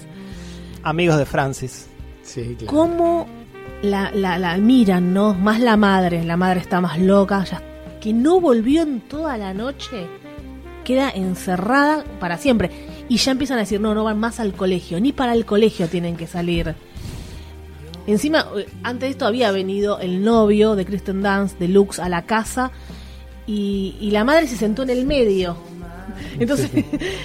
Amigos 0.85 1.19
de 1.19 1.27
Francis. 1.27 1.89
Sí, 2.23 2.55
claro. 2.59 2.67
cómo 2.73 3.27
la, 3.83 4.13
la, 4.15 4.39
la 4.39 4.57
miran, 4.57 5.13
¿no? 5.13 5.35
Más 5.35 5.59
la 5.59 5.77
madre, 5.77 6.23
la 6.25 6.37
madre 6.37 6.61
está 6.61 6.81
más 6.81 6.99
loca, 7.01 7.43
ya, 7.45 7.61
que 8.01 8.13
no 8.13 8.41
volvió 8.41 8.83
en 8.83 9.01
toda 9.01 9.37
la 9.37 9.53
noche, 9.53 10.07
queda 10.85 11.11
encerrada 11.11 12.05
para 12.21 12.39
siempre. 12.39 12.71
Y 13.09 13.17
ya 13.17 13.33
empiezan 13.33 13.57
a 13.59 13.63
decir, 13.63 13.81
no, 13.81 13.95
no 13.97 14.05
van 14.05 14.21
más 14.21 14.39
al 14.39 14.53
colegio, 14.53 15.01
ni 15.01 15.13
para 15.13 15.33
el 15.35 15.45
colegio 15.45 15.89
tienen 15.89 16.17
que 16.17 16.29
salir. 16.29 16.75
Encima, 18.07 18.47
eh, 18.57 18.67
antes 18.83 19.09
de 19.09 19.11
esto 19.11 19.27
había 19.27 19.51
venido 19.51 19.99
el 19.99 20.23
novio 20.23 20.77
de 20.77 20.85
Kristen 20.85 21.23
Dance, 21.23 21.57
de 21.59 21.69
Lux, 21.69 21.99
a 21.99 22.09
la 22.09 22.23
casa, 22.23 22.71
y, 23.47 23.97
y 24.01 24.11
la 24.11 24.25
madre 24.25 24.47
se 24.47 24.57
sentó 24.57 24.83
en 24.83 24.91
el 24.91 25.07
medio. 25.07 25.57
Entonces, 26.39 26.71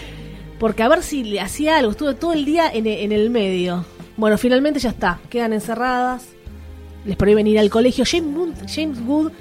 porque 0.59 0.83
a 0.83 0.87
ver 0.87 1.03
si 1.03 1.23
le 1.23 1.41
hacía 1.41 1.77
algo, 1.77 1.91
estuve 1.91 2.13
todo 2.13 2.33
el 2.33 2.45
día 2.45 2.69
en, 2.71 2.87
en 2.87 3.11
el 3.11 3.29
medio. 3.29 3.85
Bueno, 4.17 4.37
finalmente 4.37 4.79
ya 4.79 4.89
está, 4.89 5.19
quedan 5.29 5.53
encerradas, 5.53 6.27
les 7.05 7.15
prohíben 7.15 7.47
ir 7.47 7.59
al 7.59 7.69
colegio. 7.69 8.03
James 8.05 8.35
Wood, 8.35 8.53
James 8.67 8.99
Wood 9.05 9.31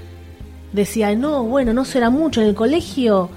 decía, 0.71 1.13
no, 1.15 1.43
bueno, 1.43 1.73
no 1.73 1.85
será 1.85 2.09
mucho 2.09 2.41
en 2.41 2.47
el 2.47 2.55
colegio, 2.55 3.29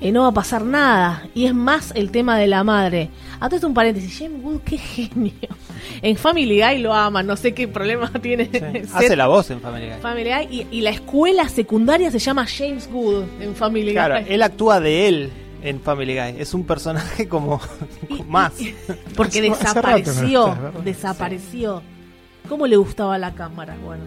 eh, 0.00 0.12
no 0.12 0.22
va 0.22 0.28
a 0.28 0.32
pasar 0.32 0.64
nada. 0.64 1.28
Y 1.34 1.46
es 1.46 1.54
más 1.54 1.92
el 1.94 2.10
tema 2.10 2.38
de 2.38 2.46
la 2.46 2.64
madre. 2.64 3.10
Esto 3.50 3.66
un 3.66 3.74
paréntesis, 3.74 4.18
James 4.18 4.42
Wood, 4.42 4.60
qué 4.64 4.78
genio. 4.78 5.32
En 6.02 6.16
Family 6.16 6.60
Guy 6.60 6.78
lo 6.78 6.92
aman, 6.94 7.26
no 7.26 7.36
sé 7.36 7.52
qué 7.54 7.68
problema 7.68 8.10
tiene. 8.22 8.48
Hace 8.92 9.16
la 9.16 9.26
voz 9.26 9.50
en 9.50 9.60
Family 9.60 9.86
Guy. 9.86 10.00
Family 10.00 10.30
Guy 10.30 10.66
y, 10.70 10.78
y 10.78 10.80
la 10.80 10.90
escuela 10.90 11.48
secundaria 11.48 12.10
se 12.10 12.18
llama 12.18 12.46
James 12.46 12.88
Wood 12.92 13.24
en 13.40 13.54
Family 13.54 13.92
Claro, 13.92 14.16
Guy. 14.20 14.24
él 14.28 14.42
actúa 14.42 14.80
de 14.80 15.08
él 15.08 15.30
en 15.62 15.80
Family 15.80 16.14
Guy. 16.14 16.34
Es 16.38 16.54
un 16.54 16.64
personaje 16.64 17.26
como 17.28 17.60
más. 18.28 18.52
Porque 19.16 19.40
rato 19.40 19.48
no 19.50 19.56
desapareció, 19.58 20.58
desapareció. 20.84 21.82
¿Cómo 22.48 22.66
le 22.66 22.76
gustaba 22.76 23.16
la 23.18 23.34
cámara? 23.34 23.74
Bueno, 23.82 24.04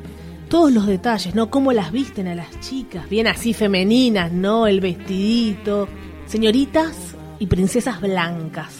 todos 0.49 0.71
los 0.71 0.85
detalles, 0.85 1.33
¿no? 1.33 1.49
Cómo 1.49 1.73
las 1.73 1.91
visten 1.91 2.27
a 2.27 2.35
las 2.35 2.59
chicas, 2.59 3.09
bien 3.09 3.27
así 3.27 3.53
femeninas, 3.53 4.31
¿no? 4.31 4.67
El 4.67 4.79
vestidito. 4.79 5.87
Señoritas 6.27 7.15
y 7.39 7.47
princesas 7.47 7.99
blancas, 8.01 8.75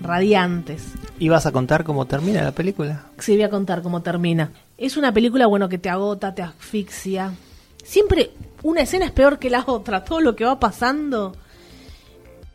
radiantes. 0.00 0.92
¿Y 1.18 1.28
vas 1.28 1.46
a 1.46 1.52
contar 1.52 1.84
cómo 1.84 2.06
termina 2.06 2.42
la 2.42 2.52
película? 2.52 3.06
Sí, 3.18 3.34
voy 3.34 3.44
a 3.44 3.50
contar 3.50 3.82
cómo 3.82 4.02
termina. 4.02 4.50
Es 4.76 4.96
una 4.96 5.12
película, 5.12 5.46
bueno, 5.46 5.68
que 5.68 5.78
te 5.78 5.88
agota, 5.88 6.34
te 6.34 6.42
asfixia. 6.42 7.32
Siempre 7.84 8.30
una 8.62 8.82
escena 8.82 9.06
es 9.06 9.12
peor 9.12 9.38
que 9.38 9.50
la 9.50 9.64
otra. 9.66 10.04
Todo 10.04 10.20
lo 10.20 10.36
que 10.36 10.44
va 10.44 10.58
pasando, 10.58 11.34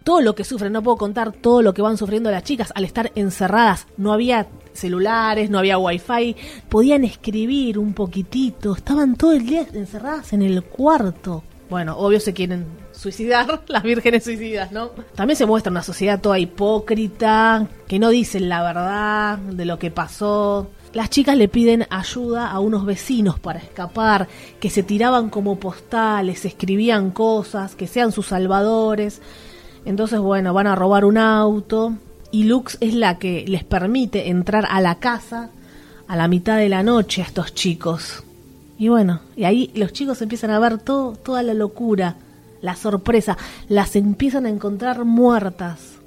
todo 0.03 0.21
lo 0.21 0.35
que 0.35 0.43
sufren, 0.43 0.71
no 0.71 0.81
puedo 0.81 0.97
contar 0.97 1.31
todo 1.33 1.61
lo 1.61 1.73
que 1.73 1.81
van 1.81 1.97
sufriendo 1.97 2.31
las 2.31 2.43
chicas 2.43 2.71
al 2.75 2.85
estar 2.85 3.11
encerradas. 3.15 3.87
No 3.97 4.13
había 4.13 4.47
celulares, 4.73 5.49
no 5.49 5.59
había 5.59 5.77
wifi, 5.77 6.35
podían 6.69 7.03
escribir 7.03 7.77
un 7.79 7.93
poquitito, 7.93 8.75
estaban 8.75 9.15
todo 9.15 9.33
el 9.33 9.45
día 9.45 9.65
encerradas 9.73 10.33
en 10.33 10.43
el 10.43 10.63
cuarto. 10.63 11.43
Bueno, 11.69 11.97
obvio 11.97 12.19
se 12.19 12.33
quieren 12.33 12.65
suicidar, 12.97 13.61
las 13.67 13.83
vírgenes 13.83 14.23
suicidas, 14.23 14.71
¿no? 14.71 14.89
También 15.15 15.37
se 15.37 15.45
muestra 15.45 15.71
una 15.71 15.83
sociedad 15.83 16.19
toda 16.19 16.39
hipócrita, 16.39 17.67
que 17.87 17.99
no 17.99 18.09
dicen 18.09 18.49
la 18.49 18.63
verdad 18.63 19.37
de 19.37 19.65
lo 19.65 19.79
que 19.79 19.91
pasó. 19.91 20.69
Las 20.93 21.09
chicas 21.09 21.37
le 21.37 21.47
piden 21.47 21.85
ayuda 21.89 22.49
a 22.49 22.59
unos 22.59 22.85
vecinos 22.85 23.39
para 23.39 23.59
escapar, 23.59 24.27
que 24.59 24.69
se 24.69 24.83
tiraban 24.83 25.29
como 25.29 25.59
postales, 25.59 26.45
escribían 26.45 27.11
cosas, 27.11 27.75
que 27.75 27.87
sean 27.87 28.11
sus 28.11 28.27
salvadores. 28.27 29.21
Entonces, 29.85 30.19
bueno, 30.19 30.53
van 30.53 30.67
a 30.67 30.75
robar 30.75 31.05
un 31.05 31.17
auto 31.17 31.93
y 32.31 32.43
Lux 32.43 32.77
es 32.81 32.93
la 32.93 33.19
que 33.19 33.45
les 33.47 33.63
permite 33.63 34.29
entrar 34.29 34.65
a 34.69 34.81
la 34.81 34.95
casa 34.95 35.49
a 36.07 36.15
la 36.15 36.27
mitad 36.27 36.57
de 36.57 36.69
la 36.69 36.83
noche 36.83 37.21
a 37.21 37.25
estos 37.25 37.53
chicos. 37.53 38.23
Y 38.77 38.89
bueno, 38.89 39.21
y 39.35 39.43
ahí 39.43 39.71
los 39.75 39.91
chicos 39.91 40.21
empiezan 40.21 40.51
a 40.51 40.59
ver 40.59 40.77
todo, 40.77 41.13
toda 41.13 41.43
la 41.43 41.53
locura, 41.53 42.15
la 42.61 42.75
sorpresa, 42.75 43.37
las 43.67 43.95
empiezan 43.95 44.45
a 44.45 44.49
encontrar 44.49 45.05
muertas 45.05 45.97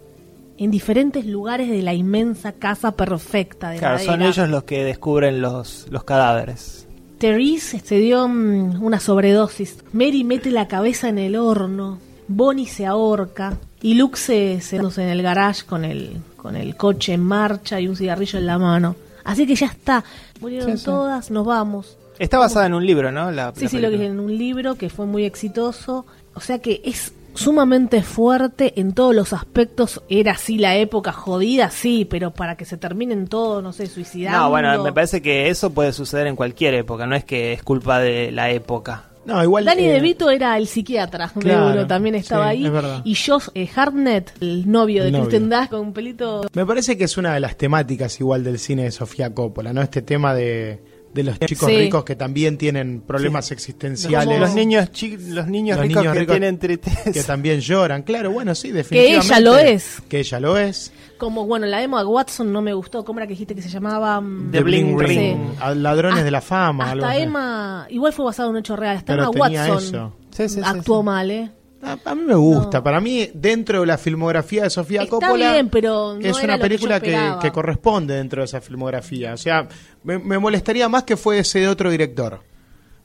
en 0.58 0.70
diferentes 0.70 1.24
lugares 1.24 1.70
de 1.70 1.82
la 1.82 1.94
inmensa 1.94 2.52
casa 2.52 2.92
perfecta 2.92 3.70
de 3.70 3.78
Claro, 3.78 3.98
son 3.98 4.20
ellos 4.20 4.48
los 4.48 4.64
que 4.64 4.84
descubren 4.84 5.40
los, 5.40 5.86
los 5.90 6.04
cadáveres. 6.04 6.86
Therese 7.18 7.80
se 7.80 7.98
dio 7.98 8.28
mm, 8.28 8.82
una 8.82 9.00
sobredosis. 9.00 9.78
Mary 9.92 10.24
mete 10.24 10.50
la 10.50 10.68
cabeza 10.68 11.08
en 11.08 11.18
el 11.18 11.36
horno. 11.36 11.98
Bonnie 12.28 12.66
se 12.66 12.86
ahorca. 12.86 13.56
Y 13.82 13.94
Luke 13.94 14.18
se, 14.18 14.60
se 14.60 14.76
en 14.76 15.08
el 15.08 15.22
garage 15.22 15.64
con 15.64 15.84
el, 15.84 16.18
con 16.36 16.56
el 16.56 16.76
coche 16.76 17.14
en 17.14 17.22
marcha 17.22 17.80
y 17.80 17.88
un 17.88 17.96
cigarrillo 17.96 18.38
en 18.38 18.46
la 18.46 18.58
mano. 18.58 18.96
Así 19.24 19.46
que 19.46 19.54
ya 19.54 19.66
está. 19.66 20.04
Murieron 20.40 20.72
Sí, 20.72 20.78
sí. 20.78 20.84
todas, 20.84 21.30
nos 21.30 21.46
vamos. 21.46 21.96
Está 22.18 22.38
basada 22.38 22.66
en 22.66 22.74
un 22.74 22.84
libro, 22.84 23.10
¿no? 23.10 23.30
La, 23.30 23.52
Sí, 23.54 23.64
la 23.64 23.70
sí, 23.70 23.78
lo 23.78 23.90
que 23.90 24.04
en 24.04 24.20
un 24.20 24.36
libro 24.36 24.74
que 24.74 24.90
fue 24.90 25.06
muy 25.06 25.24
exitoso. 25.24 26.04
O 26.40 26.42
sea 26.42 26.58
que 26.58 26.80
es 26.86 27.12
sumamente 27.34 28.02
fuerte 28.02 28.80
en 28.80 28.94
todos 28.94 29.14
los 29.14 29.34
aspectos. 29.34 30.02
Era 30.08 30.32
así 30.32 30.56
la 30.56 30.74
época 30.74 31.12
jodida, 31.12 31.68
sí, 31.68 32.06
pero 32.06 32.30
para 32.30 32.56
que 32.56 32.64
se 32.64 32.78
terminen 32.78 33.28
todos, 33.28 33.62
no 33.62 33.74
sé, 33.74 33.86
suicidando. 33.88 34.38
No, 34.38 34.48
bueno, 34.48 34.82
me 34.82 34.90
parece 34.90 35.20
que 35.20 35.50
eso 35.50 35.68
puede 35.74 35.92
suceder 35.92 36.28
en 36.28 36.36
cualquier 36.36 36.72
época, 36.72 37.06
no 37.06 37.14
es 37.14 37.24
que 37.24 37.52
es 37.52 37.62
culpa 37.62 37.98
de 37.98 38.32
la 38.32 38.50
época. 38.50 39.10
No, 39.26 39.42
igual. 39.44 39.66
Danny 39.66 39.84
eh, 39.84 39.92
DeVito 39.92 40.30
era 40.30 40.56
el 40.56 40.66
psiquiatra 40.66 41.28
Claro, 41.28 41.66
de 41.66 41.70
Euro, 41.72 41.86
también 41.86 42.14
estaba 42.14 42.52
sí, 42.52 42.56
ahí. 42.56 42.64
es 42.64 42.72
verdad. 42.72 43.02
Y 43.04 43.14
Josh 43.14 43.48
eh, 43.54 43.68
Hartnett, 43.76 44.32
el 44.40 44.70
novio 44.70 45.02
de 45.02 45.10
El. 45.10 45.16
Kristen 45.16 45.50
Dunst 45.50 45.68
con 45.68 45.80
un 45.80 45.92
pelito. 45.92 46.46
Me 46.54 46.64
parece 46.64 46.96
que 46.96 47.04
es 47.04 47.18
una 47.18 47.34
de 47.34 47.40
las 47.40 47.54
temáticas 47.56 48.18
igual 48.18 48.42
del 48.42 48.58
cine 48.58 48.84
de 48.84 48.92
Sofía 48.92 49.34
Coppola, 49.34 49.74
¿no? 49.74 49.82
Este 49.82 50.00
tema 50.00 50.32
de, 50.34 50.82
de 51.12 51.24
los 51.24 51.38
chicos 51.40 51.68
Sí. 51.68 51.76
ricos 51.76 52.04
que 52.04 52.14
también 52.16 52.56
tienen 52.56 53.00
problemas 53.00 53.50
existenciales. 53.50 54.38
Los 54.38 54.54
niños, 54.54 54.90
chi- 54.92 55.16
los 55.16 55.46
niños 55.48 55.76
Los 55.78 55.86
ricos 55.88 56.02
niños 56.02 56.12
que 56.14 56.20
ricos 56.20 56.34
tienen 56.34 56.58
tristeza. 56.58 57.12
que 57.12 57.22
también 57.24 57.60
lloran, 57.60 58.02
claro, 58.02 58.30
bueno, 58.30 58.54
sí, 58.54 58.68
Que 58.68 58.74
definitivamente. 58.74 59.26
ella 59.26 59.40
lo 59.40 59.58
es. 59.58 60.02
Que 60.08 60.20
ella 60.20 60.40
lo 60.40 60.56
es. 60.56 60.92
Como, 61.18 61.44
bueno, 61.46 61.66
la 61.66 61.82
Emma 61.82 62.06
Watson 62.06 62.52
no 62.52 62.62
me 62.62 62.72
gustó. 62.72 63.04
¿Cómo 63.04 63.18
era 63.18 63.26
que 63.26 63.32
dijiste 63.32 63.54
que 63.54 63.62
se 63.62 63.68
llamaba? 63.68 64.20
Mm, 64.20 64.50
The 64.52 64.60
Bling 64.62 64.98
Ring, 64.98 65.08
Ring. 65.18 65.38
a 65.60 65.74
Ladrones 65.74 66.24
de 66.24 66.30
la 66.30 66.40
Fama. 66.40 66.90
algo 66.92 67.04
Hasta 67.04 67.16
así. 67.16 67.24
Emma, 67.24 67.86
igual 67.90 68.12
fue 68.12 68.24
basado 68.24 68.48
en 68.50 68.54
un 68.56 68.60
hecho 68.60 68.76
real. 68.76 68.96
Hasta 68.96 69.12
Pero 69.14 69.32
Emma 69.32 69.44
tenía 69.46 69.60
Watson 69.68 69.78
eso. 69.94 70.12
Sí, 70.30 70.48
sí, 70.48 70.54
sí, 70.54 70.60
actuó 70.64 71.00
sí. 71.00 71.04
mal, 71.04 71.30
¿eh? 71.30 71.50
A, 71.82 71.96
a 72.04 72.14
mí 72.14 72.22
me 72.26 72.34
gusta. 72.34 72.82
Para 72.82 73.00
mí, 73.00 73.30
dentro 73.32 73.80
de 73.80 73.86
la 73.86 73.96
filmografía 73.98 74.64
de 74.64 74.70
Sofía 74.70 75.02
Está 75.02 75.10
Coppola, 75.10 75.52
bien, 75.54 75.68
pero 75.70 76.14
no 76.14 76.20
es 76.20 76.42
una 76.42 76.56
que 76.56 76.60
película 76.62 77.00
que, 77.00 77.50
corresponde 77.52 78.14
dentro 78.14 78.42
de 78.42 78.46
esa 78.46 78.60
filmografía. 78.60 79.32
O 79.32 79.36
sea, 79.36 79.66
me, 80.04 80.18
me 80.18 80.38
molestaría 80.38 80.88
más 80.88 81.04
que 81.04 81.16
fuese 81.16 81.60
de 81.60 81.68
otro 81.68 81.90
director. 81.90 82.40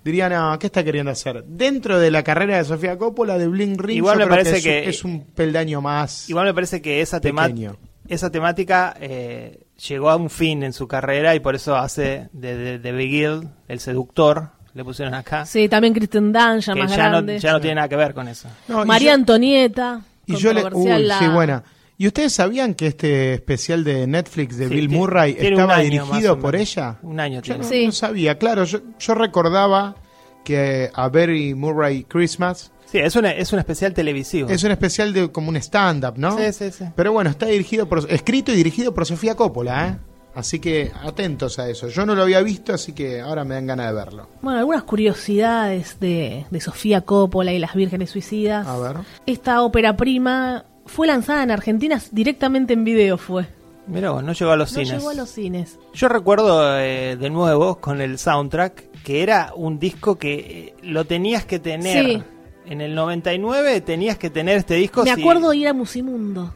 Diría, 0.03 0.29
no, 0.29 0.59
¿qué 0.59 0.67
está 0.67 0.83
queriendo 0.83 1.11
hacer? 1.11 1.43
Dentro 1.45 1.97
de 1.99 2.11
la 2.11 2.21
carrera 2.23 2.57
de 2.57 2.63
Sofía 2.65 2.95
Coppola, 2.97 3.37
de 3.39 3.47
Bling 3.47 3.77
Ring, 3.79 3.97
Igual 3.97 4.19
yo 4.19 4.19
me 4.19 4.25
creo 4.25 4.35
parece 4.43 4.57
es, 4.57 4.63
que- 4.63 4.89
es 4.89 5.03
un 5.03 5.25
peldaño 5.25 5.81
más. 5.81 6.29
Igual 6.29 6.45
me 6.45 6.53
parece 6.53 6.79
que 6.81 7.01
esa, 7.01 7.19
tema- 7.19 7.47
Pequeño. 7.47 7.77
esa 8.07 8.29
temática 8.29 8.95
eh, 9.01 9.61
llegó 9.87 10.11
a 10.11 10.15
un 10.15 10.29
fin 10.29 10.61
en 10.61 10.73
su 10.73 10.87
carrera 10.87 11.33
y 11.33 11.39
por 11.39 11.55
eso 11.55 11.75
hace 11.75 12.29
de, 12.33 12.55
de, 12.55 12.77
de 12.77 12.91
Beguiled, 12.91 13.47
el 13.67 13.79
seductor, 13.79 14.49
le 14.75 14.83
pusieron 14.83 15.13
acá, 15.15 15.45
Sí, 15.45 15.67
también 15.67 15.93
Kristen 15.93 16.31
Dunst, 16.31 16.67
ya 16.67 16.73
que 16.75 16.79
más 16.83 16.91
ya 16.95 17.03
no, 17.05 17.09
grande. 17.09 17.39
ya 17.39 17.51
no 17.53 17.59
tiene 17.61 17.75
nada 17.75 17.87
que 17.89 17.95
ver 17.95 18.13
con 18.13 18.27
eso. 18.27 18.47
No, 18.67 18.85
María 18.85 19.09
yo- 19.09 19.15
Antonieta. 19.15 20.01
Y 20.27 20.35
yo 20.35 20.53
le. 20.53 20.61
controversial 20.61 21.01
Uy, 21.01 21.07
la- 21.07 21.19
sí, 21.19 21.27
buena. 21.29 21.63
¿Y 21.97 22.07
ustedes 22.07 22.33
sabían 22.33 22.73
que 22.73 22.87
este 22.87 23.33
especial 23.35 23.83
de 23.85 24.05
Netflix 24.05 24.57
de 24.57 24.67
Sí, 24.67 24.75
Bill 24.75 24.89
Murray 24.89 25.35
estaba 25.39 25.75
año 25.75 25.83
dirigido 25.89 26.37
por 26.39 26.53
menos. 26.53 26.69
ella? 26.75 26.97
Un 27.03 27.19
año 27.21 27.37
Yo 27.41 27.53
tiene. 27.55 27.63
no, 27.63 27.69
Sí. 27.69 27.85
no 27.85 27.91
sabía, 27.93 28.37
claro, 28.37 28.65
yo, 28.65 28.79
yo 28.99 29.15
recordaba 29.15 29.95
que 30.43 30.91
a 30.93 31.07
Barry 31.07 31.53
Murray 31.55 32.03
Christmas 32.03 32.71
Sí, 32.91 32.97
es, 32.99 33.15
una, 33.15 33.31
es 33.31 33.51
un 33.53 33.59
especial 33.59 33.93
televisivo. 33.93 34.49
es 34.49 34.63
un 34.63 34.71
especial 34.71 35.13
de 35.13 35.31
como 35.31 35.49
un 35.49 35.55
stand-up, 35.55 36.15
¿no? 36.17 36.37
Sí, 36.37 36.51
sí, 36.51 36.71
sí. 36.71 36.83
Pero 36.95 37.13
bueno, 37.13 37.29
está 37.29 37.45
dirigido 37.45 37.87
por, 37.87 38.05
escrito 38.11 38.51
y 38.51 38.55
dirigido 38.55 38.93
por 38.93 39.05
Sofía 39.05 39.35
Coppola, 39.35 39.87
¿eh? 39.87 39.97
Así 40.35 40.59
que 40.59 40.91
atentos 41.03 41.57
a 41.59 41.69
eso. 41.69 41.87
Yo 41.87 42.05
no 42.05 42.13
lo 42.13 42.23
había 42.23 42.41
visto, 42.41 42.73
así 42.73 42.91
que 42.93 43.21
ahora 43.21 43.43
me 43.45 43.55
dan 43.55 43.67
ganas 43.67 43.87
de 43.87 43.93
verlo. 43.93 44.27
Bueno, 44.41 44.59
algunas 44.59 44.83
curiosidades 44.83 45.99
de, 45.99 46.45
de 46.51 46.61
Sofía 46.61 47.01
Coppola 47.01 47.53
y 47.53 47.59
las 47.59 47.73
vírgenes 47.73 48.09
suicidas. 48.09 48.67
A 48.67 48.77
ver. 48.77 48.97
Esta 49.25 49.61
ópera 49.63 49.95
prima 49.95 50.65
fue 50.85 51.07
lanzada 51.07 51.43
en 51.43 51.51
Argentina 51.51 52.01
directamente 52.11 52.73
en 52.73 52.83
video, 52.83 53.17
fue. 53.17 53.47
Mirá 53.87 54.11
vos, 54.11 54.23
no 54.23 54.33
llegó 54.33 54.51
a 54.51 54.55
los 54.57 54.71
No 54.73 54.79
cines. 54.83 54.97
llegó 54.97 55.09
a 55.09 55.13
los 55.13 55.29
cines. 55.29 55.79
Yo 55.93 56.09
recuerdo 56.09 56.77
eh, 56.79 57.15
de 57.15 57.29
nuevo 57.29 57.75
con 57.79 58.01
el 58.01 58.17
soundtrack 58.17 59.01
que 59.03 59.21
era 59.23 59.53
un 59.55 59.79
disco 59.79 60.17
que 60.17 60.33
eh, 60.35 60.75
lo 60.83 61.05
tenías 61.05 61.45
que 61.45 61.59
tener. 61.59 62.05
Sí. 62.05 62.23
En 62.67 62.81
el 62.81 62.95
99 62.95 63.81
tenías 63.81 64.17
que 64.17 64.31
tener 64.31 64.57
este 64.57 64.73
disco. 64.73 65.03
Me 65.03 65.13
si- 65.13 65.21
acuerdo 65.21 65.53
ir 65.53 65.67
a 65.67 65.73
Musimundo. 65.73 66.53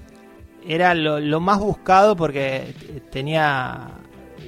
Era 0.69 0.93
lo, 0.93 1.19
lo 1.19 1.39
más 1.39 1.59
buscado 1.59 2.15
porque 2.15 2.73
tenía 3.11 3.89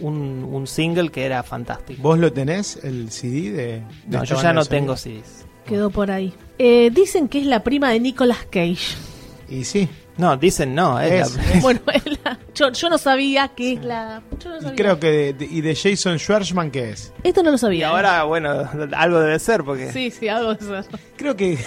un, 0.01 0.47
un 0.49 0.67
single 0.67 1.09
que 1.09 1.25
era 1.25 1.41
fantástico. 1.43 2.01
¿Vos 2.01 2.19
lo 2.19 2.31
tenés, 2.31 2.77
el 2.83 3.11
CD 3.11 3.51
de.? 3.51 3.63
de 3.65 3.83
No, 4.07 4.23
yo 4.23 4.41
ya 4.41 4.53
no 4.53 4.63
tengo 4.63 4.95
CDs. 4.95 5.45
Quedó 5.65 5.89
por 5.89 6.11
ahí. 6.11 6.33
Eh, 6.59 6.91
dicen 6.93 7.27
que 7.27 7.39
es 7.39 7.45
la 7.47 7.63
prima 7.63 7.89
de 7.89 7.99
Nicolas 7.99 8.45
Cage. 8.51 8.95
Y 9.49 9.63
sí. 9.63 9.89
No, 10.17 10.37
dicen 10.37 10.75
no. 10.75 10.99
Es 10.99 11.29
Es- 11.29 11.35
la- 11.55 11.59
Bueno, 11.61 11.79
es 11.93 12.03
la- 12.23 12.37
yo, 12.53 12.71
yo 12.71 12.89
no 12.89 12.97
sabía 12.99 13.47
que 13.49 13.73
es 13.73 13.83
la. 13.83 14.21
Yo 14.43 14.49
no 14.49 14.57
Y 14.57 14.61
sabía. 14.61 14.75
creo 14.75 14.99
que. 14.99 15.07
De, 15.11 15.33
de- 15.33 15.45
¿Y 15.45 15.61
de 15.61 15.75
Jason 15.75 16.19
Schwartzman 16.19 16.69
qué 16.69 16.91
es? 16.91 17.11
Esto 17.23 17.41
no 17.41 17.49
lo 17.49 17.55
Y 17.55 17.59
sabía. 17.59 17.87
¿eh? 17.87 17.89
ahora, 17.89 18.23
bueno, 18.25 18.69
algo 18.95 19.19
debe 19.19 19.39
ser 19.39 19.63
porque... 19.63 19.91
Sí, 19.91 20.11
sí, 20.11 20.27
algo 20.27 20.53
de 20.53 20.79
eso. 20.79 20.89
Creo 21.17 21.35
que 21.35 21.57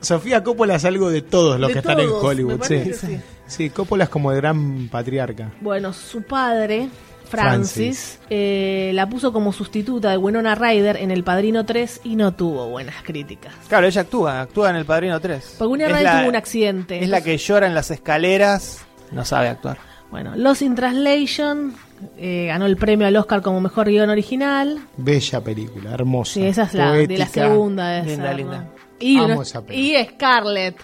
Sofía 0.00 0.42
Coppola 0.44 0.76
es 0.76 0.84
algo 0.84 1.10
de 1.10 1.22
todos 1.22 1.58
los 1.58 1.68
De 1.68 1.72
que 1.74 1.78
están 1.80 1.98
en 2.00 2.08
Hollywood. 2.10 2.62
Sí. 2.62 2.92
sí. 2.94 3.20
sí, 3.46 3.70
Coppola 3.70 4.04
es 4.04 4.10
como 4.10 4.30
el 4.32 4.36
gran 4.38 4.88
patriarca. 4.88 5.50
Bueno, 5.60 5.92
su 5.92 6.22
padre, 6.22 6.88
Francis, 7.28 7.72
Francis. 7.72 8.20
eh, 8.30 8.90
la 8.94 9.08
puso 9.08 9.32
como 9.32 9.52
sustituta 9.52 10.10
de 10.10 10.16
Winona 10.16 10.54
Ryder 10.54 10.96
en 10.98 11.10
El 11.10 11.24
Padrino 11.24 11.64
3 11.66 12.02
y 12.04 12.16
no 12.16 12.32
tuvo 12.32 12.68
buenas 12.68 12.96
críticas. 13.02 13.52
Claro, 13.68 13.86
ella 13.86 14.02
actúa, 14.02 14.40
actúa 14.40 14.70
en 14.70 14.76
El 14.76 14.84
Padrino 14.84 15.18
3. 15.20 15.56
Porque 15.58 15.72
Winona 15.72 15.90
Es 15.90 15.96
Ryder 15.96 16.04
la- 16.14 16.20
tuvo 16.20 16.28
un 16.30 16.36
accidente. 16.36 17.02
Es 17.02 17.08
la 17.08 17.20
que 17.20 17.36
llora 17.36 17.66
en 17.66 17.74
las 17.74 17.90
escaleras, 17.90 18.84
no 19.10 19.24
sabe 19.24 19.48
actuar. 19.48 19.78
Bueno, 20.10 20.32
Lost 20.36 20.62
in 20.62 20.74
Translation 20.74 21.74
eh, 22.16 22.46
ganó 22.46 22.64
el 22.64 22.76
premio 22.78 23.06
al 23.06 23.16
Oscar 23.16 23.42
como 23.42 23.60
mejor 23.60 23.88
guion 23.88 24.08
original. 24.08 24.78
Bella 24.96 25.40
película, 25.42 25.92
hermosa. 25.92 26.32
Sí, 26.34 26.46
esa 26.46 26.62
es 26.62 26.72
la 26.74 26.92
de 26.92 27.18
la 27.18 27.26
segunda. 27.28 27.88
de 27.90 28.04
Linda, 28.04 28.32
linda. 28.32 28.58
¿no? 28.58 28.77
Y, 29.00 29.18
Amo 29.18 29.42
esa 29.42 29.62
y 29.70 29.94
Scarlett. 30.04 30.76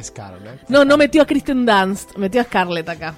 Scarlett. 0.00 0.68
No, 0.68 0.84
no 0.84 0.96
metió 0.96 1.22
a 1.22 1.26
Kristen 1.26 1.66
Dunst, 1.66 2.16
metió 2.16 2.40
a 2.40 2.44
Scarlett 2.44 2.88
acá. 2.88 3.14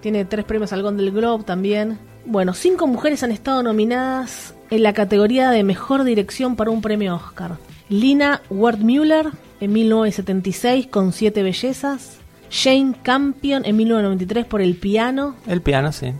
Tiene 0.00 0.24
tres 0.24 0.44
premios 0.44 0.72
al 0.72 0.82
Golden 0.82 1.14
Globe 1.14 1.44
también. 1.44 1.98
Bueno, 2.24 2.54
cinco 2.54 2.86
mujeres 2.86 3.22
han 3.22 3.32
estado 3.32 3.62
nominadas 3.62 4.54
en 4.70 4.82
la 4.82 4.92
categoría 4.92 5.50
de 5.50 5.64
mejor 5.64 6.04
dirección 6.04 6.56
para 6.56 6.70
un 6.70 6.82
premio 6.82 7.16
Oscar. 7.16 7.56
Lina 7.88 8.40
Wertmüller 8.50 9.30
en 9.60 9.72
1976 9.72 10.86
con 10.86 11.12
Siete 11.12 11.42
Bellezas. 11.42 12.18
Jane 12.50 12.94
Campion 13.02 13.64
en 13.64 13.76
1993 13.76 14.44
por 14.46 14.60
El 14.60 14.74
Piano. 14.74 15.36
El 15.46 15.62
piano, 15.62 15.92
sí. 15.92 16.12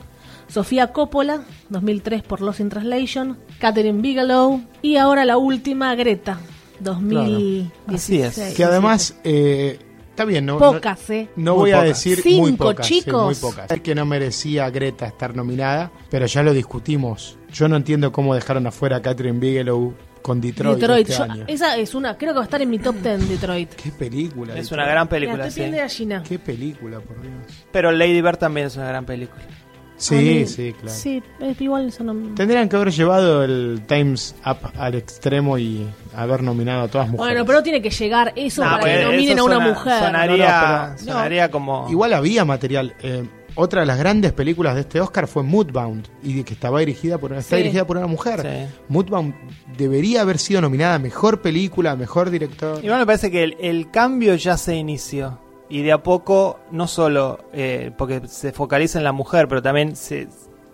Sofía 0.49 0.93
Coppola, 0.93 1.43
2003 1.69 2.23
por 2.23 2.41
Lost 2.41 2.61
in 2.61 2.69
Translation. 2.69 3.39
Catherine 3.59 4.01
Bigelow. 4.01 4.61
Y 4.83 4.97
ahora 4.97 5.25
la 5.25 5.39
última, 5.39 5.95
Greta, 5.95 6.39
2016. 6.81 8.25
Así 8.27 8.41
es. 8.43 8.55
Que 8.55 8.65
además, 8.65 9.17
eh, 9.25 9.79
está 10.11 10.25
bien, 10.25 10.47
¿no? 10.47 10.59
Pocas, 10.59 11.09
no, 11.09 11.15
¿eh? 11.15 11.29
no 11.37 11.53
Muy 11.55 11.61
voy 11.61 11.71
a 11.73 11.75
pocas. 11.77 11.89
decir 11.89 12.21
Cinco, 12.23 12.41
muy 12.43 12.53
pocas. 12.53 12.87
sí, 12.87 13.03
chicos. 13.03 13.25
muy 13.25 13.35
pocas. 13.35 13.71
Es 13.71 13.81
que 13.81 13.95
no 13.95 14.05
merecía 14.07 14.69
Greta 14.71 15.07
estar 15.07 15.35
nominada, 15.37 15.91
pero 16.11 16.27
ya 16.27 16.43
lo 16.43 16.53
discutimos. 16.53 17.39
Yo 17.53 17.69
no 17.69 17.77
entiendo 17.77 18.13
cómo 18.13 18.35
dejaron 18.35 18.67
afuera 18.67 18.97
a 18.97 19.03
Catherine 19.03 19.39
Bigelow 19.39 19.95
con 20.23 20.39
Detroit, 20.41 20.79
Detroit. 20.79 21.09
este 21.09 21.19
Yo- 21.27 21.33
año. 21.33 21.45
esa 21.49 21.77
es 21.79 21.95
una, 21.95 22.17
creo 22.19 22.33
que 22.33 22.37
va 22.37 22.43
a 22.43 22.45
estar 22.45 22.61
en 22.61 22.69
mi 22.69 22.79
top 22.79 22.97
10 22.97 23.27
Detroit. 23.29 23.71
Qué 23.75 23.91
película. 23.91 24.53
Es 24.55 24.65
Detroit. 24.65 24.73
una 24.73 24.85
gran 24.85 25.05
Mira, 25.05 25.09
película, 25.11 25.47
estoy 25.47 25.51
sí. 25.51 25.61
piel 25.61 25.71
de 25.73 25.79
gallina. 25.79 26.23
Qué 26.29 26.39
película, 26.39 27.01
por 27.01 27.21
Dios. 27.23 27.35
Pero 27.73 27.91
Lady 27.91 28.21
Bird 28.21 28.37
también 28.37 28.67
es 28.67 28.77
una 28.77 28.89
gran 28.89 29.07
película. 29.07 29.43
Sí, 30.01 30.47
sí, 30.47 30.73
claro. 30.73 30.97
Sí, 30.97 31.23
es 31.41 31.61
igual 31.61 31.89
eso 31.89 32.03
no... 32.03 32.35
Tendrían 32.35 32.69
que 32.69 32.77
haber 32.77 32.91
llevado 32.91 33.45
el 33.45 33.83
Times 33.87 34.35
Up 34.47 34.71
al 34.79 34.95
extremo 34.95 35.59
y 35.59 35.87
haber 36.17 36.43
nominado 36.43 36.83
a 36.83 36.89
todas 36.89 37.09
mujeres. 37.09 37.35
Bueno, 37.35 37.47
pero 37.47 37.63
tiene 37.63 37.83
que 37.83 37.91
llegar 37.91 38.33
eso 38.35 38.65
No, 38.65 38.71
para 38.79 38.85
que 38.85 39.05
nominen 39.05 39.39
a 39.39 39.45
una 39.45 39.55
suena- 39.57 39.69
mujer. 39.71 39.99
Sonaría, 40.05 40.49
No, 40.49 40.89
no, 40.89 40.95
pero- 40.97 41.13
sonaría 41.13 41.51
como... 41.51 41.87
Igual 41.91 42.15
había 42.15 42.45
material. 42.47 42.95
Eh, 43.03 43.25
otra 43.57 43.81
de 43.81 43.87
las 43.87 43.99
grandes 43.99 44.33
películas 44.33 44.75
de 44.75 44.81
este 44.83 45.01
Oscar 45.01 45.27
fue 45.27 45.43
Moodbound 45.43 46.07
y 46.23 46.45
que 46.45 46.55
estaba 46.55 46.81
dirigida 46.81 47.19
por 47.19 47.33
está 47.35 47.57
Sí. 47.57 47.63
dirigida 47.63 47.87
por 47.87 47.99
una 47.99 48.07
mujer. 48.07 48.41
Sí. 48.41 48.75
Moodbound 48.89 49.35
debería 49.77 50.23
haber 50.23 50.39
sido 50.39 50.61
nominada 50.63 50.95
a 50.95 50.99
mejor 50.99 51.43
película, 51.43 51.95
mejor 51.97 52.31
director. 52.31 52.83
Igual 52.83 53.01
me 53.01 53.07
parece 53.07 53.31
que 53.31 53.43
el, 53.43 53.57
el 53.61 53.91
cambio 53.91 54.35
ya 54.37 54.57
se 54.57 54.77
inició. 54.77 55.39
Y 55.71 55.83
de 55.83 55.93
a 55.93 56.03
poco, 56.03 56.59
no 56.73 56.87
solo 56.89 57.39
eh, 57.53 57.93
porque 57.97 58.27
se 58.27 58.53
focaliza 58.53 58.99
en 58.99 59.05
la 59.05 59.13
mujer, 59.13 59.47
pero 59.49 59.63
también 59.63 59.95
se, 59.97 60.27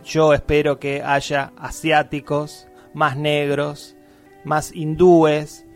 yo 0.04 0.32
espero 0.32 0.78
que 0.80 1.02
haya 1.02 1.52
asiáticos, 1.58 2.66
más 2.94 3.16
negros, 3.16 3.94
más 4.44 4.74
hindúes 4.74 5.66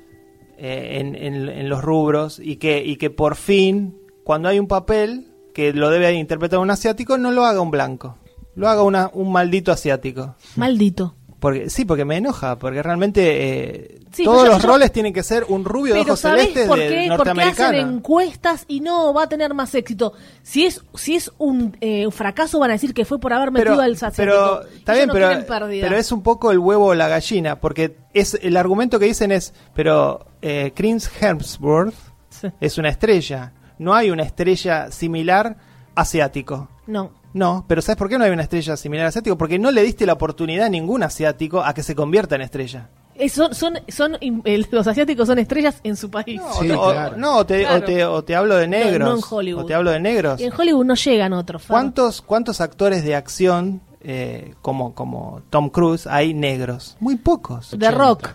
eh, 0.56 0.98
en, 1.00 1.14
en- 1.16 1.48
en 1.48 1.68
los 1.68 1.82
rubros 1.82 2.38
y 2.42 2.56
que, 2.56 2.82
y 2.84 2.96
que 2.96 3.10
por 3.10 3.36
fin, 3.36 3.96
cuando 4.24 4.48
hay 4.48 4.58
un 4.58 4.68
papel 4.68 5.26
que 5.54 5.72
lo 5.72 5.90
debe 5.90 6.12
interpretar 6.14 6.58
un 6.60 6.70
asiático, 6.70 7.18
no 7.18 7.30
lo 7.30 7.44
haga 7.44 7.60
un 7.60 7.70
blanco. 7.70 8.16
Lo 8.54 8.68
haga 8.68 8.82
una- 8.82 9.10
un 9.12 9.30
maldito 9.32 9.70
asiático. 9.72 10.34
Maldito. 10.56 11.14
Porque, 11.40 11.70
sí, 11.70 11.84
porque 11.84 12.04
me 12.04 12.16
enoja, 12.16 12.58
porque 12.58 12.82
realmente 12.82 13.22
eh, 13.24 13.99
Sí, 14.12 14.24
todos 14.24 14.44
yo- 14.44 14.52
los 14.54 14.62
yo- 14.62 14.68
roles 14.68 14.90
tienen 14.90 15.12
que 15.12 15.22
ser 15.22 15.44
un 15.48 15.64
rubio 15.64 15.94
de 15.94 16.00
ojos 16.00 16.18
¿sabés 16.20 16.40
celestes 16.42 16.66
por 16.66 16.78
qué? 16.78 17.12
Porque 17.16 17.42
hacen 17.42 17.74
encuestas 17.76 18.64
y 18.66 18.80
no 18.80 19.14
va 19.14 19.22
a 19.24 19.28
tener 19.28 19.54
más 19.54 19.72
éxito. 19.74 20.12
Si 20.42 20.66
es 20.66 20.82
si 20.94 21.14
es 21.16 21.30
un, 21.38 21.76
eh, 21.80 22.10
fracaso 22.10 22.58
van 22.58 22.70
a 22.70 22.72
decir 22.74 22.92
que 22.92 23.04
fue 23.04 23.20
por 23.20 23.32
haber 23.32 23.52
metido 23.52 23.74
pero, 23.74 23.82
al 23.84 23.92
asiático. 23.92 24.16
pero 24.16 24.62
está 24.66 24.94
bien, 24.94 25.06
no 25.06 25.12
pero, 25.12 25.28
pero 25.46 25.96
es 25.96 26.10
un 26.10 26.22
poco 26.22 26.50
el 26.50 26.58
huevo 26.58 26.86
o 26.86 26.94
la 26.94 27.06
gallina, 27.08 27.60
porque 27.60 27.96
es 28.12 28.38
el 28.42 28.56
argumento 28.56 28.98
que 28.98 29.04
dicen 29.06 29.30
es, 29.30 29.54
pero 29.74 30.26
eh, 30.42 30.72
Chris 30.74 31.08
Hemsworth 31.20 31.94
Sí. 32.30 32.48
es 32.60 32.78
una 32.78 32.88
estrella, 32.88 33.52
no 33.78 33.94
hay 33.94 34.10
una 34.10 34.22
estrella 34.24 34.90
similar 34.90 35.56
asiático. 35.94 36.68
No. 36.86 37.12
No, 37.32 37.64
pero 37.68 37.80
¿sabes 37.80 37.96
por 37.96 38.08
qué 38.08 38.18
no 38.18 38.24
hay 38.24 38.30
una 38.32 38.42
estrella 38.42 38.76
similar 38.76 39.06
asiático? 39.06 39.38
Porque 39.38 39.58
no 39.58 39.70
le 39.70 39.82
diste 39.82 40.04
la 40.04 40.14
oportunidad 40.14 40.66
a 40.66 40.68
ningún 40.68 41.02
asiático 41.04 41.62
a 41.62 41.74
que 41.74 41.84
se 41.84 41.94
convierta 41.94 42.34
en 42.34 42.40
estrella. 42.42 42.88
Eh, 43.20 43.28
son, 43.28 43.54
son, 43.54 43.74
son, 43.88 44.16
los 44.72 44.86
asiáticos 44.86 45.28
son 45.28 45.38
estrellas 45.38 45.78
en 45.84 45.96
su 45.96 46.10
país. 46.10 46.40
O- 46.42 46.64
no, 47.16 47.36
o 47.36 47.46
te, 47.46 47.60
Claro. 47.60 47.76
o 47.78 47.84
te- 47.86 48.04
o 48.04 48.24
te 48.24 48.34
hablo 48.34 48.56
de 48.56 48.66
negros. 48.66 49.08
no 49.08 49.16
en 49.16 49.22
Hollywood. 49.28 49.62
O 49.64 49.66
te 49.66 49.74
hablo 49.74 49.90
de 49.90 50.00
negros. 50.00 50.40
Y 50.40 50.44
en 50.44 50.52
Hollywood 50.58 50.84
no 50.86 50.94
llegan 50.94 51.32
otros. 51.34 51.64
¿Cuántos, 51.68 52.22
¿Cuántos 52.22 52.60
actores 52.60 53.04
de 53.04 53.14
acción 53.14 53.82
eh, 54.02 54.54
como, 54.62 54.94
como 54.94 55.42
Tom 55.50 55.68
Cruise 55.68 56.06
hay 56.06 56.32
negros? 56.32 56.96
Muy 57.00 57.16
pocos. 57.16 57.76
The 57.78 57.90
Rock. 57.90 58.30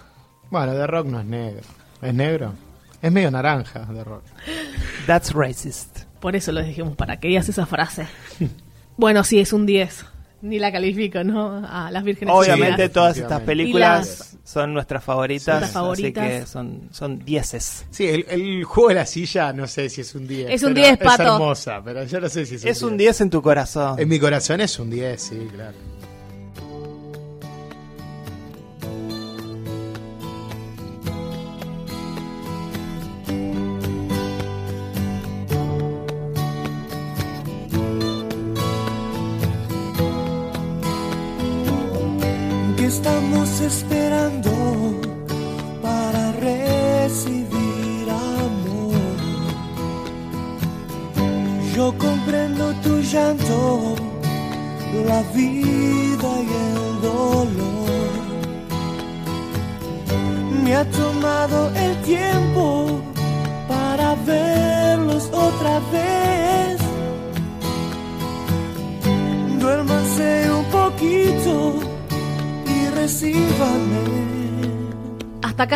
Bueno, 0.51 0.73
The 0.73 0.85
Rock 0.87 1.07
no 1.07 1.19
es 1.19 1.25
negro. 1.25 1.63
¿Es 2.03 2.13
negro? 2.13 2.53
Es 3.01 3.11
medio 3.11 3.31
naranja, 3.31 3.87
The 3.91 4.03
Rock. 4.03 4.23
That's 5.07 5.33
racist. 5.33 6.01
Por 6.19 6.35
eso 6.35 6.51
lo 6.51 6.61
dijimos, 6.63 6.95
para 6.95 7.19
que 7.19 7.27
digas 7.29 7.49
esa 7.49 7.65
frase. 7.65 8.07
bueno, 8.97 9.23
sí, 9.23 9.39
es 9.39 9.51
un 9.53 9.65
10. 9.65 10.05
Ni 10.45 10.59
la 10.59 10.71
califico, 10.71 11.23
¿no? 11.23 11.65
A 11.67 11.89
las 11.91 12.03
vírgenes. 12.03 12.33
Obviamente 12.33 12.89
todas 12.89 13.17
estas 13.17 13.41
películas 13.41 14.37
son 14.43 14.73
nuestras 14.73 15.03
favoritas, 15.03 15.47
Nuestras 15.59 15.71
favoritas. 15.71 16.23
así 16.23 16.39
que 16.41 16.45
son, 16.45 16.81
son 16.91 17.25
dieces. 17.25 17.85
Sí, 17.89 18.05
el, 18.07 18.25
el 18.29 18.63
juego 18.63 18.89
de 18.89 18.95
la 18.95 19.05
silla 19.07 19.51
no 19.53 19.65
sé 19.67 19.89
si 19.89 20.01
es 20.01 20.13
un 20.13 20.27
10. 20.27 20.51
Es 20.51 20.61
un 20.63 20.73
pero 20.75 20.85
10, 20.87 20.97
Pato. 20.99 21.23
Es 21.23 21.29
hermosa, 21.29 21.81
pero 21.83 22.03
yo 22.03 22.21
no 22.21 22.29
sé 22.29 22.45
si 22.45 22.55
es 22.55 22.63
un 22.63 22.69
Es 22.69 22.81
un 22.83 22.97
10 22.97 23.21
en 23.21 23.29
tu 23.31 23.41
corazón. 23.41 23.99
En 23.99 24.07
mi 24.07 24.19
corazón 24.19 24.61
es 24.61 24.77
un 24.77 24.89
10, 24.91 25.21
sí, 25.21 25.47
claro. 25.53 25.75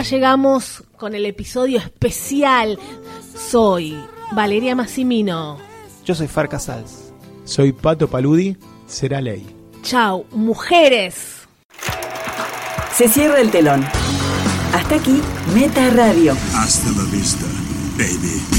Llegamos 0.10 0.84
con 0.98 1.16
el 1.16 1.26
episodio 1.26 1.80
especial. 1.80 2.80
Soy 3.36 3.98
Valeria 4.34 4.76
Massimino. 4.76 5.58
Yo 6.06 6.16
soy 6.16 6.28
Far 6.28 6.50
Casals. 6.50 7.14
Soy 7.46 7.72
Pato 7.72 8.08
Paludi, 8.08 8.58
será 8.88 9.22
ley. 9.22 9.46
Chao, 9.82 10.26
mujeres. 10.32 11.48
Se 12.94 13.08
cierra 13.08 13.40
el 13.40 13.50
telón. 13.50 13.86
Hasta 14.74 14.96
aquí, 14.96 15.22
Meta 15.54 15.90
Radio. 15.92 16.36
Hasta 16.54 16.90
la 16.92 17.04
vista, 17.12 17.46
baby. 17.98 18.59